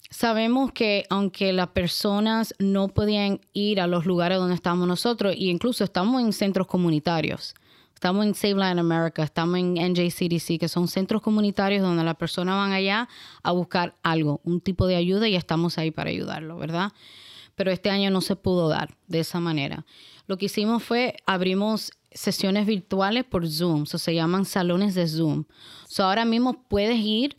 sabemos 0.09 0.71
que 0.71 1.05
aunque 1.09 1.53
las 1.53 1.69
personas 1.69 2.53
no 2.59 2.87
podían 2.87 3.41
ir 3.53 3.79
a 3.79 3.87
los 3.87 4.05
lugares 4.05 4.37
donde 4.37 4.55
estamos 4.55 4.87
nosotros, 4.87 5.33
e 5.33 5.45
incluso 5.45 5.83
estamos 5.83 6.21
en 6.21 6.33
centros 6.33 6.67
comunitarios, 6.67 7.53
Estamos 7.97 8.27
en 8.27 8.35
Save 8.35 8.53
Line 8.53 8.79
America, 8.79 9.23
estamos 9.23 9.57
en 9.57 9.73
NJCDC, 9.73 10.59
que 10.59 10.67
son 10.67 10.87
centros 10.87 11.19
comunitarios 11.19 11.81
donde 11.81 12.03
las 12.03 12.13
personas 12.13 12.55
van 12.55 12.71
allá 12.71 13.09
a 13.41 13.51
buscar 13.53 13.95
algo, 14.03 14.39
un 14.43 14.61
tipo 14.61 14.85
de 14.85 14.95
ayuda 14.95 15.27
y 15.27 15.35
estamos 15.35 15.79
ahí 15.79 15.89
para 15.89 16.11
ayudarlo, 16.11 16.59
¿verdad? 16.59 16.91
Pero 17.57 17.71
este 17.71 17.89
año 17.89 18.11
no 18.11 18.21
se 18.21 18.35
pudo 18.35 18.69
dar 18.69 18.95
de 19.07 19.19
esa 19.19 19.39
manera. 19.39 19.83
Lo 20.27 20.37
que 20.37 20.45
hicimos 20.45 20.83
fue 20.83 21.17
abrimos 21.25 21.91
sesiones 22.11 22.67
virtuales 22.67 23.25
por 23.25 23.49
Zoom, 23.49 23.83
eso 23.83 23.97
se 23.97 24.13
llaman 24.13 24.45
salones 24.45 24.93
de 24.93 25.07
Zoom. 25.07 25.45
So 25.87 26.03
ahora 26.03 26.23
mismo 26.23 26.63
puedes 26.69 26.99
ir 26.99 27.35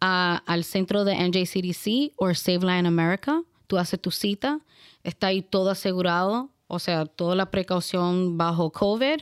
al 0.00 0.64
centro 0.64 1.04
de 1.04 1.16
NJCDC 1.16 2.12
o 2.16 2.32
Save 2.34 2.58
Line 2.58 2.86
America, 2.86 3.42
tú 3.66 3.78
haces 3.78 3.98
tu 3.98 4.10
cita, 4.10 4.60
está 5.02 5.28
ahí 5.28 5.40
todo 5.40 5.70
asegurado, 5.70 6.50
o 6.66 6.78
sea, 6.78 7.06
toda 7.06 7.34
la 7.34 7.50
precaución 7.50 8.36
bajo 8.36 8.70
COVID 8.70 9.20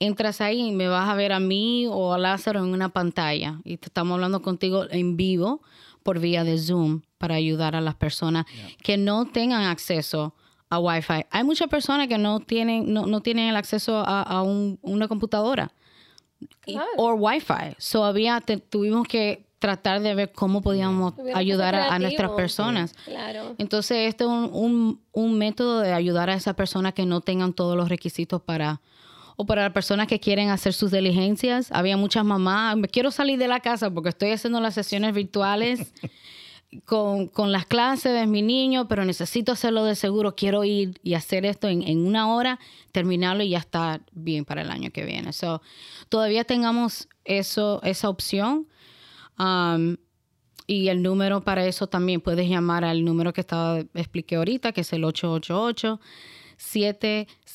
entras 0.00 0.40
ahí 0.40 0.68
y 0.68 0.72
me 0.72 0.88
vas 0.88 1.08
a 1.08 1.14
ver 1.14 1.32
a 1.32 1.38
mí 1.38 1.86
o 1.86 2.12
a 2.12 2.18
Lázaro 2.18 2.60
en 2.60 2.72
una 2.72 2.88
pantalla 2.88 3.60
y 3.64 3.76
te 3.76 3.86
estamos 3.86 4.14
hablando 4.14 4.42
contigo 4.42 4.86
en 4.90 5.16
vivo 5.16 5.62
por 6.02 6.18
vía 6.18 6.42
de 6.42 6.58
Zoom 6.58 7.02
para 7.18 7.34
ayudar 7.34 7.76
a 7.76 7.82
las 7.82 7.94
personas 7.94 8.46
que 8.82 8.96
no 8.96 9.26
tengan 9.26 9.62
acceso 9.62 10.34
a 10.70 10.78
Wi-Fi. 10.78 11.26
Hay 11.30 11.44
muchas 11.44 11.68
personas 11.68 12.08
que 12.08 12.16
no 12.16 12.40
tienen, 12.40 12.92
no, 12.92 13.04
no 13.04 13.20
tienen 13.20 13.48
el 13.50 13.56
acceso 13.56 14.02
a, 14.04 14.42
una 14.42 15.06
computadora 15.06 15.72
o 16.96 17.12
Wi-Fi. 17.12 17.76
So 17.76 18.04
había, 18.04 18.40
tuvimos 18.70 19.06
que 19.06 19.44
tratar 19.58 20.00
de 20.00 20.14
ver 20.14 20.32
cómo 20.32 20.62
podíamos 20.62 21.12
ayudar 21.34 21.74
a, 21.74 21.98
nuestras 21.98 22.30
personas. 22.30 22.94
Entonces, 23.58 24.08
este 24.08 24.24
es 24.24 24.30
un, 24.30 25.02
un, 25.12 25.38
método 25.38 25.80
de 25.80 25.92
ayudar 25.92 26.30
a 26.30 26.34
esas 26.34 26.54
personas 26.54 26.94
que 26.94 27.04
no 27.04 27.20
tengan 27.20 27.52
todos 27.52 27.76
los 27.76 27.90
requisitos 27.90 28.40
para, 28.40 28.80
o 29.40 29.46
para 29.46 29.62
las 29.62 29.72
personas 29.72 30.06
que 30.06 30.20
quieren 30.20 30.50
hacer 30.50 30.74
sus 30.74 30.90
diligencias. 30.90 31.72
Había 31.72 31.96
muchas 31.96 32.26
mamás, 32.26 32.76
me 32.76 32.88
quiero 32.88 33.10
salir 33.10 33.38
de 33.38 33.48
la 33.48 33.60
casa 33.60 33.90
porque 33.90 34.10
estoy 34.10 34.32
haciendo 34.32 34.60
las 34.60 34.74
sesiones 34.74 35.14
virtuales 35.14 35.94
con, 36.84 37.30
las 37.50 37.64
clases 37.64 38.12
de 38.12 38.26
mi 38.26 38.42
niño, 38.42 38.86
pero 38.86 39.06
necesito 39.06 39.52
hacerlo 39.52 39.84
de 39.84 39.94
seguro, 39.94 40.36
quiero 40.36 40.62
ir 40.64 41.00
y 41.02 41.14
hacer 41.14 41.46
esto 41.46 41.68
en, 41.68 42.06
una 42.06 42.34
hora, 42.34 42.58
terminarlo 42.92 43.42
y 43.42 43.48
ya 43.48 43.58
está 43.58 44.02
bien 44.12 44.44
para 44.44 44.60
el 44.60 44.70
año 44.70 44.90
que 44.90 45.06
viene. 45.06 45.32
So, 45.32 45.62
todavía 46.10 46.44
tengamos 46.44 47.08
eso, 47.24 47.80
esa 47.82 48.10
opción. 48.10 48.68
Um, 49.38 49.96
y 50.66 50.88
el 50.88 51.02
número 51.02 51.40
para 51.40 51.64
eso 51.64 51.86
también 51.86 52.20
puedes 52.20 52.46
llamar 52.46 52.84
al 52.84 53.06
número 53.06 53.32
que 53.32 53.40
estaba 53.40 53.78
expliqué 53.94 54.36
ahorita, 54.36 54.72
que 54.72 54.82
es 54.82 54.92
el 54.92 55.04
888 55.04 55.98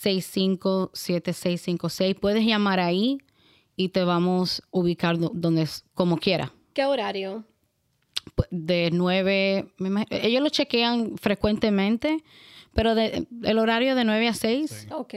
765-7656. 0.05 2.19
Puedes 2.19 2.45
llamar 2.45 2.79
ahí 2.79 3.17
y 3.75 3.89
te 3.89 4.03
vamos 4.03 4.61
a 4.61 4.65
ubicar 4.71 5.17
donde, 5.17 5.67
como 5.93 6.17
quiera. 6.17 6.53
¿Qué 6.73 6.85
horario? 6.85 7.43
Pues, 8.35 8.47
de 8.51 8.89
9, 8.91 9.71
ellos 10.09 10.41
lo 10.41 10.49
chequean 10.49 11.17
frecuentemente, 11.17 12.23
pero 12.73 12.95
de, 12.95 13.27
el 13.43 13.59
horario 13.59 13.95
de 13.95 14.03
9 14.03 14.27
a 14.27 14.33
6. 14.33 14.87
Ok. 14.91 15.13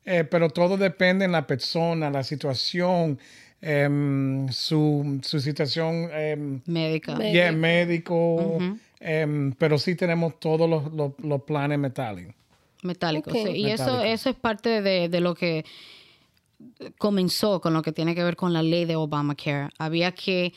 eh, 0.03 0.25
pero 0.25 0.49
todo 0.49 0.75
depende 0.75 1.23
en 1.23 1.31
la 1.31 1.47
persona, 1.47 2.09
la 2.09 2.23
situación, 2.23 3.19
em, 3.61 4.49
su, 4.49 5.21
su, 5.23 5.39
situación... 5.39 6.09
Em, 6.11 6.61
médica. 6.65 7.15
médico. 7.15 8.59
Em, 8.99 9.53
pero 9.53 9.77
sí 9.77 9.95
tenemos 9.95 10.39
todos 10.39 10.69
los, 10.69 11.15
los, 11.23 11.41
planes 11.43 11.77
metálicos. 11.77 12.33
Metálicos, 12.83 13.33
sí. 13.33 13.49
Y 13.49 13.69
eso, 13.69 14.01
eso 14.01 14.29
es 14.29 14.35
parte 14.35 14.81
de, 14.81 15.09
de, 15.09 15.21
lo 15.21 15.35
que 15.35 15.65
comenzó 16.97 17.61
con 17.61 17.73
lo 17.73 17.81
que 17.81 17.91
tiene 17.91 18.15
que 18.15 18.23
ver 18.23 18.35
con 18.35 18.53
la 18.53 18.63
ley 18.63 18.85
de 18.85 18.95
Obamacare. 18.95 19.69
Había 19.77 20.13
que 20.13 20.53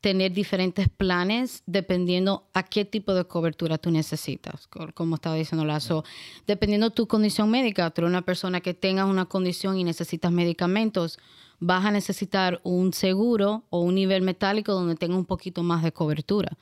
tener 0.00 0.32
diferentes 0.32 0.88
planes 0.88 1.62
dependiendo 1.66 2.44
a 2.54 2.62
qué 2.62 2.84
tipo 2.84 3.12
de 3.12 3.24
cobertura 3.24 3.76
tú 3.76 3.90
necesitas, 3.90 4.68
como 4.94 5.16
estaba 5.16 5.36
diciendo 5.36 5.64
Lazo. 5.64 6.04
Dependiendo 6.46 6.90
tu 6.90 7.06
condición 7.06 7.50
médica, 7.50 7.90
tú 7.90 8.02
eres 8.02 8.10
una 8.10 8.22
persona 8.22 8.60
que 8.60 8.72
tenga 8.72 9.04
una 9.04 9.26
condición 9.26 9.78
y 9.78 9.84
necesitas 9.84 10.32
medicamentos, 10.32 11.18
vas 11.58 11.84
a 11.84 11.90
necesitar 11.90 12.60
un 12.62 12.94
seguro 12.94 13.64
o 13.68 13.80
un 13.80 13.94
nivel 13.94 14.22
metálico 14.22 14.72
donde 14.72 14.94
tenga 14.94 15.16
un 15.16 15.26
poquito 15.26 15.62
más 15.62 15.82
de 15.82 15.92
cobertura 15.92 16.56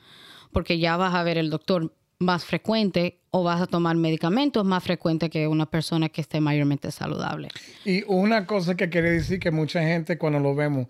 porque 0.51 0.79
ya 0.79 0.97
vas 0.97 1.13
a 1.13 1.23
ver 1.23 1.37
el 1.37 1.49
doctor 1.49 1.93
más 2.19 2.43
frecuente 2.43 3.19
o 3.31 3.43
vas 3.43 3.61
a 3.61 3.67
tomar 3.67 3.95
medicamentos 3.95 4.65
más 4.65 4.83
frecuentes 4.83 5.29
que 5.29 5.47
una 5.47 5.65
persona 5.65 6.09
que 6.09 6.21
esté 6.21 6.41
mayormente 6.41 6.91
saludable. 6.91 7.49
Y 7.85 8.03
una 8.07 8.45
cosa 8.45 8.75
que 8.75 8.89
quiere 8.89 9.11
decir 9.11 9.39
que 9.39 9.51
mucha 9.51 9.81
gente 9.81 10.17
cuando 10.17 10.39
lo 10.39 10.53
vemos, 10.53 10.87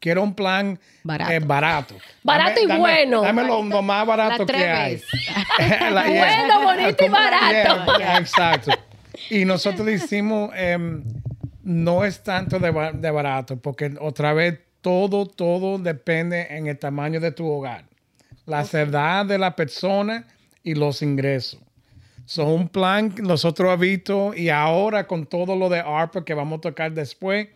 quiere 0.00 0.20
un 0.20 0.34
plan 0.34 0.78
barato. 1.04 1.32
Eh, 1.32 1.38
barato. 1.38 1.94
barato 2.24 2.60
y 2.60 2.66
bueno. 2.66 3.22
Dame 3.22 3.44
lo, 3.44 3.62
más 3.62 4.06
barato 4.06 4.44
que 4.44 4.56
hay. 4.56 5.00
bueno, 5.58 6.62
bonito 6.64 7.04
y 7.04 7.08
barato. 7.08 8.00
exacto. 8.18 8.72
Y 9.30 9.44
nosotros 9.44 9.86
decimos, 9.86 10.50
em, 10.56 11.04
no 11.62 12.04
es 12.04 12.22
tanto 12.24 12.58
de, 12.58 12.72
de 12.94 13.10
barato, 13.10 13.56
porque 13.56 13.94
otra 14.00 14.32
vez 14.32 14.58
todo, 14.80 15.26
todo 15.26 15.78
depende 15.78 16.48
en 16.50 16.66
el 16.66 16.78
tamaño 16.78 17.20
de 17.20 17.30
tu 17.30 17.46
hogar 17.46 17.91
la 18.46 18.62
edad 18.62 19.26
de 19.26 19.38
la 19.38 19.54
persona 19.56 20.26
y 20.62 20.74
los 20.74 21.02
ingresos. 21.02 21.60
Son 22.24 22.48
un 22.48 22.68
plan 22.68 23.10
que 23.10 23.22
nosotros 23.22 23.68
hemos 23.68 23.80
visto 23.80 24.34
y 24.34 24.48
ahora 24.48 25.06
con 25.06 25.26
todo 25.26 25.56
lo 25.56 25.68
de 25.68 25.80
ARPA 25.80 26.24
que 26.24 26.34
vamos 26.34 26.58
a 26.58 26.60
tocar 26.60 26.92
después, 26.92 27.48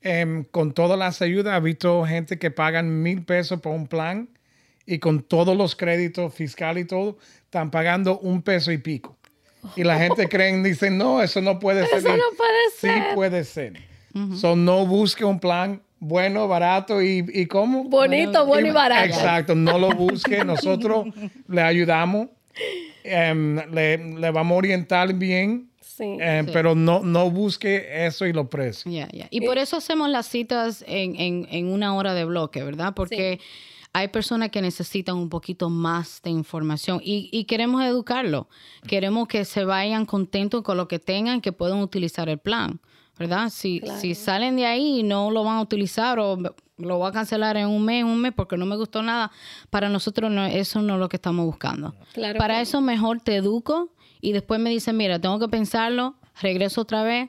em, 0.00 0.44
con 0.44 0.72
todas 0.72 0.98
las 0.98 1.20
ayudas, 1.22 1.54
ha 1.54 1.60
visto 1.60 2.04
gente 2.04 2.38
que 2.38 2.50
pagan 2.50 3.02
mil 3.02 3.24
pesos 3.24 3.60
por 3.60 3.74
un 3.74 3.86
plan 3.86 4.28
y 4.86 4.98
con 4.98 5.22
todos 5.22 5.56
los 5.56 5.76
créditos 5.76 6.34
fiscales 6.34 6.84
y 6.84 6.86
todo, 6.86 7.18
están 7.44 7.70
pagando 7.70 8.18
un 8.18 8.42
peso 8.42 8.72
y 8.72 8.78
pico. 8.78 9.16
Y 9.76 9.84
la 9.84 9.98
gente 9.98 10.28
cree, 10.28 10.56
dicen, 10.62 10.96
no, 10.96 11.22
eso 11.22 11.40
no 11.40 11.58
puede 11.58 11.86
ser. 11.86 11.98
Eso 11.98 12.16
no 12.16 12.36
puede 12.36 12.70
ser. 12.76 12.94
Sí 12.94 13.14
puede 13.14 13.44
ser. 13.44 13.72
no 14.56 14.86
busque 14.86 15.24
un 15.24 15.38
plan 15.38 15.82
bueno, 16.00 16.48
barato 16.48 17.02
y, 17.02 17.24
y 17.32 17.46
¿cómo? 17.46 17.84
Bonito, 17.84 18.46
bueno 18.46 18.68
y, 18.68 18.70
barato. 18.70 19.04
Exacto, 19.04 19.54
no 19.54 19.78
lo 19.78 19.90
busque, 19.90 20.42
nosotros 20.44 21.06
le 21.48 21.60
ayudamos, 21.60 22.28
em, 23.04 23.56
le, 23.70 24.30
vamos 24.30 24.56
a 24.56 24.58
orientar 24.58 25.12
bien. 25.14 25.68
Em, 25.98 26.46
sí, 26.46 26.52
Pero 26.54 26.74
no, 26.74 27.00
no 27.00 27.30
busque 27.30 28.06
eso 28.06 28.24
y 28.24 28.32
lo 28.32 28.48
precios. 28.48 29.06
Y 29.30 29.40
por 29.42 29.58
eso 29.58 29.76
hacemos 29.76 30.08
las 30.08 30.26
citas 30.26 30.82
en, 30.88 31.66
una 31.66 31.94
hora 31.94 32.14
de 32.14 32.24
bloque, 32.24 32.64
¿verdad? 32.64 32.94
Porque 32.96 33.38
hay 33.92 34.08
personas 34.08 34.48
que 34.48 34.62
necesitan 34.62 35.16
un 35.16 35.28
poquito 35.28 35.68
más 35.68 36.22
de 36.22 36.30
información 36.30 37.02
y, 37.04 37.28
y 37.30 37.44
queremos 37.44 37.84
educarlo. 37.84 38.48
Queremos 38.86 39.28
que 39.28 39.44
se 39.44 39.64
vayan 39.64 40.06
contentos 40.06 40.62
con 40.62 40.78
lo 40.78 40.88
que 40.88 40.98
tengan, 40.98 41.42
que 41.42 41.52
puedan 41.52 41.80
utilizar 41.80 42.30
el 42.30 42.38
plan, 42.38 42.80
¿verdad? 43.20 43.50
Si, 43.50 43.82
si 43.98 44.14
salen 44.14 44.56
de 44.56 44.64
ahí 44.64 45.00
y 45.00 45.02
no 45.02 45.30
lo 45.30 45.44
van 45.44 45.58
a 45.58 45.60
utilizar 45.60 46.18
o 46.18 46.38
lo 46.78 46.98
voy 46.98 47.06
a 47.10 47.12
cancelar 47.12 47.58
en 47.58 47.66
un 47.66 47.84
mes, 47.84 48.02
un 48.02 48.18
mes 48.18 48.32
porque 48.34 48.56
no 48.56 48.64
me 48.64 48.76
gustó 48.76 49.02
nada, 49.02 49.30
para 49.68 49.90
nosotros 49.90 50.30
no, 50.30 50.46
eso 50.46 50.80
no 50.80 50.94
es 50.94 51.00
lo 51.00 51.10
que 51.10 51.16
estamos 51.16 51.44
buscando. 51.44 51.94
para 52.38 52.62
eso 52.62 52.80
mejor 52.80 53.20
te 53.20 53.36
educo 53.36 53.90
y 54.22 54.32
después 54.32 54.58
me 54.58 54.70
dicen, 54.70 54.96
mira, 54.96 55.18
tengo 55.18 55.38
que 55.38 55.48
pensarlo, 55.48 56.14
regreso 56.40 56.80
otra 56.80 57.02
vez. 57.02 57.28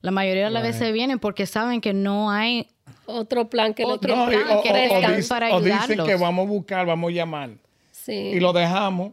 La 0.00 0.12
mayoría 0.12 0.46
de 0.46 0.50
las 0.50 0.62
veces 0.62 0.94
vienen 0.94 1.18
porque 1.18 1.44
saben 1.44 1.82
que 1.82 1.92
no 1.92 2.30
hay 2.30 2.68
otro 3.04 3.50
plan 3.50 3.74
que 3.74 3.84
otro 3.84 4.16
lo 4.16 4.30
que, 4.30 4.38
o, 4.38 5.28
para 5.28 5.54
o 5.54 5.60
dicen 5.60 6.04
que 6.06 6.14
vamos 6.14 6.46
a 6.46 6.48
buscar, 6.48 6.86
vamos 6.86 7.10
a 7.10 7.12
llamar. 7.12 7.50
Sí. 7.92 8.14
Y 8.14 8.40
lo 8.40 8.54
dejamos 8.54 9.12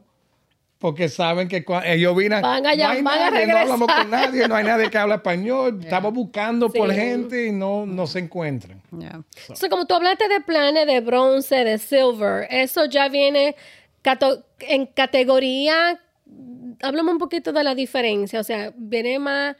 porque 0.86 1.09
saben 1.09 1.47
que 1.47 1.65
ellos 1.86 2.15
vienen. 2.15 2.43
Van 2.43 2.63
a, 2.63 2.75
no, 2.75 2.88
hay 2.88 3.01
nadie, 3.01 3.47
no 3.47 3.57
hablamos 3.57 3.91
con 3.91 4.07
nadie, 4.11 4.47
no 4.47 4.53
hay 4.53 4.63
nadie 4.63 4.91
que 4.91 4.99
habla 4.99 5.15
español. 5.15 5.79
Estamos 5.83 6.13
buscando 6.13 6.69
por 6.69 6.93
gente 6.93 7.47
y 7.47 7.51
no, 7.51 7.88
no 7.88 8.05
se 8.05 8.19
encuentran. 8.19 8.79
Yeah. 8.95 9.23
como 9.67 9.88
tú 9.88 9.95
hablaste 9.95 10.27
de 10.27 10.41
planes 10.41 10.86
de 10.86 10.99
bronce, 10.99 11.63
de 11.63 11.79
silver, 11.79 12.45
eso 12.51 12.86
ya 12.86 13.09
viene 13.09 13.55
en 14.59 14.86
categoría. 14.86 15.99
Háblame 16.83 17.13
un 17.13 17.17
poquito 17.17 17.51
de 17.51 17.63
la 17.63 17.73
diferencia. 17.73 18.39
O 18.39 18.43
sea, 18.43 18.71
viene 18.77 19.17
más 19.17 19.55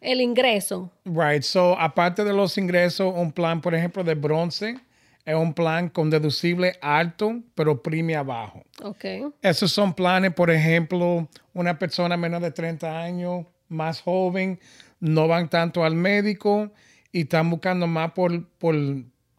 el 0.00 0.22
ingreso. 0.22 0.90
Right. 1.04 1.42
So, 1.42 1.78
aparte 1.78 2.24
de 2.24 2.32
los 2.32 2.56
ingresos, 2.56 3.12
un 3.14 3.32
plan, 3.32 3.60
por 3.60 3.74
ejemplo, 3.74 4.02
de 4.02 4.14
bronce 4.14 4.80
es 5.24 5.34
un 5.34 5.54
plan 5.54 5.88
con 5.88 6.10
deducible 6.10 6.74
alto, 6.80 7.40
pero 7.54 7.82
premia 7.82 8.22
bajo. 8.22 8.64
Okay. 8.82 9.24
Esos 9.42 9.72
son 9.72 9.94
planes, 9.94 10.32
por 10.32 10.50
ejemplo, 10.50 11.28
una 11.52 11.78
persona 11.78 12.16
menos 12.16 12.42
de 12.42 12.50
30 12.50 13.00
años, 13.00 13.46
más 13.68 14.00
joven, 14.00 14.58
no 14.98 15.28
van 15.28 15.48
tanto 15.48 15.84
al 15.84 15.94
médico 15.94 16.72
y 17.12 17.22
están 17.22 17.50
buscando 17.50 17.86
más 17.86 18.12
por, 18.12 18.48
por, 18.58 18.74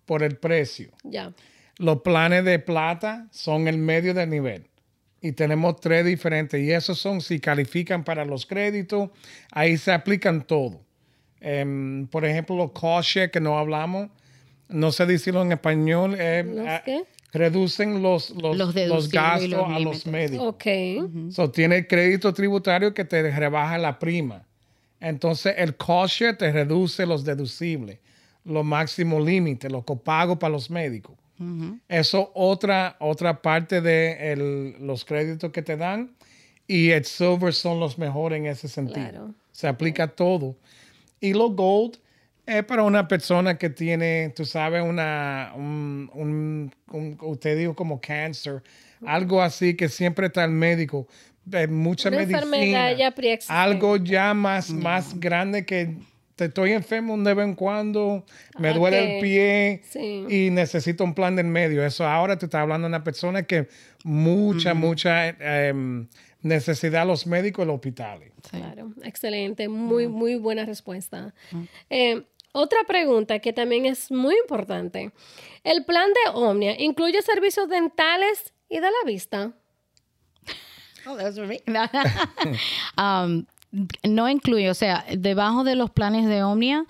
por 0.05 0.23
el 0.23 0.38
precio. 0.38 0.91
Ya. 1.03 1.34
Los 1.77 2.01
planes 2.01 2.45
de 2.45 2.59
plata 2.59 3.27
son 3.32 3.67
el 3.67 3.77
medio 3.77 4.13
del 4.13 4.29
nivel 4.29 4.71
y 5.21 5.34
tenemos 5.34 5.79
tres 5.79 6.03
diferentes 6.03 6.59
y 6.59 6.71
esos 6.71 6.99
son 6.99 7.21
si 7.21 7.39
califican 7.39 8.03
para 8.03 8.25
los 8.25 8.45
créditos, 8.45 9.11
ahí 9.51 9.77
se 9.77 9.91
aplican 9.91 10.41
todo. 10.41 10.82
Em, 11.39 12.07
por 12.07 12.25
ejemplo, 12.25 12.55
los 12.55 12.71
cost 12.71 13.17
que 13.32 13.39
no 13.39 13.57
hablamos, 13.57 14.09
no 14.72 14.91
sé 14.91 15.05
decirlo 15.05 15.41
en 15.41 15.51
español, 15.51 16.15
eh, 16.17 17.03
reducen 17.32 18.01
los, 18.01 18.32
los, 18.32 19.09
gastos 19.09 19.65
a 19.67 19.80
los 19.80 20.05
médicos. 20.05 20.47
Ok. 20.47 21.32
so, 21.32 21.49
tiene 21.51 21.88
crédito 21.88 22.34
tributario 22.34 22.93
que 22.93 23.05
te 23.05 23.32
rebaja 23.32 23.78
la 23.78 23.99
prima. 23.99 24.45
Entonces, 24.99 25.55
el 25.57 25.76
cost 25.76 26.22
te 26.38 26.51
reduce 26.51 27.05
los 27.05 27.24
deducibles, 27.24 27.99
los 28.45 28.63
máximos 28.63 29.24
límites, 29.26 29.72
los 29.72 29.84
copagos 29.84 30.38
para 30.38 30.51
los 30.51 30.69
médicos. 30.69 31.15
Eso 31.88 32.32
otra, 32.36 32.97
otra 32.99 33.41
parte 33.41 33.82
de 33.82 34.76
los 34.80 35.03
créditos 35.03 35.51
que 35.51 35.63
te 35.63 35.76
dan. 35.76 36.15
Y 36.67 36.91
el 36.91 37.03
silver 37.03 37.53
son 37.53 37.80
los 37.80 37.97
mejores 37.97 38.38
en 38.38 38.45
ese 38.45 38.67
sentido. 38.67 39.34
Se 39.51 39.67
aplica 39.67 40.07
todo. 40.07 40.55
Y 41.19 41.34
lo 41.34 41.49
gold 41.49 41.97
es 42.45 42.63
para 42.63 42.83
una 42.83 43.07
persona 43.07 43.57
que 43.57 43.69
tiene, 43.69 44.33
tú 44.35 44.45
sabes, 44.45 44.83
una, 44.83 45.53
un, 45.55 46.71
usted 47.21 47.57
dijo 47.57 47.75
como 47.75 48.01
cáncer, 48.01 48.63
algo 49.05 49.41
así 49.41 49.75
que 49.75 49.89
siempre 49.89 50.27
está 50.27 50.43
el 50.43 50.51
médico. 50.51 51.07
Eh, 51.51 51.67
mucha 51.67 52.11
medicina. 52.11 52.91
Ya 52.93 53.13
algo 53.47 53.97
ya 53.97 54.33
más, 54.33 54.69
más 54.69 55.19
grande 55.19 55.65
que 55.65 55.95
estoy 56.45 56.71
enfermo 56.71 57.17
de 57.17 57.33
vez 57.33 57.45
en 57.45 57.55
cuando, 57.55 58.25
me 58.57 58.73
duele 58.73 59.15
el 59.15 59.21
pie 59.21 59.81
y 60.29 60.49
necesito 60.49 61.03
un 61.03 61.13
plan 61.13 61.35
del 61.35 61.47
medio. 61.47 61.85
Eso 61.85 62.05
ahora 62.05 62.37
te 62.37 62.45
está 62.45 62.61
hablando 62.61 62.85
de 62.85 62.89
una 62.89 63.03
persona 63.03 63.43
que 63.43 63.67
mucha, 64.03 64.73
mucha 64.73 65.29
em, 65.29 66.07
necesidad 66.41 67.05
los 67.05 67.27
médicos 67.27 67.63
y 67.63 67.67
los 67.67 67.75
hospitales. 67.75 68.31
Claro, 68.49 68.93
excelente, 69.03 69.67
muy, 69.69 70.07
muy 70.07 70.35
buena 70.35 70.65
respuesta. 70.65 71.33
Em, 71.89 72.23
otra 72.53 72.79
pregunta 72.85 73.39
que 73.39 73.53
también 73.53 73.85
es 73.85 74.11
muy 74.11 74.35
importante. 74.41 75.11
¿El 75.63 75.85
plan 75.85 76.09
de 76.09 76.31
Omnia 76.33 76.75
incluye 76.79 77.21
servicios 77.21 77.69
dentales 77.69 78.53
y 78.69 78.75
de 78.75 78.81
la 78.81 79.05
vista? 79.05 79.53
Oh, 81.03 81.17
um, 83.01 83.45
no 84.03 84.29
incluye, 84.29 84.69
o 84.69 84.75
sea, 84.75 85.03
debajo 85.17 85.63
de 85.63 85.73
los 85.73 85.89
planes 85.89 86.27
de 86.27 86.43
Omnia, 86.43 86.85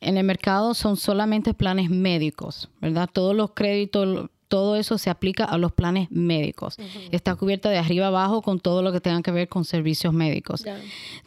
en 0.00 0.16
el 0.16 0.24
mercado 0.24 0.72
son 0.72 0.96
solamente 0.96 1.52
planes 1.52 1.90
médicos, 1.90 2.70
¿verdad? 2.80 3.10
Todos 3.12 3.36
los 3.36 3.52
créditos, 3.52 4.30
todo 4.50 4.74
eso 4.74 4.98
se 4.98 5.10
aplica 5.10 5.44
a 5.44 5.56
los 5.58 5.70
planes 5.70 6.10
médicos. 6.10 6.76
Está 7.12 7.36
cubierta 7.36 7.70
de 7.70 7.78
arriba 7.78 8.08
abajo 8.08 8.42
con 8.42 8.58
todo 8.58 8.82
lo 8.82 8.90
que 8.92 9.00
tenga 9.00 9.22
que 9.22 9.30
ver 9.30 9.48
con 9.48 9.64
servicios 9.64 10.12
médicos. 10.12 10.64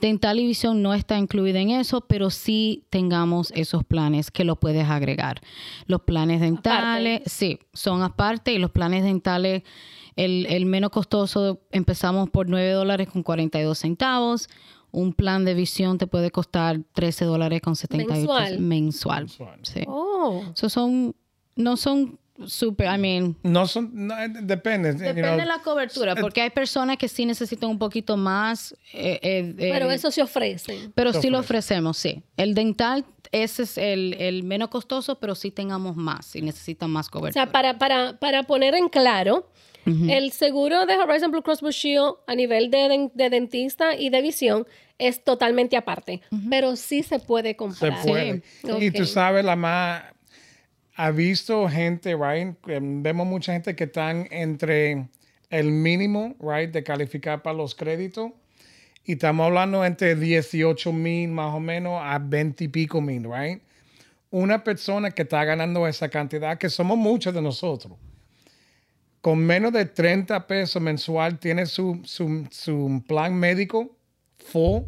Dental 0.01 0.39
y 0.39 0.45
visión 0.45 0.82
no 0.82 0.93
está 0.93 1.17
incluida 1.17 1.59
en 1.61 1.69
eso, 1.69 2.01
pero 2.01 2.30
sí 2.30 2.84
tengamos 2.89 3.51
esos 3.55 3.86
planes 3.86 4.30
que 4.30 4.43
lo 4.43 4.57
puedes 4.57 4.89
agregar. 4.89 5.39
Los 5.88 6.01
planes 6.01 6.41
dentales, 6.41 7.21
sí, 7.26 7.59
son 7.74 8.03
aparte 8.03 8.51
y 8.51 8.59
los 8.59 8.71
planes 8.71 9.05
dentales, 9.05 9.63
el, 10.17 10.45
el 10.47 10.65
menos 10.65 10.91
costoso 10.91 11.61
empezamos 11.71 12.30
por 12.30 12.49
9 12.49 12.71
dólares 12.71 13.07
con 13.07 13.24
42 13.24 13.78
centavos 13.78 14.49
un 14.91 15.13
plan 15.13 15.43
de 15.43 15.55
visión 15.55 15.97
te 15.97 16.05
puede 16.05 16.30
costar 16.30 16.82
13 16.93 17.26
dólares 17.26 17.61
con 17.61 17.76
78 17.76 18.59
mensual. 18.59 18.59
mensual. 18.59 19.30
Sí. 19.63 19.82
Oh. 19.88 20.43
son, 20.53 21.15
no 21.55 21.78
son 21.78 22.19
super, 22.46 22.88
I 22.88 22.98
mean. 22.98 23.36
No 23.44 23.68
son, 23.68 24.10
depende. 24.42 24.94
Depende 24.94 25.38
de 25.38 25.46
la 25.46 25.60
cobertura, 25.60 26.16
porque 26.16 26.42
hay 26.42 26.50
personas 26.50 26.98
que 26.98 27.08
sí 27.08 27.26
necesitan 27.26 27.70
un 27.70 27.80
poquito 27.80 28.18
más. 28.18 28.76
Eh, 28.94 29.20
eh, 29.22 29.56
pero 29.58 29.92
eso 29.92 30.12
se 30.12 30.22
ofrece. 30.22 30.90
Pero 30.96 31.14
sí 31.14 31.30
lo 31.30 31.40
ofrecemos, 31.40 31.98
sí. 31.98 32.24
El 32.38 32.54
dental, 32.56 33.06
ese 33.32 33.64
es 33.64 33.78
el, 33.78 34.44
menos 34.44 34.70
costoso, 34.70 35.20
pero 35.20 35.36
sí 35.36 35.52
tengamos 35.52 35.96
más 35.96 36.28
si 36.28 36.42
necesitan 36.42 36.90
más 36.90 37.10
cobertura. 37.10 37.44
O 37.44 37.46
sea, 37.46 37.52
para, 37.52 37.78
para, 37.78 38.20
para 38.20 38.44
poner 38.44 38.76
en 38.76 38.90
claro, 38.90 39.50
el 39.86 40.32
seguro 40.32 40.86
de 40.86 40.96
Horizon 40.96 41.32
Blue 41.32 41.44
Cross 41.44 41.62
Blue 41.62 41.72
Shield 41.72 42.16
a 42.26 42.36
nivel 42.36 42.72
de, 42.72 43.12
dentista 43.30 43.96
y 43.96 44.10
de 44.10 44.22
visión 44.22 44.66
es 44.98 45.24
totalmente 45.24 45.76
aparte, 45.76 46.22
pero 46.50 46.76
sí 46.76 47.04
se 47.04 47.20
puede 47.20 47.56
comprar. 47.56 48.02
Se 48.02 48.08
puede. 48.08 48.44
Y 48.80 48.92
tú 48.92 49.06
sabes, 49.06 49.44
la 49.44 49.56
más... 49.56 50.04
Ha 50.96 51.12
visto 51.12 51.68
gente, 51.68 52.16
right? 52.16 52.56
Vemos 52.66 53.28
mucha 53.28 53.54
gente 53.54 53.76
que 53.76 53.86
están 53.86 54.28
entre 54.32 55.08
el 55.50 55.72
mínimo, 55.72 56.36
right, 56.39 56.72
de 56.72 56.84
calificar 56.84 57.41
para 57.41 57.58
los 57.58 57.76
créditos. 57.76 58.32
Y 59.06 59.14
estamos 59.14 59.46
hablando 59.48 59.84
entre 59.84 60.16
18 60.16 60.94
mil 60.94 61.30
más 61.30 61.54
o 61.54 61.60
menos 61.60 62.00
a 62.02 62.20
20 62.20 62.64
y 62.64 62.68
pico 62.68 63.02
mil, 63.02 63.24
right? 63.24 63.62
Una 64.32 64.64
persona 64.64 65.12
que 65.12 65.24
está 65.24 65.44
ganando 65.44 65.88
esa 65.88 66.10
cantidad, 66.10 66.58
que 66.58 66.70
somos 66.70 66.98
muchos 66.98 67.34
de 67.34 67.41
nosotros 67.41 67.98
con 69.24 69.39
menos 69.39 69.72
de 69.72 69.86
30 69.86 70.48
pesos 70.48 70.82
mensual 70.82 71.39
tiene 71.39 71.66
su, 71.66 72.04
plan 73.08 73.34
médico 73.34 73.96
full, 74.38 74.82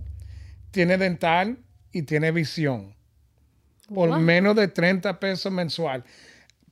tiene 0.72 0.97
dental 0.97 1.58
y 1.93 2.01
tiene 2.01 2.32
visión. 2.32 2.93
Por 3.93 4.19
menos 4.19 4.55
de 4.55 4.67
30 4.67 5.19
pesos 5.19 5.51
mensual. 5.51 6.03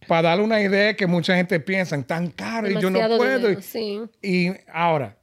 Para 0.08 0.30
darle 0.30 0.44
una 0.44 0.62
idea 0.62 0.96
que 0.96 1.08
mucha 1.08 1.36
gente 1.36 1.60
piensa, 1.60 2.02
tan 2.04 2.30
caro 2.32 2.70
y 2.70 2.80
yo 2.80 2.90
no 2.90 3.00
puedo. 3.18 3.50
Y 4.22 4.52
ahora, 4.72 5.16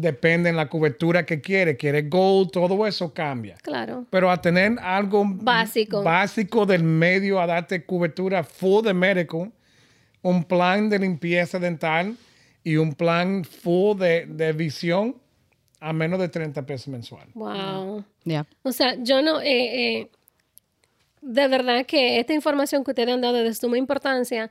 depende 0.00 0.50
en 0.50 0.56
la 0.56 0.68
cobertura 0.68 1.24
que 1.24 1.40
quiere. 1.40 1.76
Quiere 1.76 2.02
gold, 2.02 2.50
todo 2.50 2.86
eso 2.86 3.12
cambia. 3.12 3.56
Claro. 3.62 4.06
Pero 4.10 4.30
a 4.30 4.40
tener 4.40 4.78
algo 4.80 5.24
básico, 5.26 6.02
básico 6.02 6.66
del 6.66 6.82
medio, 6.82 7.40
a 7.40 7.46
darte 7.46 7.84
cobertura 7.84 8.44
full 8.44 8.84
de 8.84 8.94
médico, 8.94 9.50
un 10.22 10.44
plan 10.44 10.88
de 10.88 10.98
limpieza 10.98 11.58
dental 11.58 12.16
y 12.62 12.76
un 12.76 12.94
plan 12.94 13.44
full 13.44 13.98
de, 13.98 14.52
visión 14.56 15.16
a 15.80 15.92
menos 15.92 16.18
de 16.18 16.28
30 16.28 16.64
pesos 16.66 16.88
mensual. 16.88 17.28
Wow. 17.34 18.04
O 18.62 18.72
sea, 18.72 18.96
yo 18.98 19.22
no, 19.22 19.40
eh, 19.40 20.00
eh, 20.00 20.10
de 21.26 21.48
verdad 21.48 21.84
que 21.86 22.20
esta 22.20 22.32
información 22.32 22.84
que 22.84 22.92
ustedes 22.92 23.12
han 23.12 23.20
dado 23.20 23.38
es 23.38 23.44
de 23.44 23.54
suma 23.54 23.76
importancia. 23.76 24.48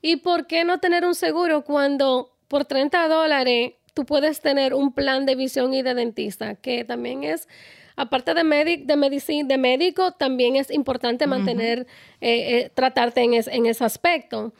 ¿Y 0.00 0.16
por 0.16 0.46
qué 0.46 0.64
no 0.64 0.80
tener 0.80 1.04
un 1.04 1.14
seguro 1.14 1.64
cuando 1.64 2.34
por 2.48 2.64
30 2.64 3.08
dólares 3.08 3.74
tú 3.92 4.06
puedes 4.06 4.40
tener 4.40 4.72
un 4.72 4.92
plan 4.92 5.26
de 5.26 5.34
visión 5.34 5.74
y 5.74 5.82
de 5.82 5.94
dentista? 5.94 6.54
Que 6.54 6.84
también 6.84 7.24
es, 7.24 7.46
aparte 7.94 8.32
de, 8.32 8.82
de, 8.84 8.96
medicina, 8.96 9.46
de 9.46 9.58
médico, 9.58 10.12
también 10.12 10.56
es 10.56 10.70
importante 10.70 11.26
mantener, 11.26 11.86
eh, 12.22 12.70
tratarte 12.72 13.20
en, 13.20 13.34
en 13.34 13.66
ese 13.66 13.84
aspecto. 13.84 14.54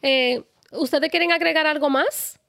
Eh, 0.00 0.42
¿Ustedes 0.72 1.10
quieren 1.10 1.32
agregar 1.32 1.66
algo 1.66 1.90
más? 1.90 2.39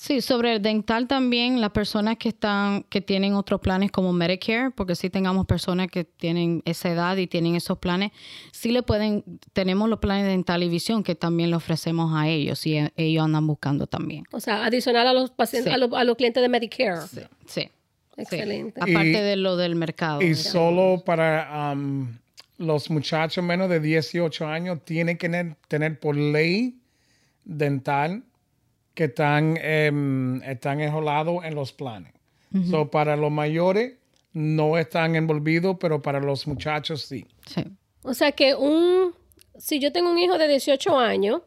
Sí, 0.00 0.20
sobre 0.20 0.54
el 0.54 0.62
dental 0.62 1.08
también, 1.08 1.60
las 1.60 1.70
personas 1.70 2.18
que 2.18 2.28
están, 2.28 2.84
que 2.84 3.00
tienen 3.00 3.34
otros 3.34 3.60
planes 3.60 3.90
como 3.90 4.12
Medicare, 4.12 4.70
porque 4.70 4.94
sí 4.94 5.10
tengamos 5.10 5.44
personas 5.44 5.88
que 5.88 6.04
tienen 6.04 6.62
esa 6.64 6.88
edad 6.90 7.16
y 7.16 7.26
tienen 7.26 7.56
esos 7.56 7.78
planes, 7.78 8.12
sí 8.52 8.70
le 8.70 8.84
pueden, 8.84 9.24
tenemos 9.52 9.88
los 9.88 9.98
planes 9.98 10.24
de 10.24 10.30
dental 10.30 10.62
y 10.62 10.68
visión 10.68 11.02
que 11.02 11.16
también 11.16 11.50
le 11.50 11.56
ofrecemos 11.56 12.12
a 12.14 12.28
ellos 12.28 12.64
y 12.64 12.76
eh, 12.76 12.92
ellos 12.96 13.24
andan 13.24 13.48
buscando 13.48 13.88
también. 13.88 14.22
O 14.30 14.38
sea, 14.38 14.64
adicional 14.64 15.08
a 15.08 15.12
los 15.12 15.30
pacientes, 15.32 15.72
Sí. 15.72 15.74
a, 15.74 15.78
los, 15.78 15.92
a 15.92 16.04
los 16.04 16.16
clientes 16.16 16.40
de 16.42 16.48
Medicare. 16.48 17.00
Sí. 17.08 17.20
sí. 17.46 17.68
Excelente. 18.16 18.80
Aparte 18.80 19.08
Y- 19.08 19.12
de 19.12 19.34
lo 19.36 19.56
del 19.56 19.74
mercado. 19.74 20.22
Y 20.22 20.36
solo 20.36 21.02
para 21.04 21.72
um, 21.72 22.06
los 22.58 22.88
muchachos 22.88 23.42
menos 23.42 23.68
de 23.68 23.80
18 23.80 24.46
años 24.46 24.78
tienen 24.84 25.18
que 25.18 25.28
tener, 25.28 25.56
tener 25.66 25.98
por 25.98 26.16
ley 26.16 26.76
dental 27.44 28.22
que 28.98 29.04
están, 29.04 29.56
em, 29.62 30.42
están 30.42 30.80
enrolados 30.80 31.44
en 31.44 31.54
los 31.54 31.72
planes. 31.72 32.12
So, 32.68 32.90
para 32.90 33.16
los 33.16 33.30
mayores 33.30 33.92
no 34.32 34.76
están 34.76 35.14
envolvidos, 35.14 35.76
pero 35.78 36.02
para 36.02 36.18
los 36.18 36.48
muchachos 36.48 37.02
sí. 37.02 37.24
Sí. 37.46 37.62
O 38.02 38.12
sea 38.12 38.32
que 38.32 38.56
un, 38.56 39.14
si 39.56 39.78
yo 39.78 39.92
tengo 39.92 40.10
un 40.10 40.18
hijo 40.18 40.36
de 40.36 40.48
18 40.48 40.98
años, 40.98 41.42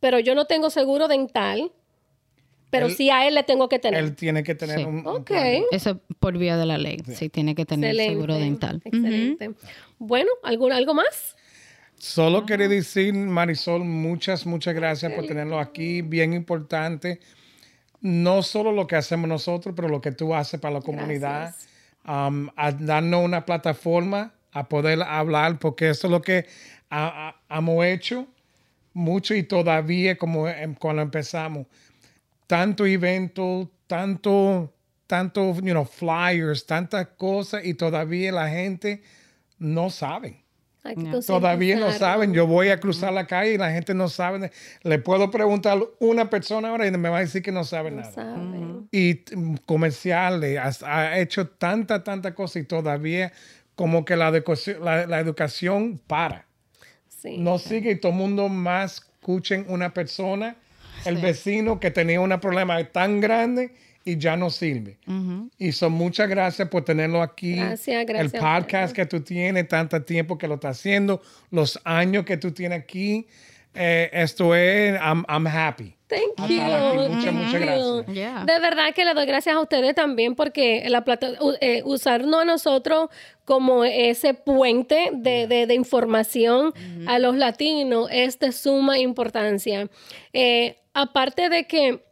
pero 0.00 0.18
yo 0.18 0.34
no 0.34 0.44
tengo 0.44 0.68
seguro 0.68 1.08
dental, 1.08 1.72
pero 2.70 2.86
Él- 2.88 2.92
sí 2.94 3.08
a 3.08 3.26
él 3.26 3.36
le 3.36 3.42
tengo 3.42 3.70
que 3.70 3.78
tener. 3.78 4.04
Él 4.04 4.14
tiene 4.14 4.42
que 4.42 4.54
tener 4.54 4.80
Sí. 4.80 4.84
un. 4.84 5.02
Eso 5.72 5.98
por 6.20 6.36
vía 6.36 6.58
de 6.58 6.66
la 6.66 6.76
ley. 6.76 6.98
Sí, 7.14 7.30
tiene 7.30 7.54
que 7.54 7.64
tener 7.64 7.90
Excelente. 7.92 8.12
seguro 8.14 8.34
dental. 8.34 8.82
Excelente. 8.84 9.50
Bueno, 9.98 10.28
¿algún, 10.42 10.72
¿algo 10.72 10.92
más? 10.92 11.36
Solo 11.98 12.44
quería 12.44 12.68
decir, 12.68 13.14
Marisol, 13.14 13.84
muchas, 13.84 14.46
muchas 14.46 14.74
gracias 14.74 15.12
por 15.12 15.26
tenerlo 15.26 15.58
aquí. 15.58 16.02
Bien 16.02 16.32
importante. 16.34 17.20
No 18.00 18.42
solo 18.42 18.70
lo 18.72 18.86
que 18.86 18.96
hacemos 18.96 19.28
nosotros, 19.28 19.74
pero 19.74 19.88
lo 19.88 20.00
que 20.00 20.12
tú 20.12 20.34
haces 20.34 20.60
para 20.60 20.74
la 20.74 20.80
comunidad. 20.82 21.54
Um, 22.06 22.50
a 22.54 22.70
darnos 22.70 23.24
una 23.24 23.44
plataforma 23.44 24.32
a 24.52 24.68
poder 24.68 25.02
hablar, 25.02 25.58
porque 25.58 25.90
eso 25.90 26.06
es 26.06 26.10
lo 26.10 26.22
que 26.22 26.46
hemos 27.50 27.84
hecho 27.84 28.26
mucho 28.92 29.34
y 29.34 29.42
todavía 29.42 30.16
como 30.16 30.48
em- 30.48 30.74
cuando 30.74 31.02
empezamos. 31.02 31.66
Tanto 32.46 32.86
evento, 32.86 33.70
tanto, 33.86 34.72
tanto, 35.06 35.54
you 35.54 35.72
know, 35.72 35.84
flyers, 35.84 36.64
tantas 36.64 37.08
cosas 37.18 37.64
y 37.64 37.74
todavía 37.74 38.32
la 38.32 38.48
gente 38.48 39.02
no 39.58 39.90
sabe. 39.90 40.45
Hay 40.86 40.94
que 40.96 41.20
Todavía 41.26 41.76
no 41.78 41.92
saben. 41.92 42.32
Yo 42.32 42.46
voy 42.46 42.68
a 42.68 42.78
cruzar 42.78 43.12
la 43.12 43.26
calle 43.26 43.54
y 43.54 43.58
la 43.58 43.70
gente 43.70 43.94
no 43.94 44.08
sabe. 44.08 44.50
Le 44.82 44.98
puedo 44.98 45.30
preguntar 45.30 45.78
a 45.78 45.82
una 45.98 46.30
persona 46.30 46.68
ahora 46.70 46.86
y 46.86 46.90
me 46.92 47.08
va 47.08 47.18
a 47.18 47.20
decir 47.20 47.42
que 47.42 47.52
no 47.52 47.64
sabe 47.64 47.90
No 47.90 48.00
nada. 48.02 48.12
saben. 48.12 48.88
Y 48.92 49.16
comerciales, 49.66 50.58
has- 50.58 50.82
ha, 50.82 51.18
hecho 51.18 51.48
tanta, 51.48 52.02
tanta 52.04 52.34
cosa 52.34 52.58
y 52.58 52.64
todavía 52.64 53.32
como 53.74 54.04
que 54.04 54.16
la, 54.16 54.28
educación- 54.28 54.82
la, 54.84 55.06
la 55.06 55.20
educación 55.20 56.00
para. 56.06 56.46
Sí. 57.08 57.38
No 57.38 57.58
sigue 57.58 57.92
y 57.92 57.96
todo 57.96 58.12
el 58.12 58.18
mundo 58.18 58.48
más 58.48 59.02
escuchen 59.20 59.66
una 59.68 59.92
persona, 59.92 60.56
el 61.04 61.16
vecino 61.16 61.80
que 61.80 61.90
tenía 61.90 62.20
un 62.20 62.30
problema 62.40 62.82
tan 62.84 63.20
grande 63.20 63.74
y 64.06 64.16
ya 64.16 64.36
no 64.36 64.48
sirve. 64.48 64.98
Y 65.58 65.72
son 65.72 65.92
muchas 65.92 66.28
gracias 66.28 66.68
por 66.68 66.82
tenerlo 66.84 67.20
aquí. 67.20 67.56
Gracias, 67.56 68.06
gracias 68.06 68.32
El 68.34 68.40
podcast 68.40 68.94
que 68.96 69.04
tú 69.04 69.20
tienes, 69.20 69.68
tanto 69.68 70.00
tiempo 70.02 70.38
que 70.38 70.48
lo 70.48 70.54
estás 70.54 70.78
haciendo, 70.78 71.20
los 71.50 71.78
años 71.84 72.24
que 72.24 72.36
tú 72.38 72.52
tienes 72.52 72.78
aquí. 72.80 73.26
eh, 73.78 74.08
esto 74.14 74.54
es, 74.54 74.98
I'm, 74.98 75.22
I'm 75.28 75.46
happy. 75.46 75.94
Thank 76.06 76.48
you. 76.48 76.56
Muchas, 76.62 77.24
Thank 77.24 77.34
muchas 77.34 77.52
you. 77.52 77.58
gracias. 77.60 78.06
Yeah. 78.14 78.44
De 78.46 78.58
verdad 78.60 78.94
que 78.94 79.04
le 79.04 79.12
doy 79.12 79.26
gracias 79.26 79.54
a 79.54 79.60
ustedes 79.60 79.94
también 79.94 80.34
porque 80.34 80.84
la 80.88 81.04
plata, 81.04 81.28
eh, 81.60 81.82
usarnos 81.84 82.40
a 82.40 82.44
nosotros 82.46 83.10
como 83.44 83.84
ese 83.84 84.32
puente 84.32 85.10
de, 85.12 85.46
de- 85.46 85.66
de 85.66 85.74
información 85.74 86.72
a 87.06 87.18
los 87.18 87.36
latinos 87.36 88.08
es 88.12 88.38
de 88.38 88.52
suma 88.52 88.98
importancia. 88.98 89.90
Eh, 90.32 90.78
aparte 90.94 91.50
de 91.50 91.66
que 91.66 92.02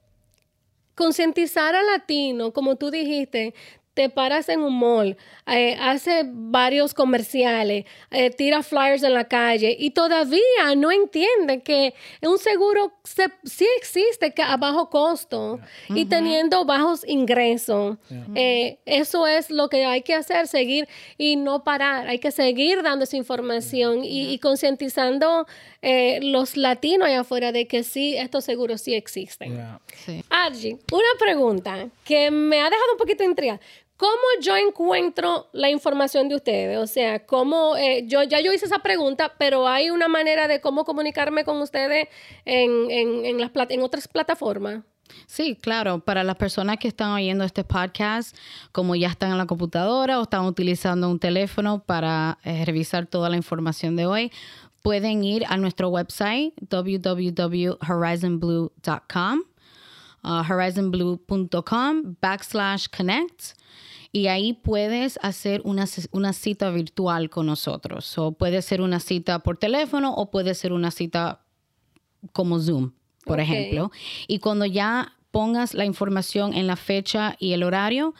concientizar 0.95 1.75
al 1.75 1.87
latino, 1.87 2.53
como 2.53 2.77
tú 2.77 2.91
dijiste, 2.91 3.55
te 3.95 4.09
paras 4.11 4.49
en 4.49 4.61
un 4.61 4.77
mall, 4.77 5.17
eh, 5.47 5.77
hace 5.81 6.23
varios 6.27 6.95
comerciales, 6.95 7.85
eh, 8.11 8.31
tira 8.31 8.65
flyers 8.65 9.05
en 9.05 9.15
la 9.15 9.23
calle 9.29 9.77
y 9.79 9.91
todavía 9.91 10.75
no 10.77 10.91
entiende 10.91 11.63
que 11.63 11.95
un 12.23 12.39
seguro 12.39 12.93
se- 13.05 13.31
sí 13.45 13.65
existe 13.79 14.33
que 14.33 14.43
a 14.43 14.57
bajo 14.57 14.91
costo 14.91 15.61
y 15.91 16.07
teniendo 16.07 16.65
bajos 16.65 17.07
ingresos. 17.07 17.97
Eh, 18.35 18.79
eso 18.85 19.29
es 19.29 19.49
lo 19.51 19.69
que 19.69 19.85
hay 19.85 20.03
que 20.03 20.15
hacer, 20.15 20.49
seguir 20.49 20.89
y 21.17 21.37
no 21.37 21.63
parar. 21.63 22.09
Hay 22.09 22.19
que 22.19 22.33
seguir 22.33 22.83
dando 22.83 23.05
esa 23.05 23.17
información 23.17 24.03
y, 24.05 24.33
y 24.33 24.39
concientizando 24.41 25.47
eh, 25.85 26.19
los 26.23 26.57
latinos 26.57 27.07
allá 27.07 27.21
afuera 27.21 27.53
de 27.53 27.67
que 27.67 27.83
sí, 27.83 28.17
estos 28.17 28.45
seguros 28.45 28.81
sí 28.81 28.95
existen. 28.95 29.55
Yeah. 29.55 29.81
Sí. 30.05 30.25
Argy, 30.31 30.73
una 30.91 31.19
pregunta 31.19 31.89
que 32.05 32.31
me 32.31 32.61
ha 32.61 32.71
dejado 32.71 32.93
un 32.93 32.99
poquito 32.99 33.23
intrigada. 33.23 33.61
¿Cómo 33.97 34.23
yo 34.41 34.57
encuentro 34.57 35.49
la 35.53 35.71
información 35.71 36.29
de 36.29 36.35
ustedes? 36.35 36.79
O 36.79 36.87
sea, 36.89 37.25
¿cómo, 37.25 37.77
eh, 37.77 38.03
yo 38.09 38.25
ya 38.25 38.41
yo 38.41 38.53
hice 38.53 38.67
esa 38.67 38.81
pregunta, 38.81 39.35
pero 39.39 39.69
hay 39.69 39.89
una 39.91 40.09
manera 40.09 40.49
de 40.49 40.61
cómo 40.61 40.85
comunicarme 40.85 41.45
con 41.45 41.63
ustedes 41.63 42.09
en, 42.45 42.91
en, 42.91 43.25
en 43.25 43.41
las 43.41 43.53
plat- 43.53 43.71
en 43.71 43.83
otras 43.83 44.09
plataformas. 44.09 44.83
Sí, 45.27 45.55
claro. 45.55 46.01
Para 46.01 46.25
las 46.25 46.35
personas 46.37 46.79
que 46.79 46.89
están 46.89 47.13
oyendo 47.13 47.45
este 47.45 47.63
podcast, 47.63 48.37
como 48.73 48.97
ya 48.97 49.09
están 49.09 49.31
en 49.31 49.39
la 49.39 49.47
computadora 49.47 50.19
o 50.19 50.25
están 50.25 50.45
utilizando 50.45 51.09
un 51.09 51.21
teléfono 51.21 51.79
para 51.79 52.39
eh, 52.43 52.65
revisar 52.65 53.07
toda 53.07 53.29
la 53.31 53.37
información 53.37 53.95
de 53.95 54.07
hoy, 54.07 54.33
pueden 54.85 55.25
ir 55.25 55.45
a 55.49 55.57
nuestro 55.57 55.89
website 55.89 56.53
www.horizonblue.com, 56.69 59.43
uh, 60.23 60.43
horizonblue.com 60.47 62.17
backslash 62.21 62.87
connect. 62.95 63.55
Y 64.13 64.27
ahí 64.27 64.53
puedes 64.53 65.19
hacer 65.23 65.63
una, 65.65 65.87
una 66.13 66.35
cita 66.35 66.71
virtual 66.71 67.31
con 67.31 67.47
nosotros. 67.47 68.19
O 68.19 68.33
puede 68.33 68.61
ser 68.61 68.83
una 68.83 69.01
cita 69.01 69.39
por 69.39 69.57
teléfono 69.57 70.13
o 70.15 70.31
puede 70.31 70.55
ser 70.55 70.75
una 70.75 70.91
cita 70.91 71.41
como 72.33 72.61
Zoom, 72.61 72.93
por 73.25 73.41
ejemplo. 73.41 73.91
Y 74.29 74.39
cuando 74.39 74.67
ya 74.67 75.15
pongas 75.31 75.73
la 75.73 75.87
información 75.87 76.53
en 76.53 76.67
la 76.67 76.77
fecha 76.77 77.37
y 77.41 77.55
el 77.55 77.63
horario, 77.63 78.13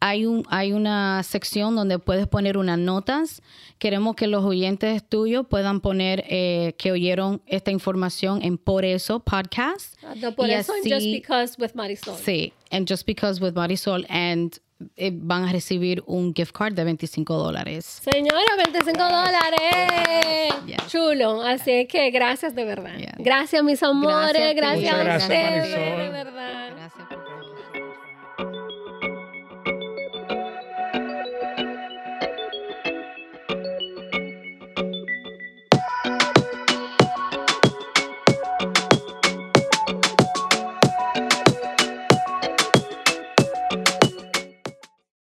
hay, 0.00 0.26
un, 0.26 0.44
hay 0.48 0.72
una 0.72 1.22
sección 1.22 1.74
donde 1.76 1.98
puedes 1.98 2.26
poner 2.26 2.56
unas 2.56 2.78
notas. 2.78 3.42
Queremos 3.78 4.16
que 4.16 4.26
los 4.26 4.44
oyentes 4.44 5.02
tuyos 5.08 5.46
puedan 5.48 5.80
poner 5.80 6.24
eh, 6.28 6.74
que 6.78 6.92
oyeron 6.92 7.40
esta 7.46 7.70
información 7.70 8.40
en 8.42 8.58
Por 8.58 8.84
Eso 8.84 9.20
Podcast. 9.20 9.94
Ah, 10.04 10.14
no, 10.16 10.32
por 10.34 10.48
Y 10.48 10.52
eso, 10.52 10.72
en 10.74 10.80
así- 10.80 10.90
Just 10.92 11.06
Because 11.06 11.54
with 11.58 11.70
Marisol. 11.74 12.16
Sí, 12.16 12.52
and 12.70 12.88
Just 12.88 13.06
Because 13.06 13.42
with 13.42 13.52
Marisol. 13.54 14.06
And 14.08 14.52
eh, 14.96 15.10
van 15.12 15.44
a 15.44 15.50
recibir 15.52 16.04
un 16.06 16.32
gift 16.32 16.52
card 16.56 16.74
de 16.74 16.84
25 16.84 17.34
dólares. 17.36 17.84
Señora, 17.84 18.54
25 18.64 18.96
dólares. 19.02 20.54
Yes. 20.66 20.86
Chulo. 20.86 21.42
Así 21.42 21.86
que 21.86 22.10
gracias 22.12 22.54
de 22.54 22.64
verdad. 22.64 22.92
Gracias, 23.18 23.62
mis 23.64 23.82
amores. 23.82 24.54
Gracias. 24.54 24.54
Gracias, 24.54 24.94
a 24.94 25.02
gracias, 25.02 25.22
ustedes, 25.24 25.72
de 25.72 26.08
verdad. 26.10 27.27